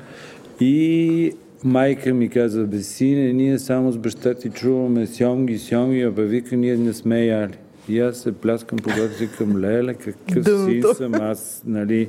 И 0.60 1.32
майка 1.64 2.14
ми 2.14 2.28
каза, 2.28 2.64
бе, 2.64 2.78
сине, 2.78 3.32
ние 3.32 3.58
само 3.58 3.92
с 3.92 3.98
баща 3.98 4.34
ти 4.34 4.50
чуваме 4.50 5.06
сьомги, 5.06 5.58
сьомги, 5.58 6.02
а 6.02 6.10
бе, 6.10 6.24
вика, 6.24 6.56
ние 6.56 6.76
не 6.76 6.92
сме 6.92 7.24
яли. 7.24 7.58
И 7.88 8.00
аз 8.00 8.16
се 8.16 8.32
пляскам 8.32 8.78
по 8.78 8.90
главата 8.90 9.24
и 9.24 9.28
към 9.28 9.56
леле, 9.56 9.94
какъв 9.94 10.46
син 10.46 10.82
съм 10.94 11.14
аз, 11.14 11.62
нали, 11.66 12.08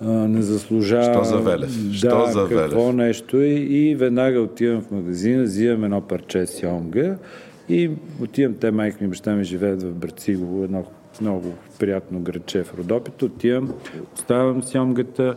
не 0.00 0.42
заслужавам. 0.42 1.14
Що 1.14 1.24
за 1.24 1.36
Велев? 1.36 1.88
Да, 1.88 1.94
Що 1.94 2.26
за 2.26 2.48
какво 2.48 2.80
Велев? 2.80 2.94
нещо. 2.94 3.42
И, 3.42 3.54
и 3.54 3.94
веднага 3.96 4.40
отивам 4.40 4.82
в 4.82 4.90
магазина, 4.90 5.42
взимам 5.42 5.84
едно 5.84 6.00
парче 6.00 6.46
сьомга 6.46 7.16
и 7.68 7.90
отивам, 8.22 8.54
те 8.54 8.70
майка 8.70 8.98
ми 9.00 9.08
баща 9.08 9.34
ми 9.34 9.44
живеят 9.44 9.82
в 9.82 9.92
Брацигово, 9.94 10.64
едно 10.64 10.84
много 11.20 11.44
приятно 11.78 12.20
градче 12.20 12.62
в 12.62 12.78
Родопите. 12.78 13.24
Отивам, 13.24 13.74
оставям 14.14 14.62
сьомгата 14.62 15.36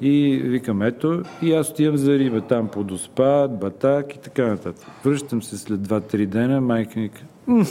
и 0.00 0.40
викам, 0.44 0.82
ето, 0.82 1.22
и 1.42 1.52
аз 1.52 1.70
отивам 1.70 1.96
за 1.96 2.18
риба 2.18 2.40
там 2.40 2.68
по 2.68 2.84
доспад, 2.84 3.58
батак 3.58 4.14
и 4.14 4.18
така 4.18 4.46
нататък. 4.46 4.86
Връщам 5.04 5.42
се 5.42 5.58
след 5.58 5.80
2-3 5.80 6.26
дена, 6.26 6.60
майка 6.60 7.00
ми 7.00 7.08
казва, 7.08 7.26
«М, 7.46 7.64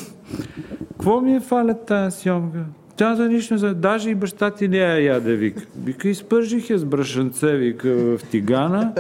какво 0.89 1.21
ми 1.21 1.36
е 1.36 1.39
фалят 1.39 1.86
тази 1.86 2.19
сьомга? 2.19 2.65
Тя 2.98 3.16
за 3.16 3.30
нищо, 3.30 3.54
не 3.54 3.58
за... 3.58 3.74
даже 3.74 4.10
и 4.10 4.16
баща 4.16 4.52
ти 4.52 4.68
не 4.68 4.78
я 4.78 5.00
яде, 5.00 5.36
вика. 5.36 5.62
Вика, 5.84 6.10
изпържих 6.10 6.70
я 6.70 6.78
с 6.78 6.86
брашанце, 6.86 7.56
вика, 7.56 7.89
в 7.89 8.20
тигана. 8.32 8.93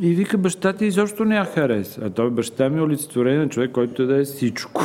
И 0.00 0.14
вика, 0.14 0.38
баща 0.38 0.72
ти 0.72 0.86
изобщо 0.86 1.24
не 1.24 1.36
я 1.36 1.44
хареса. 1.44 2.00
А 2.04 2.10
той 2.10 2.30
баща 2.30 2.68
ми 2.68 2.78
е 2.78 2.82
олицетворение 2.82 3.38
на 3.38 3.48
човек, 3.48 3.70
който 3.70 4.06
да 4.06 4.20
е 4.20 4.24
всичко. 4.24 4.82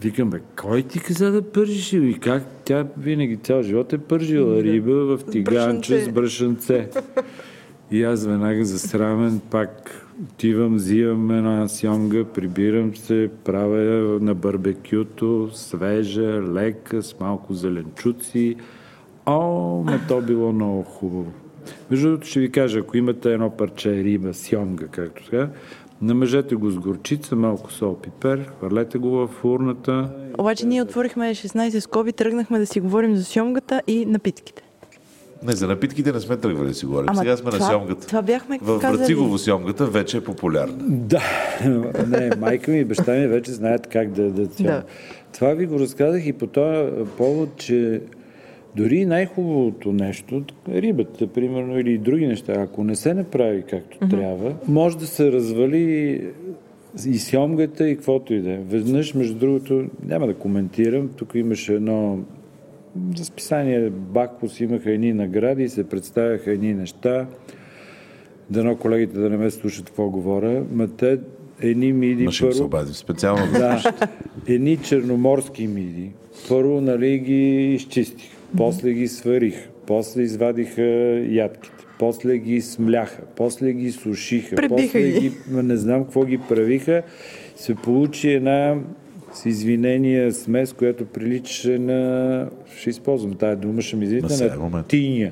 Викам, 0.00 0.30
бе, 0.30 0.40
кой 0.56 0.82
ти 0.82 1.00
каза 1.00 1.30
да 1.30 1.42
пържиш? 1.42 1.92
И 1.92 2.18
как 2.20 2.42
тя 2.64 2.86
винаги 2.98 3.36
цял 3.36 3.62
живот 3.62 3.92
е 3.92 3.98
пържила 3.98 4.62
риба 4.62 5.16
в 5.16 5.20
тиганче 5.30 6.00
с 6.00 6.08
брашанце. 6.08 6.88
И 7.90 8.02
аз 8.02 8.26
веднага 8.26 8.64
засрамен 8.64 9.40
пак 9.50 10.06
отивам, 10.22 10.74
взимам 10.74 11.30
една 11.30 11.68
сьомга, 11.68 12.24
прибирам 12.24 12.96
се, 12.96 13.30
правя 13.44 14.18
на 14.20 14.34
барбекюто, 14.34 15.48
свежа, 15.52 16.42
лека, 16.42 17.02
с 17.02 17.20
малко 17.20 17.54
зеленчуци. 17.54 18.56
О, 19.26 19.82
ме 19.84 20.00
то 20.08 20.20
било 20.20 20.52
много 20.52 20.82
хубаво. 20.82 21.32
Между 21.90 22.08
другото 22.08 22.26
ще 22.26 22.40
ви 22.40 22.52
кажа, 22.52 22.78
ако 22.78 22.96
имате 22.96 23.32
едно 23.32 23.50
парче 23.50 24.04
риба, 24.04 24.34
сьомга, 24.34 24.86
както 24.86 25.24
сега, 25.24 25.48
Намежете 26.02 26.54
го 26.54 26.70
с 26.70 26.78
горчица, 26.78 27.36
малко 27.36 27.72
сол, 27.72 27.96
пипер, 27.96 28.50
хвърлете 28.58 28.98
го 28.98 29.10
в 29.10 29.44
урната. 29.44 30.10
Обаче 30.38 30.66
ние 30.66 30.82
отворихме 30.82 31.34
16 31.34 31.78
скоби, 31.78 32.12
тръгнахме 32.12 32.58
да 32.58 32.66
си 32.66 32.80
говорим 32.80 33.16
за 33.16 33.24
сьомгата 33.24 33.82
и 33.86 34.06
напитките. 34.06 34.62
Не, 35.46 35.52
за 35.52 35.66
напитките 35.66 36.12
не 36.12 36.20
сме 36.20 36.36
тръгвали 36.36 36.68
да 36.68 36.74
си 36.74 36.86
говорим. 36.86 37.08
Ама 37.08 37.18
Сега 37.18 37.36
сме 37.36 37.50
това, 37.50 37.66
на 37.66 37.72
сьомгата. 37.72 38.06
Това 38.06 38.22
бяхме 38.22 38.58
В 38.62 38.78
казали. 38.80 38.98
Брацигово 38.98 39.38
сьомгата 39.38 39.86
вече 39.86 40.16
е 40.16 40.20
популярна. 40.20 40.76
Да, 40.88 41.22
не, 42.08 42.30
майка 42.40 42.70
ми 42.70 42.78
и 42.78 42.84
баща 42.84 43.12
ми 43.12 43.26
вече 43.26 43.52
знаят 43.52 43.86
как 43.86 44.10
да 44.12 44.22
дадат 44.22 44.56
Да. 44.56 44.62
да. 44.62 44.82
Това 45.32 45.54
ви 45.54 45.66
го 45.66 45.80
разказах 45.80 46.26
и 46.26 46.32
по 46.32 46.46
този 46.46 46.90
повод, 47.16 47.48
че 47.56 48.00
дори 48.76 49.06
най-хубавото 49.06 49.92
нещо, 49.92 50.44
рибата, 50.68 51.26
примерно, 51.26 51.78
или 51.78 51.98
други 51.98 52.26
неща, 52.26 52.52
ако 52.52 52.84
не 52.84 52.96
се 52.96 53.14
направи 53.14 53.62
както 53.70 53.98
mm-hmm. 53.98 54.10
трябва, 54.10 54.54
може 54.68 54.98
да 54.98 55.06
се 55.06 55.32
развали 55.32 56.24
и 57.06 57.18
сьомгата, 57.18 57.88
и 57.88 57.96
каквото 57.96 58.34
и 58.34 58.40
да 58.40 58.52
е. 58.52 58.58
Веднъж, 58.68 59.14
между 59.14 59.34
другото, 59.34 59.84
няма 60.06 60.26
да 60.26 60.34
коментирам, 60.34 61.08
тук 61.16 61.34
имаше 61.34 61.74
едно 61.74 62.18
за 63.16 63.24
списание 63.24 63.90
Бакпус 63.90 64.60
имаха 64.60 64.90
едни 64.90 65.12
награди, 65.12 65.68
се 65.68 65.88
представяха 65.88 66.50
едни 66.50 66.74
неща. 66.74 67.26
Дано 68.50 68.76
колегите 68.76 69.18
да 69.18 69.30
не 69.30 69.36
ме 69.36 69.50
слушат 69.50 69.86
какво 69.86 70.10
говоря. 70.10 70.64
Ма 70.72 70.88
те 70.88 71.18
едни 71.60 71.92
миди 71.92 72.24
Но 72.24 72.30
ще 72.30 72.44
им 72.44 72.52
се 72.52 72.58
първо... 72.58 72.66
обадим 72.66 72.94
специално. 72.94 73.52
Да. 73.52 73.82
Едни 74.48 74.76
черноморски 74.76 75.66
миди. 75.66 76.10
Първо, 76.48 76.80
нали, 76.80 77.18
ги 77.18 77.74
изчистих. 77.74 78.30
После 78.56 78.92
ги 78.92 79.08
сварих. 79.08 79.68
После 79.86 80.22
извадиха 80.22 80.82
ядките. 81.28 81.84
После 81.98 82.38
ги 82.38 82.60
смляха. 82.60 83.22
После 83.36 83.72
ги 83.72 83.92
сушиха. 83.92 84.56
Пребиха 84.56 84.76
после 84.76 85.00
ги. 85.00 85.20
ги... 85.20 85.32
ма 85.50 85.62
Не 85.62 85.76
знам 85.76 86.04
какво 86.04 86.24
ги 86.24 86.38
правиха. 86.48 87.02
Се 87.56 87.74
получи 87.74 88.30
една 88.30 88.76
с 89.32 89.46
извинения 89.46 90.32
смес, 90.32 90.72
която 90.72 91.04
приличаше 91.04 91.78
на... 91.78 92.48
Ще 92.76 92.90
използвам 92.90 93.32
тази 93.32 93.56
дума, 93.56 93.82
ще 93.82 93.96
ми 93.96 94.00
На 94.00 94.06
извините, 94.06 94.44
на 94.46 94.56
момент. 94.58 94.86
тиня. 94.86 95.30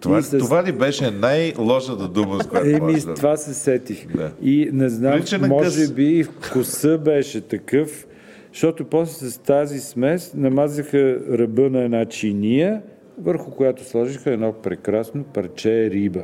Това, 0.00 0.18
И 0.18 0.22
с- 0.22 0.38
това 0.38 0.64
ли 0.64 0.72
беше 0.72 1.10
най-лошата 1.10 2.08
дума, 2.08 2.42
с 2.42 2.46
която 2.46 2.68
Еми, 2.68 2.94
да... 2.96 3.14
това 3.14 3.36
се 3.36 3.54
сетих. 3.54 4.06
Да. 4.08 4.30
И 4.42 4.70
не 4.72 4.88
знам, 4.88 5.12
Прилича 5.12 5.38
на 5.38 5.48
може 5.48 5.80
къс. 5.80 5.92
би 5.92 6.24
вкуса 6.24 6.98
беше 6.98 7.40
такъв, 7.40 8.06
защото 8.52 8.84
после 8.84 9.26
с 9.26 9.38
тази 9.38 9.80
смес 9.80 10.34
намазаха 10.34 10.98
ръба 11.30 11.70
на 11.70 11.80
една 11.80 12.04
чиния, 12.04 12.82
върху 13.18 13.50
която 13.50 13.84
сложиха 13.84 14.30
едно 14.30 14.52
прекрасно 14.54 15.24
парче 15.24 15.90
риба. 15.90 16.22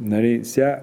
Нали, 0.00 0.40
сега 0.44 0.80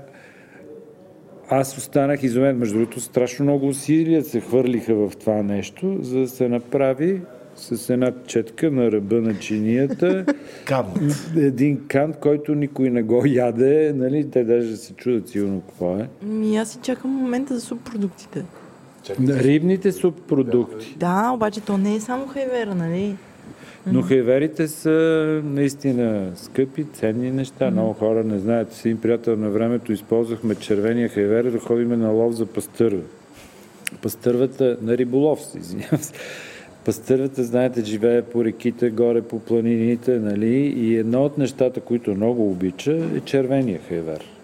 аз 1.52 1.78
останах 1.78 2.24
изумен. 2.24 2.58
Между 2.58 2.78
другото, 2.78 3.00
страшно 3.00 3.46
много 3.46 3.68
усилия 3.68 4.24
се 4.24 4.40
хвърлиха 4.42 4.96
в 4.96 5.12
това 5.20 5.44
нещо, 5.44 5.98
за 6.02 6.20
да 6.20 6.28
се 6.28 6.50
направи 6.50 7.22
с 7.56 7.90
една 7.90 8.12
четка 8.28 8.72
на 8.72 8.92
ръба 8.92 9.16
на 9.16 9.40
чинията 9.40 10.26
Кант. 10.66 10.88
един 11.38 11.88
кант, 11.88 12.16
който 12.20 12.56
никой 12.56 12.90
не 12.90 13.04
го 13.04 13.24
яде, 13.26 13.94
нали? 13.96 14.30
Те 14.30 14.44
даже 14.44 14.78
се 14.78 14.94
чудят 14.94 15.30
сигурно 15.30 15.62
какво 15.62 15.98
е. 15.98 16.10
Ми, 16.26 16.58
аз 16.58 16.70
си 16.70 16.80
чакам 16.82 17.12
момента 17.12 17.56
за 17.56 17.62
субпродуктите. 17.62 18.46
Рибните 19.20 19.92
субпродукти. 19.92 20.96
Да, 21.00 21.32
обаче 21.34 21.62
то 21.62 21.78
не 21.78 21.96
е 21.96 22.00
само 22.00 22.28
хайвера, 22.28 22.76
нали? 22.76 23.16
Но 23.88 24.02
хайверите 24.02 24.68
са 24.68 24.90
наистина 25.46 26.32
скъпи, 26.36 26.86
ценни 26.94 27.32
неща. 27.32 27.72
Много 27.72 27.94
хора 27.94 28.24
не 28.24 28.40
знаят. 28.40 28.74
С 28.74 28.86
един 28.86 29.02
приятел 29.02 29.36
на 29.36 29.50
времето 29.50 29.92
използвахме 29.92 30.56
червения 30.56 31.10
хайвер 31.10 31.44
да 31.44 31.60
ходиме 31.60 31.98
на 31.98 32.10
лов 32.10 32.34
за 32.34 32.46
пастърва. 32.46 33.02
Пастървата 34.02 34.78
на 34.82 34.98
риболов, 34.98 35.40
извинявам 35.60 36.00
се. 36.00 36.14
Пастървата, 36.86 37.44
знаете, 37.44 37.84
живее 37.86 38.22
по 38.22 38.46
реките, 38.46 38.90
горе 38.90 39.22
по 39.22 39.40
планините, 39.40 40.20
нали? 40.20 40.56
И 40.56 40.98
едно 40.98 41.26
от 41.26 41.38
нещата, 41.38 41.82
които 41.82 42.16
много 42.16 42.52
обича, 42.52 42.94
е 43.16 43.20
червения 43.20 43.80
хайвер. 43.90 44.41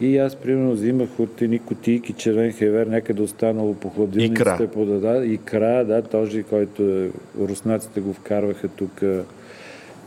И 0.00 0.18
аз, 0.18 0.36
примерно, 0.36 0.72
взимах 0.72 1.08
от 1.20 1.42
едни 1.42 1.58
кутийки 1.58 2.12
червен 2.12 2.52
хайвер, 2.52 2.86
някъде 2.86 3.22
останало 3.22 3.74
по 3.74 3.90
хладилниците. 3.90 4.42
Икра. 4.42 4.68
По, 4.72 4.84
да, 4.84 5.00
да, 5.00 5.26
икра, 5.26 5.84
да, 5.84 6.02
този, 6.02 6.42
който 6.42 6.82
е, 6.82 7.10
руснаците 7.40 8.00
го 8.00 8.12
вкарваха 8.12 8.68
тук. 8.68 9.02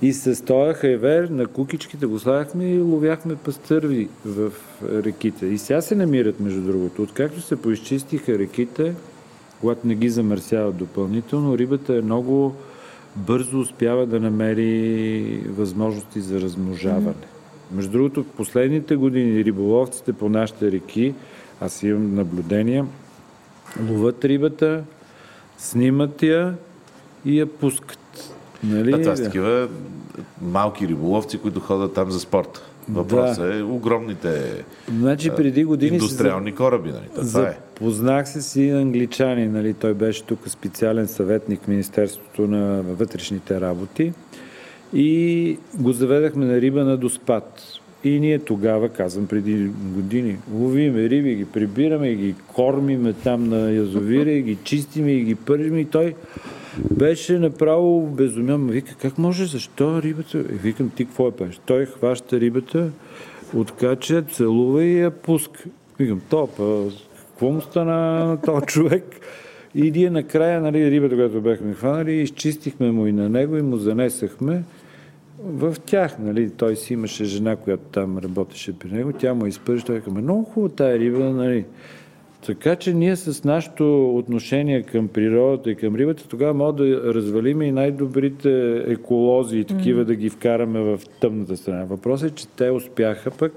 И 0.01 0.13
с 0.13 0.45
този 0.45 0.73
хайвер 0.73 1.23
на 1.23 1.47
кукичките 1.47 2.05
го 2.05 2.19
слагахме 2.19 2.65
и 2.65 2.79
ловяхме 2.79 3.35
пастърви 3.35 4.09
в 4.25 4.51
реките. 4.83 5.45
И 5.45 5.57
сега 5.57 5.81
се 5.81 5.95
намират, 5.95 6.39
между 6.39 6.61
другото. 6.61 7.03
Откакто 7.03 7.41
се 7.41 7.61
поизчистиха 7.61 8.39
реките, 8.39 8.93
когато 9.61 9.87
не 9.87 9.95
ги 9.95 10.09
замърсяват 10.09 10.77
допълнително, 10.77 11.57
рибата 11.57 11.95
е 11.95 12.01
много 12.01 12.55
бързо 13.15 13.59
успява 13.59 14.05
да 14.05 14.19
намери 14.19 15.43
възможности 15.47 16.21
за 16.21 16.41
размножаване. 16.41 17.27
Между 17.71 17.91
другото, 17.91 18.23
в 18.23 18.27
последните 18.27 18.95
години 18.95 19.45
риболовците 19.45 20.13
по 20.13 20.29
нашите 20.29 20.71
реки, 20.71 21.13
аз 21.61 21.83
имам 21.83 22.15
наблюдения, 22.15 22.85
ловат 23.89 24.25
рибата, 24.25 24.83
снимат 25.57 26.23
я 26.23 26.53
и 27.25 27.39
я 27.39 27.45
пускат. 27.45 28.33
Нали? 28.63 28.91
Да, 28.91 29.01
това 29.01 29.15
са 29.15 29.23
такива 29.23 29.69
малки 30.41 30.87
риболовци, 30.87 31.37
които 31.37 31.59
ходят 31.59 31.93
там 31.93 32.11
за 32.11 32.19
спорт. 32.19 32.61
Въпросът 32.89 33.55
е 33.55 33.63
огромните 33.63 34.63
Значи 34.89 35.29
преди 35.29 35.63
години 35.63 35.95
индустриални 35.95 36.55
кораби. 36.55 36.91
Нали? 36.91 37.05
Това 37.15 37.41
е. 37.41 37.57
Запознах 37.81 38.29
се 38.29 38.41
с 38.41 38.55
един 38.55 38.75
англичанин, 38.75 39.51
нали? 39.51 39.73
той 39.73 39.93
беше 39.93 40.23
тук 40.23 40.39
специален 40.49 41.07
съветник 41.07 41.63
в 41.63 41.67
Министерството 41.67 42.47
на 42.47 42.81
вътрешните 42.81 43.61
работи 43.61 44.13
и 44.93 45.57
го 45.75 45.91
заведахме 45.91 46.45
на 46.45 46.61
риба 46.61 46.83
на 46.83 46.97
Доспад. 46.97 47.61
И 48.03 48.19
ние 48.19 48.39
тогава, 48.39 48.89
казвам 48.89 49.27
преди 49.27 49.69
години, 49.95 50.37
ловиме 50.53 51.09
риби, 51.09 51.35
ги 51.35 51.45
прибираме 51.45 52.09
и 52.09 52.15
ги 52.15 52.35
кормиме 52.47 53.13
там 53.13 53.49
на 53.49 53.71
язовира 53.71 54.31
и 54.31 54.41
ги 54.41 54.57
чистиме 54.63 55.11
и 55.11 55.23
ги 55.23 55.35
пържиме 55.35 55.79
и 55.79 55.85
той 55.85 56.15
беше 56.91 57.39
направо 57.39 58.07
безумен. 58.07 58.57
Ма 58.57 58.71
Вика, 58.71 58.95
как 59.01 59.17
може, 59.17 59.45
защо 59.45 60.01
рибата? 60.01 60.39
И 60.39 60.43
викам, 60.43 60.89
ти 60.89 61.05
какво 61.05 61.27
е 61.27 61.31
пеш? 61.31 61.59
Той 61.65 61.85
хваща 61.85 62.39
рибата, 62.39 62.89
откача, 63.55 64.21
целува 64.21 64.83
и 64.83 64.99
я 64.99 65.11
пуска. 65.11 65.63
Викам, 65.99 66.21
то, 66.29 66.49
па, 66.57 66.83
какво 67.29 67.51
му 67.51 67.61
стана 67.61 68.25
на 68.25 68.41
този 68.41 68.65
човек? 68.65 69.03
И 69.75 69.91
ние 69.91 70.09
накрая, 70.09 70.61
нали, 70.61 70.91
рибата, 70.91 71.15
която 71.15 71.41
бяхме 71.41 71.73
хванали, 71.73 72.13
изчистихме 72.13 72.91
му 72.91 73.07
и 73.07 73.11
на 73.11 73.29
него 73.29 73.57
и 73.57 73.61
му 73.61 73.77
занесахме 73.77 74.63
в 75.43 75.75
тях, 75.85 76.19
нали, 76.19 76.49
той 76.49 76.75
си 76.75 76.93
имаше 76.93 77.25
жена, 77.25 77.55
която 77.55 77.83
там 77.83 78.17
работеше 78.17 78.79
при 78.79 78.91
него, 78.91 79.13
тя 79.13 79.33
му 79.33 79.45
изпържи, 79.45 79.85
той 79.85 79.99
каза, 79.99 80.21
много 80.21 80.43
хубава 80.43 80.75
тая 80.75 80.99
риба, 80.99 81.19
нали. 81.19 81.65
Така 82.45 82.75
че 82.75 82.93
ние 82.93 83.15
с 83.15 83.43
нашето 83.43 84.15
отношение 84.17 84.83
към 84.83 85.07
природата 85.07 85.71
и 85.71 85.75
към 85.75 85.95
рибата, 85.95 86.27
тогава 86.27 86.53
може 86.53 86.75
да 86.75 87.13
развалиме 87.13 87.65
и 87.65 87.71
най-добрите 87.71 88.83
еколози 88.87 89.57
и 89.57 89.65
такива 89.65 90.05
да 90.05 90.15
ги 90.15 90.29
вкараме 90.29 90.79
в 90.79 90.99
тъмната 91.21 91.57
страна. 91.57 91.85
Въпросът 91.85 92.31
е, 92.31 92.35
че 92.35 92.47
те 92.47 92.71
успяха 92.71 93.31
пък 93.31 93.53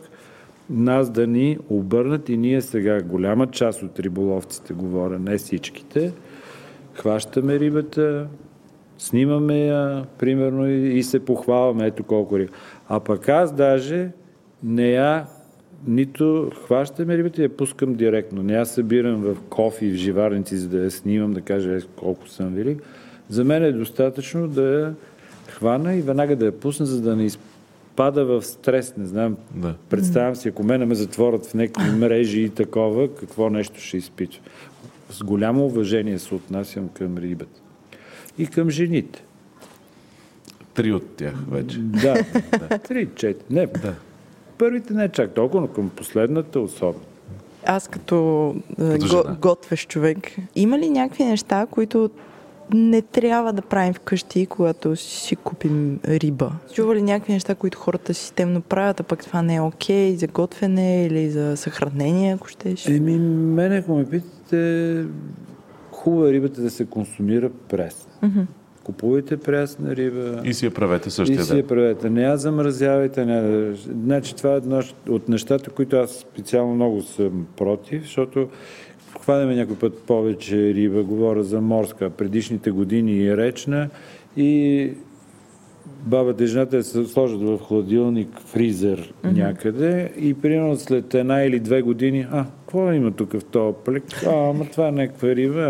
нас 0.71 1.11
да 1.11 1.27
ни 1.27 1.59
обърнат 1.69 2.29
и 2.29 2.37
ние 2.37 2.61
сега, 2.61 3.03
голяма 3.03 3.47
част 3.47 3.83
от 3.83 4.01
риболовците, 4.01 4.73
говоря, 4.73 5.19
не 5.19 5.39
всичките, 5.39 6.13
хващаме 6.95 7.59
рибата, 7.59 8.27
снимаме 8.99 9.67
я, 9.67 10.05
примерно, 10.19 10.69
и, 10.69 10.99
и 10.99 11.03
се 11.03 11.25
похвалваме, 11.25 11.87
ето 11.87 12.05
колко 12.05 12.39
риба. 12.39 12.53
А 12.89 13.01
пък 13.01 13.29
аз 13.29 13.53
даже 13.53 14.09
не 14.63 14.91
я 14.91 15.27
нито 15.87 16.51
хващаме 16.65 17.19
рибата 17.19 17.41
и 17.41 17.45
я 17.45 17.57
пускам 17.57 17.95
директно. 17.95 18.43
Не 18.43 18.53
я 18.53 18.67
събирам 18.67 19.23
в 19.23 19.37
кофи, 19.49 19.91
в 19.91 19.95
живарници, 19.95 20.57
за 20.57 20.69
да 20.69 20.79
я 20.79 20.91
снимам, 20.91 21.33
да 21.33 21.41
кажа 21.41 21.77
е, 21.77 21.81
колко 21.97 22.29
съм 22.29 22.55
велик. 22.55 22.83
За 23.29 23.45
мен 23.45 23.65
е 23.65 23.73
достатъчно 23.73 24.49
да 24.49 24.63
я 24.63 24.95
хвана 25.49 25.95
и 25.95 26.01
веднага 26.01 26.37
да 26.37 26.45
я 26.45 26.53
пусна, 26.53 26.87
за 26.87 27.01
да 27.01 27.17
не 27.17 27.25
изпада 27.25 28.25
в 28.25 28.43
стрес. 28.43 28.97
Не 28.97 29.07
знам, 29.07 29.37
Да. 29.55 29.75
представям 29.91 30.37
си, 30.37 30.49
ако 30.49 30.63
мене 30.63 30.87
ме 30.87 30.95
затворят 30.95 31.47
в 31.47 31.55
някакви 31.55 31.91
мрежи 31.99 32.41
и 32.41 32.49
такова, 32.51 33.15
какво 33.15 33.51
нещо 33.51 33.81
ще 33.81 33.97
изпитва. 33.97 34.41
С 35.11 35.23
голямо 35.23 35.65
уважение 35.67 36.19
се 36.19 36.35
отнасям 36.35 36.89
към 36.89 37.19
рибата. 37.19 37.61
И 38.39 38.47
към 38.47 38.71
жените. 38.71 39.25
Три 40.75 40.93
от 40.93 41.17
тях 41.17 41.35
вече. 41.51 41.79
Да, 41.79 42.25
три, 42.89 43.09
четири. 43.15 43.45
Не, 43.51 43.67
да. 43.67 43.95
Първите 44.59 44.95
не 44.95 45.09
чак 45.09 45.35
толкова, 45.35 45.61
но 45.61 45.69
към 45.69 45.91
последната 45.91 46.61
особено. 46.61 47.05
Аз 47.67 47.89
като, 47.89 48.49
е, 48.81 48.99
Като 48.99 49.07
го, 49.07 49.37
готвещ 49.41 49.89
човек, 49.89 50.37
има 50.57 50.79
ли 50.79 50.91
някакви 50.91 51.25
неща, 51.25 51.67
които 51.71 52.11
не 52.75 53.03
трябва 53.03 53.53
да 53.53 53.63
правим 53.63 53.95
вкъщи, 53.95 54.47
когато 54.47 54.97
си 54.97 55.37
купим 55.37 56.01
риба? 56.09 56.53
Чува 56.75 56.95
ли 56.95 57.03
някакви 57.03 57.33
неща, 57.33 57.55
които 57.55 57.79
хората 57.79 58.15
системно 58.15 58.61
правят, 58.61 59.01
а 59.01 59.03
пък 59.03 59.25
това 59.25 59.43
не 59.43 59.55
е 59.55 59.61
окей 59.61 60.13
okay, 60.13 60.15
за 60.15 60.27
готвене 60.27 61.07
или 61.07 61.31
за 61.31 61.57
съхранение, 61.57 62.35
ако 62.35 62.49
щеш? 62.49 62.87
Еми, 62.87 63.19
мене, 63.19 63.77
ако 63.77 63.95
ме 63.95 64.11
питате, 64.11 65.05
хубаво 66.05 66.27
е 66.27 66.33
рибата 66.33 66.61
да 66.61 66.71
се 66.71 66.85
консумира 66.87 67.51
пресна. 67.69 68.13
Мгм. 68.23 68.41
Купувайте 68.85 69.37
прясна 69.37 69.97
риба. 69.97 70.41
И 70.45 70.55
си 70.55 70.65
я 70.65 70.71
правете 70.75 71.09
И 71.09 71.11
същия 71.11 71.43
си 71.43 71.49
ден. 71.49 71.59
я 71.59 71.67
правете. 71.67 72.11
Не 72.11 72.23
я 72.23 72.37
замразявайте. 72.37 73.25
Не... 73.27 73.73
Значи 73.75 74.37
това 74.37 74.53
е 74.53 74.57
едно 74.57 74.83
от 75.09 75.29
нещата, 75.29 75.71
които 75.71 75.97
аз 75.97 76.11
специално 76.11 76.75
много 76.75 77.03
съм 77.03 77.47
против, 77.57 78.03
защото 78.03 78.49
хванеме 79.21 79.57
някой 79.57 79.77
път 79.77 79.99
повече 79.99 80.75
риба, 80.75 81.03
говоря 81.03 81.43
за 81.45 81.61
морска, 81.61 82.11
предишните 82.11 82.71
години 82.71 83.13
и 83.13 83.37
речна 83.37 83.89
и 84.37 84.91
бабата 86.07 86.45
и 86.45 86.47
жената 86.47 86.83
се 86.83 87.05
сложат 87.07 87.41
в 87.41 87.59
хладилник, 87.59 88.29
фризер 88.41 89.13
някъде 89.25 90.13
и 90.19 90.35
примерно 90.35 90.77
след 90.77 91.15
една 91.15 91.43
или 91.43 91.61
две 91.61 91.83
години, 91.83 92.27
а, 92.31 92.47
какво 92.75 92.93
има 92.93 93.11
тук 93.11 93.33
в 93.33 93.45
този 93.45 93.77
плик? 93.85 94.23
А, 94.27 94.51
ама 94.51 94.65
това 94.65 94.89
е 94.89 94.93
някаква 94.93 95.29
риба, 95.29 95.61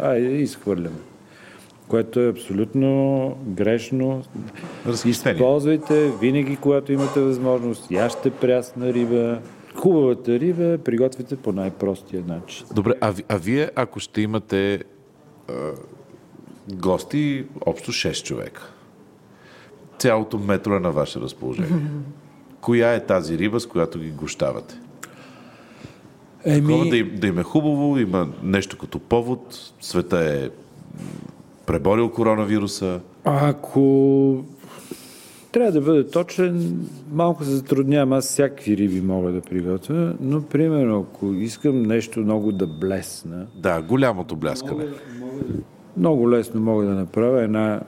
а, 0.00 0.16
изхвърляме. 0.16 0.96
Което 1.88 2.20
е 2.20 2.28
абсолютно 2.28 3.36
грешно. 3.46 4.22
Разхищение. 4.86 5.34
Използвайте 5.34 6.12
винаги, 6.20 6.56
когато 6.56 6.92
имате 6.92 7.20
възможност. 7.20 7.90
Яще 7.90 8.30
прясна 8.30 8.92
риба. 8.92 9.38
Хубавата 9.74 10.40
риба 10.40 10.78
приготвите 10.78 11.36
по 11.36 11.52
най-простия 11.52 12.22
начин. 12.28 12.66
Добре, 12.74 12.92
а, 13.00 13.14
а 13.28 13.36
вие, 13.36 13.70
ако 13.76 14.00
ще 14.00 14.20
имате 14.20 14.84
а, 15.48 15.52
гости, 16.74 17.44
общо 17.66 17.92
6 17.92 18.24
човека, 18.24 18.72
цялото 19.98 20.38
метро 20.38 20.76
е 20.76 20.80
на 20.80 20.90
ваше 20.90 21.20
разположение. 21.20 21.82
Коя 22.60 22.94
е 22.94 23.06
тази 23.06 23.38
риба, 23.38 23.60
с 23.60 23.66
която 23.66 23.98
ги 23.98 24.10
гощавате? 24.10 24.80
Такова 26.44 26.86
да, 26.86 26.96
им, 26.96 27.10
да 27.14 27.26
им 27.26 27.38
е 27.38 27.42
хубаво, 27.42 27.98
има 27.98 28.28
нещо 28.42 28.78
като 28.78 28.98
повод, 28.98 29.72
света 29.80 30.18
е 30.18 30.48
преборил 31.66 32.10
коронавируса. 32.10 33.00
Ако 33.24 34.44
трябва 35.52 35.72
да 35.72 35.80
бъде 35.80 36.06
точен, 36.06 36.80
малко 37.12 37.44
се 37.44 37.50
затруднявам. 37.50 38.12
Аз 38.12 38.24
всякакви 38.24 38.76
риби 38.76 39.00
мога 39.00 39.32
да 39.32 39.40
приготвя, 39.40 40.14
но 40.20 40.42
примерно, 40.42 41.00
ако 41.00 41.32
искам 41.32 41.82
нещо 41.82 42.20
много 42.20 42.52
да 42.52 42.66
блесна, 42.66 43.46
Да, 43.56 43.82
голямото 43.82 44.36
бляскане. 44.36 44.84
много 45.96 46.30
лесно 46.30 46.60
мога 46.60 46.84
да 46.84 46.94
направя 46.94 47.42
една 47.42 47.80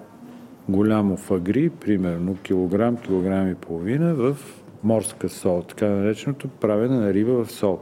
голямо 0.69 1.17
фагри, 1.17 1.71
примерно 1.71 2.37
килограм, 2.43 2.97
килограм 2.97 3.51
и 3.51 3.55
половина 3.55 4.15
в 4.15 4.37
морска 4.85 5.29
сол, 5.29 5.63
така 5.63 5.89
нареченото 5.89 6.49
правене 6.49 6.97
на 6.97 7.15
риба 7.15 7.45
в 7.45 7.53
сол. 7.53 7.79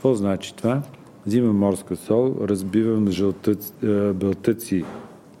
Какво 0.00 0.14
значи 0.14 0.54
това? 0.54 0.82
Взимам 1.26 1.58
морска 1.58 1.96
сол, 1.96 2.34
разбивам 2.40 3.10
жълтъци, 3.10 3.72
е, 3.82 4.12
белтъци 4.12 4.84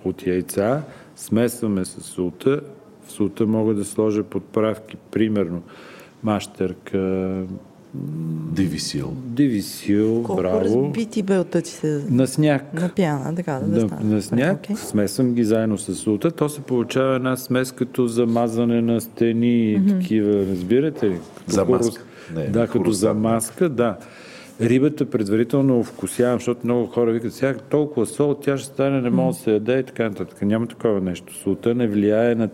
от 0.04 0.26
яйца, 0.26 0.82
смесваме 1.16 1.84
с 1.84 2.00
солта. 2.00 2.60
В 3.02 3.12
солта 3.12 3.46
мога 3.46 3.74
да 3.74 3.84
сложа 3.84 4.22
подправки, 4.22 4.96
примерно 5.10 5.62
мащерка, 6.22 7.32
Дивисил. 8.52 9.12
дивисил, 9.16 10.14
Колко 10.16 10.36
браво, 10.36 10.60
разбити 10.86 11.22
белтъците 11.22 12.04
на 12.10 12.26
сняг. 12.26 12.74
на 12.74 12.88
пяна, 12.88 13.34
така 13.34 13.52
да, 13.54 13.66
да 13.70 13.80
стане. 13.80 14.14
на 14.14 14.22
сняг, 14.22 14.56
Окей. 14.56 14.76
смесвам 14.76 15.34
ги 15.34 15.44
заедно 15.44 15.78
с 15.78 15.94
султа, 15.94 16.30
то 16.30 16.48
се 16.48 16.60
получава 16.60 17.16
една 17.16 17.36
смес 17.36 17.72
като 17.72 18.06
замазване 18.06 18.82
на 18.82 19.00
стени 19.00 19.72
и 19.72 19.86
такива, 19.88 20.32
разбирате 20.32 21.10
ли? 21.10 21.18
Като 21.38 21.50
За 21.50 21.60
хурус- 21.60 21.86
маска. 21.86 22.04
Не, 22.34 22.46
да, 22.46 22.66
като 22.66 22.78
хурус, 22.78 22.96
за 22.96 23.14
да. 23.68 23.96
Рибата 24.60 25.10
предварително 25.10 25.78
овкусявам, 25.78 26.38
защото 26.38 26.60
много 26.64 26.86
хора 26.86 27.12
викат, 27.12 27.34
сега 27.34 27.54
толкова 27.54 28.06
сол, 28.06 28.34
тя 28.34 28.58
ще 28.58 28.66
стане, 28.66 29.00
не 29.00 29.10
може 29.10 29.36
да 29.38 29.42
се 29.42 29.52
яде 29.52 29.78
и 29.78 29.82
така 29.82 30.04
нататък. 30.04 30.42
Няма 30.42 30.66
такова 30.66 31.00
нещо. 31.00 31.34
Солта 31.34 31.74
не 31.74 31.88
влияе 31.88 32.34
на 32.34 32.48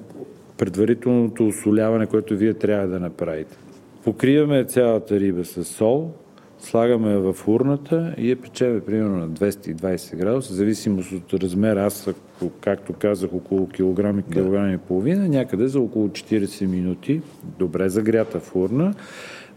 предварителното 0.59 1.47
осоляване, 1.47 2.07
което 2.07 2.37
вие 2.37 2.55
трябва 2.55 2.87
да 2.87 3.01
направите. 3.01 3.57
Покриваме 4.05 4.65
цялата 4.65 5.21
риба 5.21 5.45
с 5.45 5.65
сол, 5.65 6.11
слагаме 6.59 7.17
в 7.17 7.37
урната 7.47 8.15
и 8.19 8.31
я 8.31 8.37
печеме 8.37 8.81
примерно 8.81 9.17
на 9.17 9.29
220 9.29 10.17
градуса, 10.17 10.53
в 10.53 10.57
зависимост 10.57 11.13
от 11.13 11.35
размера. 11.35 11.85
Аз, 11.85 12.09
както 12.61 12.93
казах, 12.93 13.35
около 13.35 13.69
килограм 13.69 14.19
и 14.19 14.33
килограм 14.33 14.75
и 14.75 14.79
половина, 14.79 15.29
някъде 15.29 15.69
за 15.69 15.81
около 15.81 16.09
40 16.09 16.67
минути, 16.67 17.21
добре 17.59 17.89
загрята 17.89 18.41
в 18.41 18.57
урна. 18.57 18.95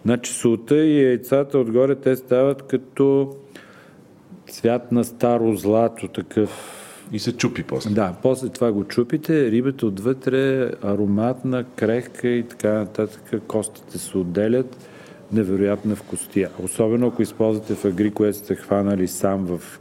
Значи 0.06 0.34
солта 0.34 0.76
и 0.76 1.04
яйцата 1.04 1.58
отгоре 1.58 1.96
те 1.96 2.16
стават 2.16 2.62
като 2.62 3.36
цвят 4.50 4.92
на 4.92 5.04
старо 5.04 5.56
злато, 5.56 6.08
такъв 6.08 6.76
И 7.12 7.20
се 7.20 7.38
чупи 7.38 7.64
после. 7.64 7.90
да, 7.90 8.14
после 8.22 8.50
това 8.50 8.72
го 8.72 8.84
чупите, 8.84 9.52
рибата 9.52 9.86
отвътре 9.86 10.64
е 10.64 10.72
ароматна, 10.84 11.66
крехка 11.76 12.28
и 12.28 12.44
така 12.44 12.74
нататък. 12.74 13.42
Костите 13.48 13.98
се 13.98 14.18
отделят. 14.18 14.78
Невероятна 15.34 15.96
вкусотия. 15.96 16.50
Особено 16.64 17.08
ако 17.08 17.22
използвате 17.22 17.76
фагри, 17.76 18.12
което 18.12 18.38
сте 18.38 18.56
хванали 18.56 19.08
сам 19.08 19.46
в 19.46 19.80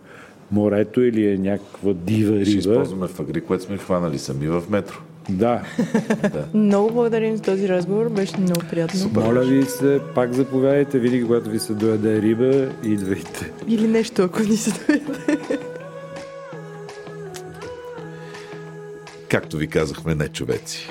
морето 0.50 1.00
или 1.00 1.32
е 1.32 1.38
някаква 1.38 1.92
дива 1.92 2.44
Ще 2.44 2.50
риба. 2.50 2.58
използваме 2.58 3.06
фагри, 3.06 3.40
което 3.40 3.64
сме 3.64 3.76
хванали 3.78 4.18
сами 4.18 4.46
в 4.46 4.62
метро. 4.70 4.96
Да, 5.28 5.62
Много 6.54 6.92
благодарим 6.92 7.36
за 7.36 7.42
този 7.42 7.68
разговор, 7.68 8.08
беше 8.08 8.40
много 8.40 8.60
приятно. 8.70 9.10
моля 9.14 9.40
ви 9.40 9.64
се, 9.64 10.00
пак 10.14 10.32
заповядайте, 10.32 10.98
винаги 10.98 11.24
когато 11.24 11.50
ви 11.50 11.58
се 11.58 11.72
дояде 11.72 12.22
риба, 12.22 12.68
идвайте. 12.84 13.52
Или 13.68 13.88
нещо, 13.88 14.22
ако 14.22 14.42
ни 14.42 14.56
се 14.56 14.70
доведе. 14.70 15.58
Както 19.28 19.56
ви 19.56 19.66
казахме, 19.66 20.14
не 20.14 20.28
човеци. 20.28 20.88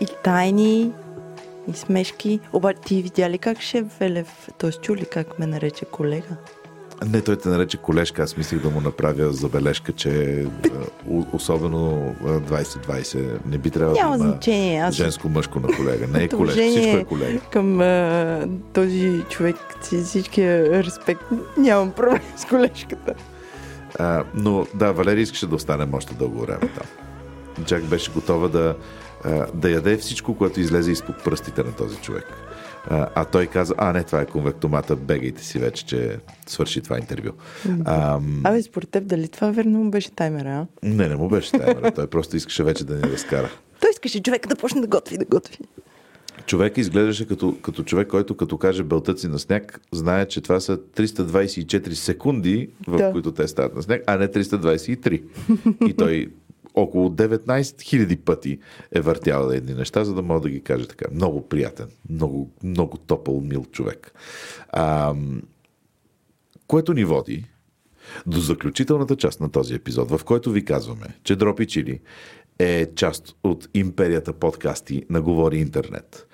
И 0.00 0.06
тайни, 0.24 0.92
и 1.70 1.72
смешки. 1.74 2.40
Обаче 2.52 2.80
ти 2.86 3.02
видя 3.02 3.30
ли 3.30 3.38
как 3.38 3.60
шеф 3.60 3.84
Велев, 4.00 4.48
т.е. 4.58 4.70
чули 4.70 5.04
как 5.04 5.38
ме 5.38 5.46
нарече 5.46 5.84
колега? 5.84 6.36
Не, 7.06 7.20
той 7.20 7.36
те 7.36 7.48
нарече 7.48 7.76
колежка. 7.76 8.22
Аз 8.22 8.36
мислих 8.36 8.62
да 8.62 8.70
му 8.70 8.80
направя 8.80 9.32
забележка, 9.32 9.92
че 9.92 10.44
особено 11.32 12.14
а, 12.24 12.28
2020 12.28 13.46
не 13.46 13.58
би 13.58 13.70
трябвало 13.70 13.98
Няма 14.00 14.18
да 14.18 14.24
има 14.24 14.32
значение. 14.32 14.80
Аз 14.80 14.94
женско-мъжко 14.94 15.60
на 15.60 15.76
колега. 15.76 16.06
Не 16.06 16.24
е 16.24 16.28
уважение 16.36 16.80
Всичко 16.80 16.96
е 16.96 17.04
колега. 17.04 17.40
към 17.50 17.80
а, 17.80 18.48
този 18.72 19.22
човек 19.30 19.56
си 19.82 20.02
всичкия 20.02 20.84
респект. 20.84 21.22
Нямам 21.56 21.92
проблем 21.92 22.20
с 22.36 22.44
колежката. 22.44 23.14
А, 23.98 24.24
но 24.34 24.66
да, 24.74 24.92
Валерия 24.92 25.22
искаше 25.22 25.46
да 25.46 25.54
останем 25.54 25.94
още 25.94 26.14
дълго 26.14 26.40
време 26.40 26.60
там. 26.60 26.86
Джак 27.64 27.84
беше 27.84 28.10
готова 28.10 28.48
да, 28.48 28.76
а, 29.24 29.46
да 29.54 29.70
яде 29.70 29.96
всичко, 29.96 30.34
което 30.34 30.60
излезе 30.60 30.92
изпод 30.92 31.24
пръстите 31.24 31.62
на 31.62 31.72
този 31.72 31.96
човек. 31.96 32.24
А, 32.84 33.08
а 33.14 33.24
той 33.24 33.46
каза, 33.46 33.74
а 33.78 33.92
не, 33.92 34.04
това 34.04 34.20
е 34.20 34.26
конвектомата, 34.26 34.96
бегайте 34.96 35.44
си 35.44 35.58
вече, 35.58 35.86
че 35.86 36.18
свърши 36.46 36.80
това 36.80 36.98
интервю. 36.98 37.30
А, 37.84 38.20
Абе, 38.44 38.62
според 38.62 38.88
теб, 38.88 39.06
дали 39.06 39.28
това 39.28 39.50
верно 39.50 39.78
му 39.78 39.90
беше 39.90 40.10
таймера, 40.10 40.48
а? 40.50 40.66
не, 40.82 41.08
не 41.08 41.16
му 41.16 41.28
беше 41.28 41.50
таймера. 41.50 41.90
Той 41.90 42.06
просто 42.06 42.36
искаше 42.36 42.64
вече 42.64 42.84
да 42.84 42.94
ни 42.96 43.02
разкара. 43.02 43.50
Той 43.80 43.90
искаше 43.90 44.22
човека 44.22 44.48
да 44.48 44.56
почне 44.56 44.80
да 44.80 44.86
готви, 44.86 45.18
да 45.18 45.24
готви. 45.24 45.58
Човек 46.46 46.78
изглеждаше 46.78 47.28
като, 47.28 47.56
като 47.62 47.82
човек, 47.82 48.08
който 48.08 48.36
като 48.36 48.58
каже 48.58 48.82
белтъци 48.82 49.28
на 49.28 49.38
сняг, 49.38 49.80
знае, 49.92 50.26
че 50.26 50.40
това 50.40 50.60
са 50.60 50.78
324 50.78 51.92
секунди, 51.92 52.68
в 52.88 52.96
Да. 52.98 53.12
които 53.12 53.32
те 53.32 53.48
стават 53.48 53.74
на 53.74 53.82
сняг, 53.82 54.02
а 54.06 54.16
не 54.16 54.28
323. 54.28 55.22
И 55.88 55.94
той 55.94 56.28
около 56.74 57.08
19 57.08 57.62
000 57.62 58.16
пъти 58.16 58.58
е 58.92 59.00
въртял 59.00 59.50
едни 59.50 59.74
неща, 59.74 60.04
за 60.04 60.14
да 60.14 60.22
мога 60.22 60.40
да 60.40 60.50
ги 60.50 60.60
каже 60.60 60.88
така. 60.88 61.04
Много 61.12 61.48
приятен, 61.48 61.88
много, 62.10 62.50
много 62.62 62.98
топъл, 62.98 63.40
мил 63.40 63.64
човек. 63.64 64.12
А, 64.68 65.14
което 66.66 66.94
ни 66.94 67.04
води 67.04 67.44
до 68.26 68.40
заключителната 68.40 69.16
част 69.16 69.40
на 69.40 69.50
този 69.50 69.74
епизод, 69.74 70.10
в 70.10 70.24
който 70.24 70.50
ви 70.50 70.64
казваме, 70.64 71.06
че 71.24 71.36
Дропи 71.36 71.66
Чили 71.66 72.00
е 72.58 72.86
част 72.94 73.36
от 73.44 73.68
империята 73.74 74.32
подкасти 74.32 75.04
на 75.10 75.22
Говори 75.22 75.58
Интернет. 75.58 76.26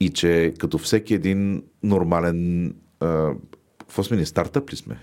И 0.00 0.10
че 0.10 0.54
като 0.58 0.78
всеки 0.78 1.14
един 1.14 1.62
нормален... 1.82 2.74
А, 3.00 3.32
какво 3.78 4.02
сме 4.02 4.16
ние? 4.16 4.26
Стартъп 4.26 4.72
ли 4.72 4.76
сме? 4.76 4.98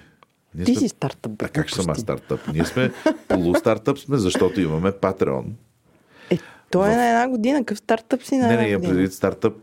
Ние 0.55 0.65
Ти 0.65 0.71
сме- 0.71 0.79
си 0.79 0.89
стартъп, 0.89 1.31
бе, 1.31 1.45
А 1.45 1.49
как 1.49 1.67
ще 1.67 1.75
съм 1.75 1.89
аз 1.89 1.99
стартъп? 1.99 2.39
Ние 2.53 2.65
сме 2.65 2.91
полустартъп 3.27 3.99
сме, 3.99 4.17
защото 4.17 4.61
имаме 4.61 4.91
Patreon. 4.91 5.45
Е, 6.29 6.37
той 6.71 6.91
е 6.91 6.95
на 6.95 7.07
една 7.07 7.29
година. 7.29 7.59
Какъв 7.59 7.77
стартъп 7.77 8.23
си 8.23 8.37
на 8.37 8.47
Не, 8.47 8.53
една 8.53 8.63
не, 8.63 8.69
имам 8.69 8.81
предвид 8.83 9.13
стартъп, 9.13 9.53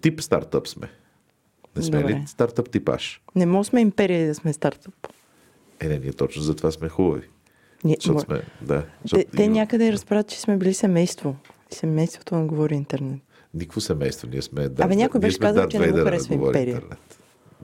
тип 0.00 0.20
стартъп 0.20 0.68
сме. 0.68 0.88
Не 1.76 1.82
сме 1.82 1.98
Добре. 1.98 2.12
ли 2.12 2.22
стартъп 2.26 2.70
типаж? 2.70 3.22
Не 3.34 3.46
може 3.46 3.68
сме 3.68 3.80
империя 3.80 4.26
да 4.26 4.34
сме 4.34 4.52
стартъп. 4.52 4.94
Е, 5.80 5.88
не, 5.88 5.98
ние 5.98 6.12
точно 6.12 6.42
за 6.42 6.54
това 6.54 6.70
сме 6.70 6.88
хубави. 6.88 7.22
Ние, 7.84 7.96
Защото 8.00 8.20
сме, 8.20 8.42
да. 8.62 8.82
те, 8.82 8.88
защото 9.02 9.24
те 9.36 9.42
има- 9.42 9.54
някъде 9.54 9.92
разправят, 9.92 10.28
че 10.28 10.40
сме 10.40 10.56
били 10.56 10.74
семейство. 10.74 11.36
Семейството 11.70 12.34
на 12.34 12.44
говори 12.44 12.74
интернет. 12.74 13.20
Никакво 13.54 13.80
семейство. 13.80 14.28
Ние 14.28 14.42
сме 14.42 14.64
Абе, 14.64 14.96
някой 14.96 15.20
беше 15.20 15.38
казал, 15.38 15.68
че 15.68 15.78
не 15.78 15.84
Вейдъра 15.84 16.04
харесва 16.04 16.34
Империя. 16.34 16.74
Интернет. 16.74 17.18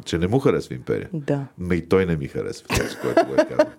Че 0.04 0.18
не 0.18 0.28
му 0.28 0.38
харесва 0.38 0.74
империя. 0.74 1.08
Да. 1.12 1.46
Ме 1.58 1.74
и 1.74 1.88
той 1.88 2.06
не 2.06 2.16
ми 2.16 2.28
харесва, 2.28 2.66
с 2.76 2.96
което 2.96 3.26
го 3.26 3.34
е 3.34 3.36
казал. 3.36 3.72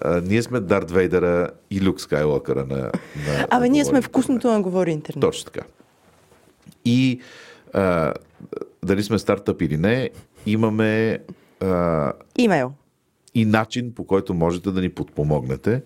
А, 0.00 0.20
ние 0.20 0.42
сме 0.42 0.60
Дарт 0.60 0.90
Вейдъра 0.90 1.50
и 1.70 1.82
Люк 1.82 2.00
Скайлокъра 2.00 2.66
на, 2.66 2.76
на 2.76 3.46
Абе, 3.50 3.68
ние 3.68 3.84
сме 3.84 4.02
вкусното 4.02 4.50
на 4.50 4.60
говори 4.62 4.90
интернет. 4.90 5.20
Точно 5.20 5.44
така. 5.44 5.66
И 6.84 7.20
а, 7.72 8.14
дали 8.84 9.02
сме 9.02 9.18
стартъп 9.18 9.62
или 9.62 9.76
не, 9.76 10.10
имаме 10.46 11.18
а, 11.60 12.12
Имейл. 12.38 12.72
и 13.34 13.44
начин 13.44 13.94
по 13.94 14.04
който 14.04 14.34
можете 14.34 14.70
да 14.70 14.80
ни 14.80 14.88
подпомогнете, 14.88 15.82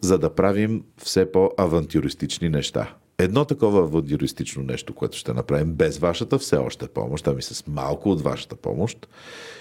за 0.00 0.18
да 0.18 0.34
правим 0.34 0.84
все 0.96 1.32
по-авантюристични 1.32 2.48
неща. 2.48 2.94
Едно 3.20 3.44
такова 3.44 3.80
авантюристично 3.80 4.62
нещо, 4.62 4.94
което 4.94 5.16
ще 5.16 5.32
направим 5.32 5.72
без 5.72 5.98
вашата 5.98 6.38
все 6.38 6.56
още 6.56 6.88
помощ, 6.88 7.26
ами 7.26 7.42
с 7.42 7.66
малко 7.66 8.10
от 8.10 8.22
вашата 8.22 8.56
помощ, 8.56 9.08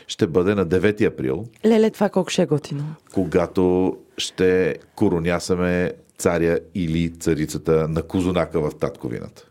ще 0.07 0.27
бъде 0.27 0.55
на 0.55 0.67
9 0.67 1.07
април, 1.07 1.45
Леле, 1.65 1.89
това 1.89 2.09
колко 2.09 2.29
ще 2.29 2.41
е 2.41 2.45
готино. 2.45 2.95
когато 3.13 3.97
ще 4.17 4.75
коронясаме 4.95 5.93
царя 6.17 6.59
или 6.75 7.09
царицата 7.19 7.87
на 7.87 8.01
Козунака 8.01 8.69
в 8.69 8.75
татковината. 8.75 9.46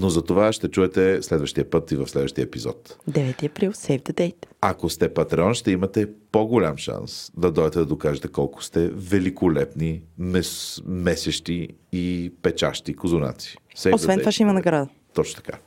Но 0.00 0.10
за 0.10 0.22
това 0.22 0.52
ще 0.52 0.68
чуете 0.68 1.22
следващия 1.22 1.70
път 1.70 1.92
и 1.92 1.96
в 1.96 2.08
следващия 2.08 2.42
епизод. 2.42 2.98
9 3.10 3.50
април, 3.50 3.72
save 3.72 4.02
the 4.02 4.12
date. 4.12 4.46
Ако 4.60 4.88
сте 4.88 5.14
патреон, 5.14 5.54
ще 5.54 5.70
имате 5.70 6.08
по-голям 6.32 6.76
шанс 6.76 7.32
да 7.36 7.50
дойдете 7.52 7.78
да 7.78 7.86
докажете 7.86 8.28
колко 8.28 8.64
сте 8.64 8.88
великолепни, 8.88 10.02
мес, 10.18 10.80
месещи 10.86 11.68
и 11.92 12.32
печащи 12.42 12.94
козунаци. 12.94 13.56
Save 13.76 13.94
Освен 13.94 14.18
това 14.18 14.32
ще 14.32 14.42
има 14.42 14.52
награда. 14.52 14.88
Точно 15.14 15.42
така. 15.42 15.58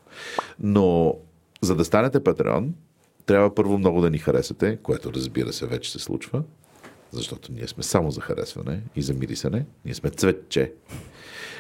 Но 0.60 1.16
за 1.62 1.76
да 1.76 1.86
станете 1.86 2.24
патреон, 2.24 2.74
трябва 3.26 3.56
първо 3.56 3.78
много 3.78 4.02
да 4.02 4.10
ни 4.10 4.18
харесате, 4.18 4.78
което 4.84 5.14
разбира 5.14 5.54
се 5.54 5.66
вече 5.66 5.92
се 5.92 6.00
случва, 6.00 6.44
защото 7.14 7.52
ние 7.52 7.68
сме 7.68 7.84
само 7.84 8.12
за 8.12 8.22
харесване 8.22 8.82
и 8.96 9.02
за 9.02 9.14
мирисане. 9.14 9.66
Ние 9.86 9.94
сме 9.94 10.10
цветче. 10.10 10.74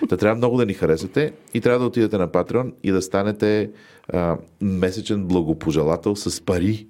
Та 0.09 0.17
трябва 0.17 0.35
много 0.35 0.57
да 0.57 0.65
ни 0.65 0.73
харесате 0.73 1.33
и 1.53 1.61
трябва 1.61 1.79
да 1.79 1.85
отидете 1.85 2.17
на 2.17 2.27
Patreon 2.27 2.73
и 2.83 2.91
да 2.91 3.01
станете 3.01 3.71
а, 4.07 4.37
месечен 4.61 5.25
благопожелател 5.25 6.15
с 6.15 6.41
пари, 6.45 6.87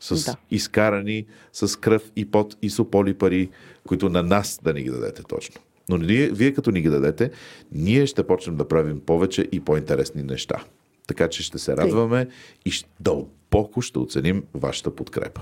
с 0.00 0.24
Да. 0.24 0.36
изкарани 0.50 1.26
с 1.52 1.80
кръв 1.80 2.12
и 2.16 2.30
пот 2.30 2.56
и 2.62 2.70
сополи 2.70 3.14
пари, 3.14 3.50
които 3.86 4.08
на 4.08 4.22
нас 4.22 4.60
да 4.62 4.72
ни 4.72 4.82
ги 4.82 4.90
дадете 4.90 5.22
точно. 5.22 5.60
Но 5.88 5.96
ние, 5.96 6.28
вие 6.28 6.54
като 6.54 6.70
ни 6.70 6.82
ги 6.82 6.88
дадете, 6.88 7.30
ние 7.72 8.06
ще 8.06 8.26
почнем 8.26 8.56
да 8.56 8.68
правим 8.68 9.00
повече 9.00 9.48
и 9.52 9.60
по-интересни 9.60 10.22
неща. 10.22 10.64
Така 11.06 11.28
че 11.28 11.42
ще 11.42 11.58
се 11.58 11.76
радваме 11.76 12.28
и 12.66 12.72
дълбоко 13.00 13.82
ще 13.82 13.98
оценим 13.98 14.44
вашата 14.54 14.94
подкрепа. 14.94 15.40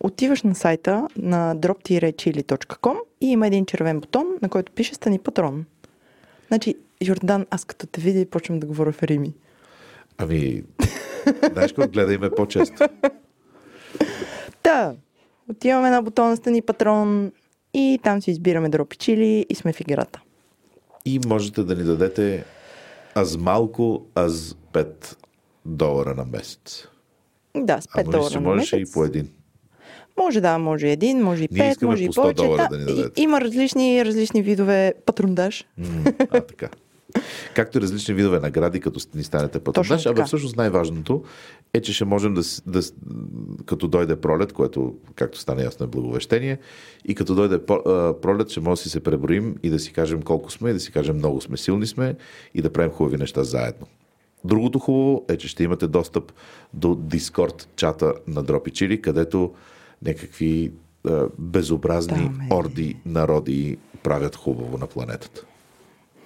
Отиваш 0.00 0.42
на 0.42 0.54
сайта 0.54 1.08
на 1.16 1.56
drop-chili.com 1.56 2.96
и 3.20 3.26
има 3.26 3.46
един 3.46 3.66
червен 3.66 4.00
бутон, 4.00 4.26
на 4.42 4.48
който 4.48 4.72
пише 4.72 4.94
Стани 4.94 5.18
патрон. 5.18 5.64
Значи, 6.48 6.74
Йордан, 7.02 7.46
аз 7.50 7.64
като 7.64 7.86
те 7.86 8.00
видя 8.00 8.18
и 8.18 8.26
почвам 8.26 8.60
да 8.60 8.66
говоря 8.66 8.92
в 8.92 9.02
Рими. 9.02 9.34
Ами, 10.18 10.62
знаеш 11.52 11.72
какво, 11.72 11.88
гледай 11.88 12.18
ме 12.18 12.30
по-често. 12.30 12.88
Та, 14.62 14.94
отиваме 15.50 15.90
на 15.90 16.02
бутона 16.02 16.36
Стани 16.36 16.62
патрон 16.62 17.32
и 17.74 18.00
там 18.02 18.22
си 18.22 18.30
избираме 18.30 18.68
дропи 18.68 18.96
чили 18.96 19.46
и 19.48 19.54
сме 19.54 19.72
в 19.72 19.80
играта. 19.80 20.20
И 21.04 21.20
можете 21.26 21.62
да 21.62 21.74
ни 21.74 21.84
дадете 21.84 22.44
аз 23.14 23.36
малко, 23.36 24.06
аз 24.14 24.56
5 24.72 25.16
долара 25.64 26.14
на 26.14 26.24
месец. 26.24 26.88
Да, 27.56 27.80
с 27.80 27.86
5 27.86 27.88
Ама 27.94 28.06
мисля, 28.06 28.18
долара 28.18 28.34
на 28.34 28.40
можеше 28.40 28.76
и 28.76 28.80
месец. 28.80 28.94
по 28.94 29.04
един. 29.04 29.30
Може 30.18 30.40
да, 30.40 30.58
може 30.58 30.90
един, 30.90 31.22
може 31.22 31.44
и 31.44 31.48
пет, 31.48 31.82
може 31.82 32.04
и 32.04 32.06
по 32.06 32.12
100 32.12 32.16
повече. 32.16 32.42
Да, 32.42 32.68
да 32.68 32.78
ни 32.78 32.92
и- 32.92 32.96
дадете. 32.96 33.22
има 33.22 33.40
различни, 33.40 34.04
различни 34.04 34.42
видове 34.42 34.94
патрондаж. 35.06 35.64
М, 35.78 35.86
А, 36.30 36.40
така. 36.40 36.68
Както 37.54 37.78
и 37.78 37.80
различни 37.80 38.14
видове 38.14 38.40
награди, 38.40 38.80
като 38.80 39.00
ни 39.14 39.22
станете. 39.22 39.60
Точно 39.60 39.98
Абе, 40.06 40.24
всъщност 40.24 40.56
най-важното 40.56 41.24
е, 41.74 41.80
че 41.80 41.92
ще 41.92 42.04
можем 42.04 42.34
да, 42.34 42.42
да, 42.66 42.80
като 43.66 43.88
дойде 43.88 44.16
пролет, 44.16 44.52
което, 44.52 44.94
както 45.14 45.38
стана 45.38 45.62
ясно, 45.62 45.84
е 45.84 45.88
благовещение, 45.88 46.58
и 47.04 47.14
като 47.14 47.34
дойде 47.34 47.58
пролет, 48.22 48.50
ще 48.50 48.60
може 48.60 48.78
да 48.78 48.82
си 48.82 48.90
се 48.90 49.00
преброим 49.00 49.54
и 49.62 49.70
да 49.70 49.78
си 49.78 49.92
кажем 49.92 50.22
колко 50.22 50.52
сме, 50.52 50.70
и 50.70 50.72
да 50.72 50.80
си 50.80 50.92
кажем 50.92 51.16
много 51.16 51.40
сме, 51.40 51.56
силни 51.56 51.86
сме 51.86 52.14
и 52.54 52.62
да 52.62 52.72
правим 52.72 52.90
хубави 52.90 53.16
неща 53.16 53.44
заедно. 53.44 53.86
Другото 54.44 54.78
хубаво 54.78 55.24
е, 55.28 55.36
че 55.36 55.48
ще 55.48 55.64
имате 55.64 55.86
достъп 55.86 56.32
до 56.74 56.94
Дискорд 56.94 57.68
чата 57.76 58.14
на 58.26 58.42
Дропи 58.42 58.70
Чили, 58.70 59.02
където 59.02 59.52
някакви 60.02 60.72
а, 61.08 61.26
безобразни 61.38 62.16
Там 62.16 62.40
е. 62.50 62.54
орди 62.54 62.96
народи 63.06 63.76
правят 64.02 64.36
хубаво 64.36 64.78
на 64.78 64.86
планетата. 64.86 65.44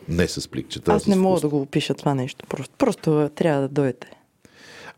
Не 0.09 0.29
с 0.29 0.49
пликчета. 0.49 0.93
Аз 0.93 1.07
не 1.07 1.17
мога 1.17 1.41
да 1.41 1.49
го 1.49 1.61
опиша 1.61 1.95
това 1.95 2.15
нещо. 2.15 2.47
Просто, 2.49 2.75
просто 2.79 3.31
трябва 3.35 3.63
да 3.63 3.69
дойдете. 3.69 4.11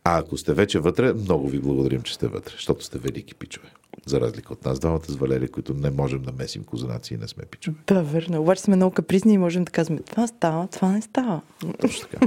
А 0.05 0.19
ако 0.19 0.37
сте 0.37 0.55
вече 0.55 0.79
вътре, 0.79 1.13
много 1.13 1.49
ви 1.49 1.59
благодарим, 1.59 2.03
че 2.03 2.15
сте 2.15 2.29
вътре, 2.29 2.53
защото 2.53 2.85
сте 2.85 2.99
велики 2.99 3.35
пичове. 3.35 3.69
За 4.07 4.21
разлика 4.21 4.53
от 4.53 4.65
нас, 4.65 4.79
двамата 4.79 5.05
с 5.09 5.17
Валерия, 5.17 5.49
които 5.49 5.75
не 5.75 5.91
можем 5.91 6.23
да 6.23 6.33
месим 6.33 6.65
козунаци 6.65 7.15
и 7.15 7.17
не 7.17 7.29
сме 7.29 7.45
пичове. 7.45 7.77
Да, 7.87 8.03
верно. 8.03 8.41
Обаче 8.41 8.63
сме 8.63 8.77
много 8.77 8.95
капризни 8.95 9.35
и 9.35 9.39
можем 9.39 9.65
да 9.65 9.73
казваме 9.73 10.01
това 10.01 10.27
става, 10.27 10.67
това 10.67 10.93
не 10.93 11.03
става. 11.03 11.41
Точно 11.81 12.09
така. 12.09 12.27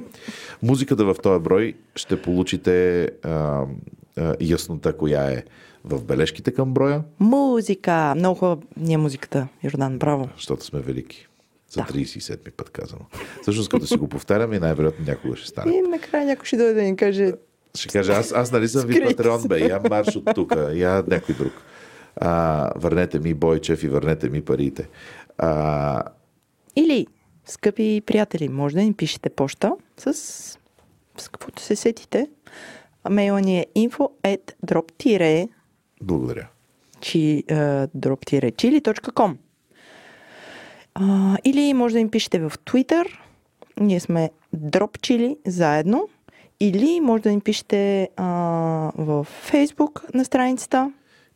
Музиката 0.64 1.06
в 1.06 1.16
този 1.24 1.44
брой 1.44 1.74
ще 1.96 2.22
получите 2.22 3.04
а, 3.24 3.66
а, 4.18 4.36
яснота, 4.42 4.98
коя 4.98 5.32
е 5.32 5.44
в 5.90 6.04
бележките 6.04 6.52
към 6.52 6.74
броя, 6.74 7.04
Музика! 7.20 8.14
Много 8.16 8.36
хубава 8.40 8.62
ни 8.78 8.94
е 8.94 8.98
музиката, 8.98 9.48
Йордан. 9.64 10.00
Браво. 10.00 10.30
защото 10.36 10.66
сме 10.66 10.80
велики. 10.80 11.28
За 11.70 11.82
Да. 11.82 11.88
37-ми 11.88 12.52
път 12.52 12.70
казано. 12.70 13.02
Всъщност, 13.42 13.70
като 13.70 13.88
си 13.88 13.98
го 13.98 14.08
повтаряме, 14.08 14.60
най-вероятно 14.60 15.06
някога 15.08 15.36
ще 15.36 15.48
стане. 15.48 15.76
И 15.76 15.82
накрая 15.82 16.26
някой 16.26 16.46
ще 16.46 16.58
дойде 16.58 16.74
да 16.74 16.82
ни 16.82 16.96
каже 16.96 17.34
Ще 17.76 17.88
кажа, 17.94 18.14
аз, 18.14 18.32
аз 18.32 18.52
нали 18.52 18.68
съм 18.68 18.88
ви 18.88 19.04
патреон, 19.04 19.44
бе, 19.48 19.60
я 19.60 19.82
марш 19.90 20.16
от 20.16 20.28
тук, 20.36 20.56
я 20.74 21.04
някой 21.08 21.36
друг. 21.36 21.54
А, 22.16 22.72
върнете 22.76 23.20
ми 23.20 23.34
Бойчев 23.34 23.84
и 23.84 23.90
върнете 23.90 24.30
ми 24.30 24.42
парите. 24.42 24.90
А, 25.38 26.04
Или, 26.76 27.08
скъпи 27.46 28.02
приятели, 28.06 28.50
може 28.50 28.76
да 28.76 28.82
ни 28.82 28.94
пишете 28.94 29.30
почта 29.30 29.72
с, 29.98 30.14
с 31.18 31.30
каквото 31.32 31.62
се 31.62 31.76
сетите. 31.76 32.28
Мейла 33.10 33.42
ни 33.42 33.60
е 33.60 33.66
info 33.78 34.10
at 34.24 34.54
drop 34.66 34.92
благодаря. 36.02 36.48
чи, 37.02 37.44
а, 40.96 41.38
Или 41.46 41.74
може 41.74 41.94
да 41.94 42.00
им 42.00 42.10
пишете 42.10 42.40
в 42.40 42.54
Twitter. 42.66 43.06
Ние 43.80 44.00
сме 44.00 44.30
dropchili 44.56 45.38
заедно. 45.48 46.10
Или 46.60 47.00
може 47.00 47.24
да 47.24 47.32
ни 47.32 47.40
пишете 47.40 48.10
а, 48.16 48.26
в 48.98 49.28
Facebook 49.52 50.14
на 50.14 50.26
страницата. 50.26 50.92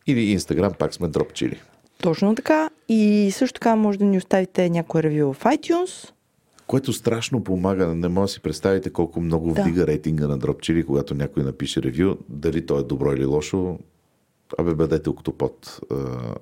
Или 0.06 0.20
Инстаграм, 0.20 0.72
пак 0.78 0.94
сме 0.94 1.08
дропчили. 1.08 1.60
Точно 1.98 2.34
така. 2.34 2.70
И 2.88 3.30
също 3.32 3.54
така 3.54 3.76
може 3.76 3.98
да 3.98 4.04
ни 4.04 4.18
оставите 4.18 4.70
някое 4.70 5.02
ревю 5.02 5.32
в 5.32 5.44
iTunes. 5.44 6.10
Което 6.66 6.92
страшно 6.92 7.44
помага. 7.44 7.86
Не 7.94 8.08
може 8.08 8.30
да 8.30 8.32
си 8.32 8.40
представите 8.40 8.90
колко 8.90 9.20
много 9.20 9.52
Да. 9.52 9.62
вдига 9.62 9.86
рейтинга 9.86 10.28
на 10.28 10.38
дропчили, 10.38 10.86
когато 10.86 11.14
някой 11.14 11.42
напише 11.42 11.82
ревю. 11.82 12.14
Дали 12.28 12.66
то 12.66 12.78
е 12.78 12.82
добро 12.82 13.12
или 13.12 13.24
лошо. 13.24 13.78
Абе, 14.58 14.74
бъдете 14.74 15.10
октопод, 15.10 15.80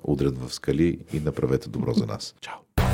удрен 0.05 0.37
в 0.47 0.55
скали 0.55 0.99
и 1.13 1.21
направете 1.21 1.69
добро 1.69 1.93
за 1.93 2.07
нас. 2.07 2.35
Чао! 2.41 2.90